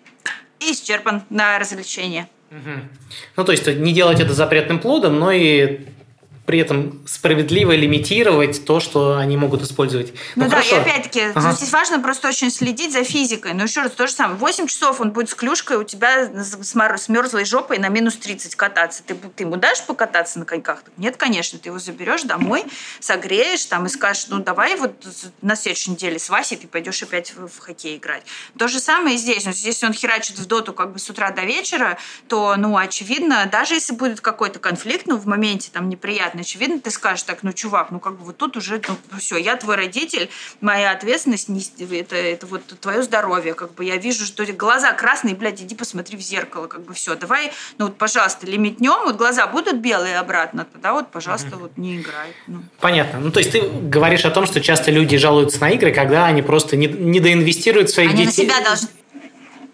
исчерпан 0.60 1.24
на 1.30 1.58
развлечение. 1.58 2.30
Угу. 2.52 2.80
Ну, 3.38 3.44
то 3.44 3.52
есть 3.52 3.68
не 3.68 3.94
делать 3.94 4.20
это 4.20 4.34
запретным 4.34 4.80
плодом, 4.80 5.20
но 5.20 5.32
и 5.32 5.82
при 6.50 6.58
этом 6.58 7.00
справедливо 7.06 7.74
лимитировать 7.74 8.66
то, 8.66 8.80
что 8.80 9.20
они 9.20 9.38
могут 9.38 9.62
использовать. 9.62 10.14
Ну, 10.36 10.46
ну 10.46 10.50
да, 10.50 10.56
хорошо. 10.56 10.78
и 10.78 10.80
опять-таки, 10.80 11.22
ага. 11.36 11.52
здесь 11.52 11.72
важно 11.72 12.00
просто 12.00 12.28
очень 12.28 12.50
следить 12.50 12.92
за 12.92 13.04
физикой. 13.04 13.54
Но 13.54 13.66
еще 13.66 13.82
раз, 13.82 13.92
то 13.92 14.08
же 14.08 14.14
самое. 14.14 14.40
8 14.40 14.66
часов 14.66 15.00
он 15.00 15.12
будет 15.12 15.30
с 15.30 15.36
клюшкой 15.36 15.78
у 15.78 15.84
тебя 15.84 16.28
с 16.34 17.08
мерзлой 17.08 17.46
жопой 17.46 17.78
на 17.78 17.90
минус 17.90 18.16
30 18.16 18.56
кататься. 18.56 19.04
Ты, 19.06 19.14
ты 19.14 19.44
ему 19.44 19.58
дашь 19.58 19.86
покататься 19.86 20.40
на 20.40 20.46
коньках? 20.46 20.82
Нет, 20.98 21.18
конечно. 21.18 21.60
Ты 21.60 21.70
его 21.70 21.78
заберешь 21.78 22.24
домой, 22.24 22.64
согреешь 23.00 23.66
там 23.66 23.86
и 23.86 23.90
скажешь, 23.90 24.26
ну 24.30 24.40
давай 24.40 24.76
вот 24.76 25.06
на 25.44 25.56
следующей 25.56 25.92
неделе 25.92 26.18
с 26.18 26.32
Васей 26.32 26.58
ты 26.58 26.68
пойдешь 26.68 27.04
опять 27.04 27.32
в, 27.36 27.48
в 27.48 27.60
хоккей 27.60 27.98
играть. 27.98 28.24
То 28.58 28.68
же 28.68 28.80
самое 28.80 29.18
и 29.18 29.20
здесь. 29.20 29.46
Но 29.46 29.52
если 29.52 29.86
он 29.86 29.94
херачит 29.94 30.40
в 30.40 30.48
доту 30.48 30.74
как 30.74 30.94
бы 30.94 30.98
с 30.98 31.08
утра 31.12 31.30
до 31.30 31.44
вечера, 31.44 32.00
то, 32.28 32.56
ну, 32.58 32.76
очевидно, 32.76 33.48
даже 33.52 33.76
если 33.76 33.94
будет 33.94 34.20
какой-то 34.20 34.58
конфликт, 34.58 35.06
ну, 35.06 35.16
в 35.16 35.28
моменте 35.28 35.70
там 35.72 35.88
неприятный, 36.40 36.42
очевидно, 36.42 36.80
ты 36.80 36.92
скажешь 36.92 37.24
так, 37.24 37.44
ну, 37.44 37.54
чувак, 37.54 37.92
ну, 37.92 38.00
как 38.00 38.18
бы 38.18 38.26
вот 38.26 38.38
тут 38.38 38.58
уже, 38.58 38.82
ну, 38.88 39.18
все, 39.18 39.38
я 39.38 39.56
твой 39.56 39.76
родитель, 39.76 40.30
моя 40.62 40.92
ответственность, 40.92 41.50
это, 41.80 42.16
это 42.16 42.48
вот 42.48 42.62
твое 42.80 43.04
здоровье, 43.04 43.54
как 43.54 43.74
бы 43.74 43.86
я 43.86 43.98
вижу, 43.98 44.26
что 44.26 44.46
глаза 44.54 44.92
красные, 44.94 45.36
блядь, 45.36 45.62
иди 45.62 45.76
посмотри 45.76 46.18
в 46.18 46.22
зеркало, 46.22 46.68
как 46.68 46.82
бы 46.82 46.94
все, 46.94 47.16
давай, 47.16 47.52
ну, 47.78 47.86
вот, 47.86 47.98
пожалуйста, 47.98 48.46
лимитнем, 48.46 49.06
вот 49.06 49.16
глаза 49.16 49.48
будут 49.48 49.78
белые 49.78 50.18
обратно, 50.18 50.66
тогда 50.66 50.94
вот, 50.94 51.12
пожалуйста, 51.12 51.58
вот 51.58 51.78
не 51.78 51.98
играй. 51.98 52.34
Ну. 52.48 52.64
Понятно. 52.80 53.20
Ну, 53.20 53.32
то 53.32 53.40
есть 53.40 53.52
ты 53.52 53.62
говоришь 53.62 54.26
о 54.26 54.32
том, 54.32 54.46
что 54.46 54.62
часто 54.62 54.92
люди 54.92 55.18
жалуются 55.18 55.60
на 55.62 55.70
игры, 55.72 55.92
когда 55.92 56.26
они 56.26 56.42
просто 56.42 56.76
не, 56.76 56.88
не 56.88 57.20
доинвестируют 57.20 57.90
своих 57.90 58.12
они 58.12 58.26
детей. 58.26 58.44
Они 58.44 58.50
на 58.50 58.56
себя 58.56 58.66
должны 58.66 58.90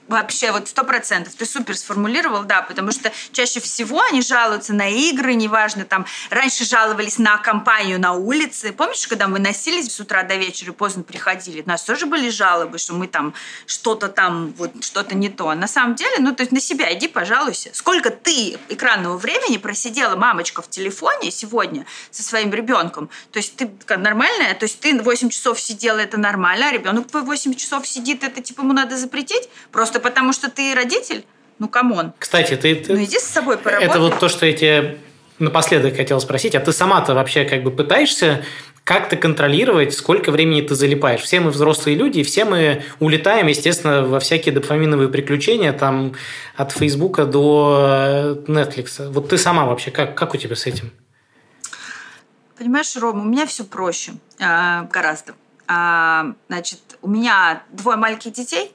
Вообще, 0.08 0.52
вот 0.52 0.68
сто 0.68 0.84
процентов. 0.84 1.34
Ты 1.34 1.46
супер 1.48 1.76
сформулировал, 1.76 2.44
да, 2.44 2.62
потому 2.62 2.92
что 2.92 3.12
чаще 3.32 3.60
всего 3.60 4.02
они 4.04 4.22
жалуются 4.22 4.74
на 4.74 4.88
игры, 4.88 5.34
неважно, 5.34 5.84
там, 5.84 6.06
раньше 6.30 6.64
жаловались 6.64 7.18
на 7.18 7.38
компанию 7.38 8.00
на 8.00 8.14
улице. 8.14 8.72
Помнишь, 8.72 9.08
когда 9.08 9.28
мы 9.28 9.40
носились 9.40 9.92
с 9.92 10.00
утра 10.00 10.22
до 10.22 10.36
вечера 10.36 10.72
и 10.72 10.76
поздно 10.76 11.02
приходили? 11.02 11.62
У 11.62 11.68
нас 11.68 11.84
тоже 11.84 12.06
были 12.06 12.30
жалобы, 12.30 12.78
что 12.78 12.94
мы 12.94 13.08
там 13.08 13.34
что-то 13.66 14.08
там, 14.08 14.54
вот 14.58 14.84
что-то 14.84 15.16
не 15.16 15.30
то. 15.30 15.52
На 15.56 15.68
самом 15.68 15.96
деле, 15.96 16.18
ну, 16.20 16.36
то 16.36 16.42
есть 16.42 16.52
на 16.52 16.60
себя 16.60 16.94
иди, 16.94 17.08
пожалуйся. 17.08 17.72
Сколько 17.74 18.12
ты 18.12 18.60
экранного 18.70 19.18
времени 19.18 19.58
просидела 19.58 20.16
мамочка 20.16 20.62
в 20.62 20.70
телефоне 20.70 21.32
сегодня 21.32 21.88
со 22.12 22.22
своим 22.22 22.54
ребенком? 22.54 23.10
То 23.32 23.38
есть 23.38 23.56
ты 23.56 23.72
нормальная? 23.98 24.54
То 24.54 24.66
есть 24.66 24.80
ты 24.80 25.02
8 25.02 25.30
часов 25.30 25.60
сидела, 25.60 25.98
это 25.98 26.18
нормально, 26.18 26.68
а 26.70 26.72
ребенок 26.72 27.08
твой 27.08 27.24
8 27.24 27.56
часов 27.56 27.88
сидит, 27.88 28.24
это 28.24 28.42
типа 28.42 28.62
ему 28.62 28.74
надо 28.74 28.98
запретить? 28.98 29.50
Просто 29.72 29.95
Просто 29.96 30.10
потому, 30.10 30.34
что 30.34 30.52
ты 30.52 30.76
родитель? 30.76 31.24
Ну, 31.58 31.70
come 31.70 31.94
on. 31.94 32.12
Кстати, 32.20 32.58
ты... 32.58 32.76
ты... 32.76 32.92
Ну, 32.92 33.02
иди 33.02 33.18
с 33.18 33.24
собой 33.24 33.58
поработай. 33.58 33.88
Это 33.88 34.00
вот 34.00 34.20
то, 34.20 34.28
что 34.28 34.46
я 34.46 34.52
тебе 34.52 34.98
напоследок 35.40 35.96
хотел 35.96 36.20
спросить. 36.20 36.54
А 36.54 36.60
ты 36.60 36.74
сама-то 36.74 37.14
вообще 37.14 37.46
как 37.46 37.64
бы 37.64 37.72
пытаешься 37.72 38.44
как-то 38.84 39.16
контролировать, 39.16 39.94
сколько 39.94 40.32
времени 40.32 40.60
ты 40.60 40.76
залипаешь. 40.76 41.22
Все 41.22 41.40
мы 41.40 41.52
взрослые 41.52 41.96
люди, 41.96 42.24
все 42.24 42.44
мы 42.44 42.84
улетаем, 43.00 43.48
естественно, 43.48 44.04
во 44.04 44.20
всякие 44.20 44.54
дофаминовые 44.54 45.08
приключения, 45.08 45.72
там, 45.72 46.14
от 46.58 46.74
Фейсбука 46.74 47.26
до 47.26 48.44
Netflix. 48.48 49.10
Вот 49.10 49.30
ты 49.30 49.38
сама 49.38 49.66
вообще, 49.66 49.92
как, 49.92 50.14
как 50.14 50.34
у 50.34 50.38
тебя 50.38 50.58
с 50.58 50.66
этим? 50.66 50.92
Понимаешь, 52.58 52.94
Рома, 52.98 53.22
у 53.22 53.26
меня 53.26 53.46
все 53.46 53.64
проще 53.64 54.12
а, 54.42 54.90
гораздо. 54.92 55.36
А, 55.68 56.34
значит, 56.50 56.80
у 57.02 57.08
меня 57.08 57.64
двое 57.72 57.96
маленьких 57.96 58.34
детей 58.34 58.74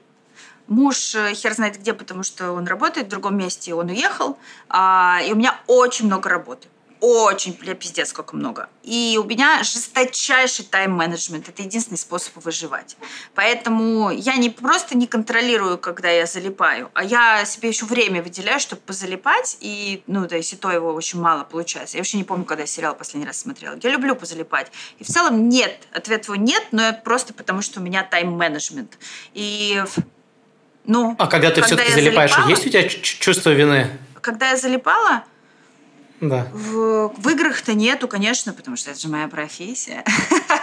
Муж 0.71 1.15
э, 1.15 1.33
хер 1.33 1.53
знает 1.53 1.77
где, 1.77 1.93
потому 1.93 2.23
что 2.23 2.53
он 2.53 2.65
работает 2.65 3.07
в 3.07 3.09
другом 3.09 3.37
месте, 3.37 3.73
он 3.73 3.89
уехал. 3.89 4.37
А, 4.69 5.19
и 5.21 5.33
у 5.33 5.35
меня 5.35 5.59
очень 5.67 6.05
много 6.05 6.29
работы. 6.29 6.69
Очень, 7.01 7.57
бля, 7.59 7.73
пиздец, 7.73 8.09
сколько 8.09 8.37
много. 8.37 8.69
И 8.81 9.19
у 9.21 9.25
меня 9.25 9.63
жесточайший 9.63 10.63
тайм-менеджмент. 10.63 11.49
Это 11.49 11.61
единственный 11.63 11.97
способ 11.97 12.37
выживать. 12.37 12.95
Поэтому 13.35 14.11
я 14.11 14.37
не 14.37 14.49
просто 14.49 14.95
не 14.95 15.07
контролирую, 15.07 15.77
когда 15.77 16.09
я 16.09 16.25
залипаю, 16.25 16.89
а 16.93 17.03
я 17.03 17.43
себе 17.43 17.67
еще 17.67 17.85
время 17.85 18.23
выделяю, 18.23 18.61
чтобы 18.61 18.81
позалипать. 18.83 19.57
И, 19.59 20.03
ну, 20.07 20.25
то 20.25 20.37
есть 20.37 20.53
и 20.53 20.55
то 20.55 20.71
его 20.71 20.93
очень 20.93 21.19
мало 21.19 21.43
получается. 21.43 21.97
Я 21.97 22.01
вообще 22.01 22.15
не 22.15 22.23
помню, 22.23 22.45
когда 22.45 22.61
я 22.61 22.67
сериал 22.67 22.95
последний 22.95 23.27
раз 23.27 23.39
смотрела. 23.39 23.77
Я 23.83 23.89
люблю 23.89 24.15
позалипать. 24.15 24.71
И 24.99 25.03
в 25.03 25.07
целом 25.07 25.49
нет. 25.49 25.85
Ответ 25.91 26.23
его 26.27 26.37
нет, 26.37 26.63
но 26.71 26.83
это 26.83 27.01
просто 27.01 27.33
потому, 27.33 27.61
что 27.61 27.81
у 27.81 27.83
меня 27.83 28.03
тайм-менеджмент. 28.03 28.97
И 29.33 29.83
ну, 30.85 31.15
а 31.19 31.27
когда 31.27 31.51
ты 31.51 31.61
все-таки 31.61 31.91
залипаешь, 31.91 32.31
залипала, 32.31 32.49
есть 32.49 32.65
у 32.65 32.69
тебя 32.69 32.87
чувство 32.87 33.51
вины? 33.51 33.87
Когда 34.21 34.49
я 34.49 34.57
залипала, 34.57 35.23
да. 36.21 36.47
В, 36.53 37.07
в 37.17 37.29
играх-то 37.29 37.73
нету, 37.73 38.07
конечно, 38.07 38.53
потому 38.53 38.77
что 38.77 38.91
это 38.91 38.99
же 38.99 39.07
моя 39.07 39.27
профессия. 39.27 40.05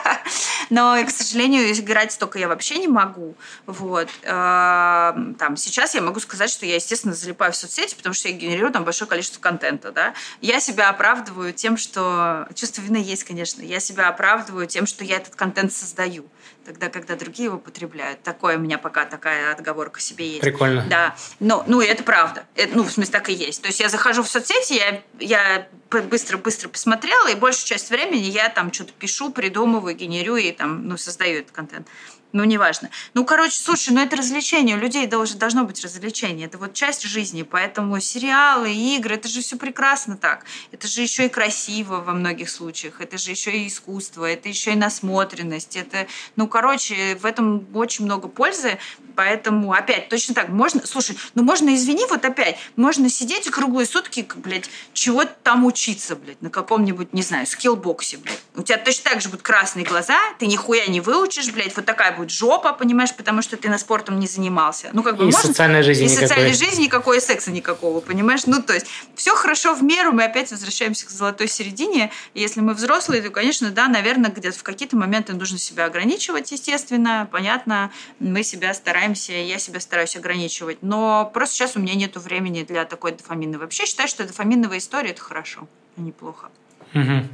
Но, 0.71 0.97
к 1.05 1.11
сожалению, 1.11 1.69
играть 1.73 2.13
столько 2.13 2.39
я 2.39 2.47
вообще 2.47 2.79
не 2.79 2.87
могу. 2.87 3.35
Вот. 3.67 4.09
Эм, 4.23 5.35
там, 5.35 5.57
сейчас 5.57 5.97
я 5.97 6.01
могу 6.01 6.21
сказать, 6.21 6.49
что 6.49 6.65
я, 6.65 6.77
естественно, 6.77 7.13
залипаю 7.13 7.53
в 7.53 7.57
соцсети, 7.57 7.97
потому 7.97 8.15
что 8.15 8.29
я 8.29 8.37
генерирую 8.37 8.73
там 8.73 8.85
большое 8.85 9.09
количество 9.09 9.41
контента. 9.41 9.91
Да? 9.91 10.15
Я 10.41 10.61
себя 10.61 10.91
оправдываю 10.91 11.53
тем, 11.53 11.77
что... 11.77 12.47
Чувство 12.55 12.83
вины 12.83 12.99
есть, 12.99 13.25
конечно. 13.25 13.61
Я 13.61 13.81
себя 13.81 14.09
оправдываю 14.09 14.69
тем, 14.69 14.87
что 14.87 15.03
я 15.03 15.17
этот 15.17 15.35
контент 15.35 15.73
создаю 15.73 16.25
тогда, 16.69 16.91
когда 16.91 17.17
другие 17.17 17.47
его 17.47 17.59
потребляют. 17.59 18.23
Такое 18.23 18.59
у 18.59 18.61
меня 18.61 18.77
пока 18.77 19.07
такая 19.07 19.53
отговорка 19.53 20.01
себе 20.01 20.29
есть. 20.29 20.43
Прикольно. 20.43 20.85
Да. 20.89 21.17
Но, 21.41 21.65
ну, 21.67 21.81
это 21.81 22.03
правда. 22.03 22.45
Это, 22.55 22.77
ну, 22.77 22.83
в 22.85 22.93
смысле, 22.93 23.11
так 23.11 23.31
и 23.31 23.33
есть. 23.33 23.63
То 23.63 23.69
есть 23.69 23.81
я 23.81 23.89
захожу 23.89 24.23
в 24.23 24.29
соцсети, 24.29 24.75
я, 24.75 25.03
я 25.19 25.69
быстро-быстро 25.91 26.69
посмотрела, 26.69 27.29
и 27.29 27.35
большую 27.35 27.67
часть 27.67 27.89
времени 27.89 28.25
я 28.25 28.51
там 28.51 28.71
что-то 28.71 28.93
пишу, 28.93 29.31
придумываю, 29.31 29.97
генерю 29.97 30.37
и 30.37 30.53
там, 30.53 30.87
ну, 30.87 30.99
создаю 30.99 31.39
этот 31.39 31.53
контент. 31.53 31.89
Ну, 32.33 32.45
неважно. 32.45 32.91
Ну, 33.15 33.25
короче, 33.25 33.59
слушай, 33.59 33.89
ну 33.91 34.03
это 34.03 34.17
развлечение. 34.17 34.77
У 34.77 34.79
людей 34.79 35.07
должно, 35.07 35.39
должно 35.39 35.65
быть 35.65 35.83
развлечение. 35.83 36.47
Это 36.47 36.59
вот 36.59 36.75
часть 36.75 37.03
жизни. 37.03 37.43
Поэтому 37.43 37.99
сериалы, 38.01 38.71
игры, 38.71 39.15
это 39.15 39.29
же 39.29 39.41
все 39.41 39.57
прекрасно 39.57 40.17
так. 40.19 40.45
Это 40.71 40.87
же 40.87 41.01
еще 41.01 41.27
и 41.27 41.29
красиво 41.31 42.03
во 42.03 42.13
многих 42.13 42.51
случаях. 42.51 43.01
Это 43.01 43.17
же 43.17 43.31
еще 43.31 43.53
и 43.53 43.67
искусство. 43.67 44.27
Это 44.27 44.49
еще 44.51 44.73
и 44.73 44.77
насмотренность. 44.77 45.77
Это, 45.77 46.07
ну, 46.37 46.47
короче, 46.49 47.17
в 47.17 47.25
этом 47.25 47.67
очень 47.75 48.05
много 48.05 48.29
пользы. 48.29 48.79
Поэтому, 49.19 49.73
опять, 49.73 50.09
точно 50.09 50.33
так, 50.33 50.49
можно, 50.49 50.87
слушай, 50.87 51.19
ну 51.35 51.43
можно, 51.43 51.75
извини, 51.75 52.07
вот 52.09 52.25
опять, 52.25 52.57
можно 52.77 53.11
сидеть 53.11 53.51
круглые 53.51 53.85
сутки, 53.85 54.25
блядь, 54.37 54.71
чего-то 54.93 55.35
там 55.43 55.65
учиться, 55.65 56.15
блядь, 56.15 56.41
на 56.41 56.51
каком-нибудь, 56.51 57.13
не 57.13 57.23
знаю, 57.23 57.45
скиллбоксе, 57.45 58.19
блядь. 58.19 58.39
У 58.55 58.63
тебя 58.63 58.79
точно 58.79 59.11
так 59.11 59.21
же 59.21 59.29
будут 59.29 59.43
красные 59.43 59.85
глаза, 59.85 60.17
ты 60.39 60.47
нихуя 60.47 60.87
не 60.87 61.01
выучишь, 61.01 61.51
блядь, 61.51 61.75
вот 61.75 61.85
такая 61.85 62.17
будет 62.17 62.31
жопа, 62.31 62.73
понимаешь, 62.73 63.13
потому 63.13 63.43
что 63.43 63.57
ты 63.57 63.69
на 63.69 63.79
спортом 63.79 64.21
не 64.21 64.29
занимался. 64.29 64.91
Ну, 64.93 65.03
как 65.03 65.17
бы, 65.17 65.25
и 65.25 65.33
можно... 65.33 65.49
социальной 65.49 65.83
жизни 65.83 66.05
И 66.05 66.11
никакой. 66.11 66.29
социальной 66.29 66.55
жизни 66.55 66.85
никакой, 66.85 67.17
и 67.17 67.21
секса 67.21 67.51
никакого, 67.51 67.99
понимаешь? 67.99 68.47
Ну, 68.47 68.63
то 68.63 68.73
есть, 68.73 68.87
все 69.17 69.35
хорошо 69.35 69.75
в 69.75 69.83
меру, 69.83 70.13
мы 70.13 70.23
опять 70.23 70.53
возвращаемся 70.53 71.07
к 71.07 71.11
золотой 71.11 71.49
середине. 71.49 72.13
Если 72.35 72.61
мы 72.61 72.73
взрослые, 72.73 73.21
то, 73.21 73.31
конечно, 73.31 73.71
да, 73.71 73.89
наверное, 73.89 74.31
где-то 74.31 74.57
в 74.57 74.63
какие-то 74.63 74.97
моменты 74.97 75.33
нужно 75.33 75.59
себя 75.59 75.87
ограничивать, 75.87 76.53
естественно, 76.53 77.29
понятно, 77.33 77.91
мы 78.21 78.45
себя 78.45 78.73
стараемся 78.75 79.08
стараемся, 79.15 79.33
я 79.33 79.59
себя 79.59 79.81
стараюсь 79.81 80.17
ограничивать. 80.17 80.79
Но 80.83 81.31
просто 81.33 81.57
сейчас 81.57 81.77
у 81.77 81.81
меня 81.81 81.95
нет 81.95 82.17
времени 82.17 82.63
для 82.63 82.85
такой 82.85 83.13
дофамины. 83.13 83.59
Вообще 83.59 83.87
считаю, 83.87 84.09
что 84.09 84.27
дофаминовая 84.27 84.79
история– 84.79 85.11
это 85.11 85.23
хорошо, 85.23 85.67
а 85.97 86.01
не 86.01 86.13
плохо. 86.13 86.49
Угу. 86.95 87.29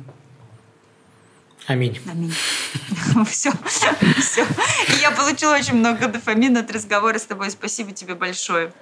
Аминь. 1.66 1.98
Аминь. 2.10 2.34
Все, 3.26 3.50
все. 3.66 4.44
Я 5.00 5.12
получила 5.12 5.54
очень 5.54 5.74
много 5.74 6.08
дофамина 6.08 6.60
от 6.60 6.70
разговора 6.70 7.18
с 7.18 7.24
тобой. 7.24 7.50
Спасибо 7.50 7.92
тебе 7.92 8.14
большое. 8.14 8.72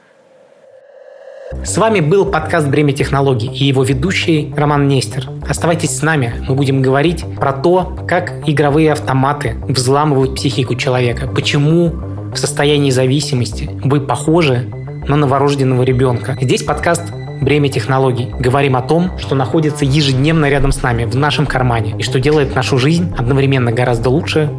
С 1.64 1.76
вами 1.76 2.00
был 2.00 2.24
подкаст 2.24 2.66
«Бремя 2.66 2.92
технологий» 2.92 3.48
и 3.48 3.64
его 3.64 3.84
ведущий 3.84 4.52
Роман 4.56 4.88
Нестер. 4.88 5.28
Оставайтесь 5.48 5.96
с 5.98 6.02
нами, 6.02 6.44
мы 6.48 6.54
будем 6.54 6.82
говорить 6.82 7.24
про 7.36 7.52
то, 7.52 7.94
как 8.08 8.48
игровые 8.48 8.90
автоматы 8.90 9.56
взламывают 9.68 10.34
психику 10.34 10.74
человека, 10.74 11.28
почему 11.28 12.11
в 12.32 12.38
состоянии 12.38 12.90
зависимости, 12.90 13.68
вы 13.84 14.00
похожи 14.00 14.66
на 15.06 15.16
новорожденного 15.16 15.82
ребенка. 15.82 16.38
Здесь 16.40 16.62
подкаст 16.62 17.02
«Бремя 17.42 17.68
технологий». 17.68 18.30
Говорим 18.38 18.76
о 18.76 18.82
том, 18.82 19.18
что 19.18 19.34
находится 19.34 19.84
ежедневно 19.84 20.48
рядом 20.48 20.72
с 20.72 20.82
нами, 20.82 21.04
в 21.04 21.14
нашем 21.14 21.44
кармане, 21.44 21.94
и 21.98 22.02
что 22.02 22.20
делает 22.20 22.54
нашу 22.54 22.78
жизнь 22.78 23.12
одновременно 23.18 23.70
гораздо 23.70 24.08
лучше 24.08 24.50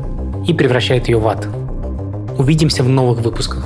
и 0.48 0.54
превращает 0.54 1.08
ее 1.08 1.18
в 1.18 1.28
ад. 1.28 1.48
Увидимся 2.38 2.84
в 2.84 2.90
новых 2.90 3.22
выпусках. 3.22 3.66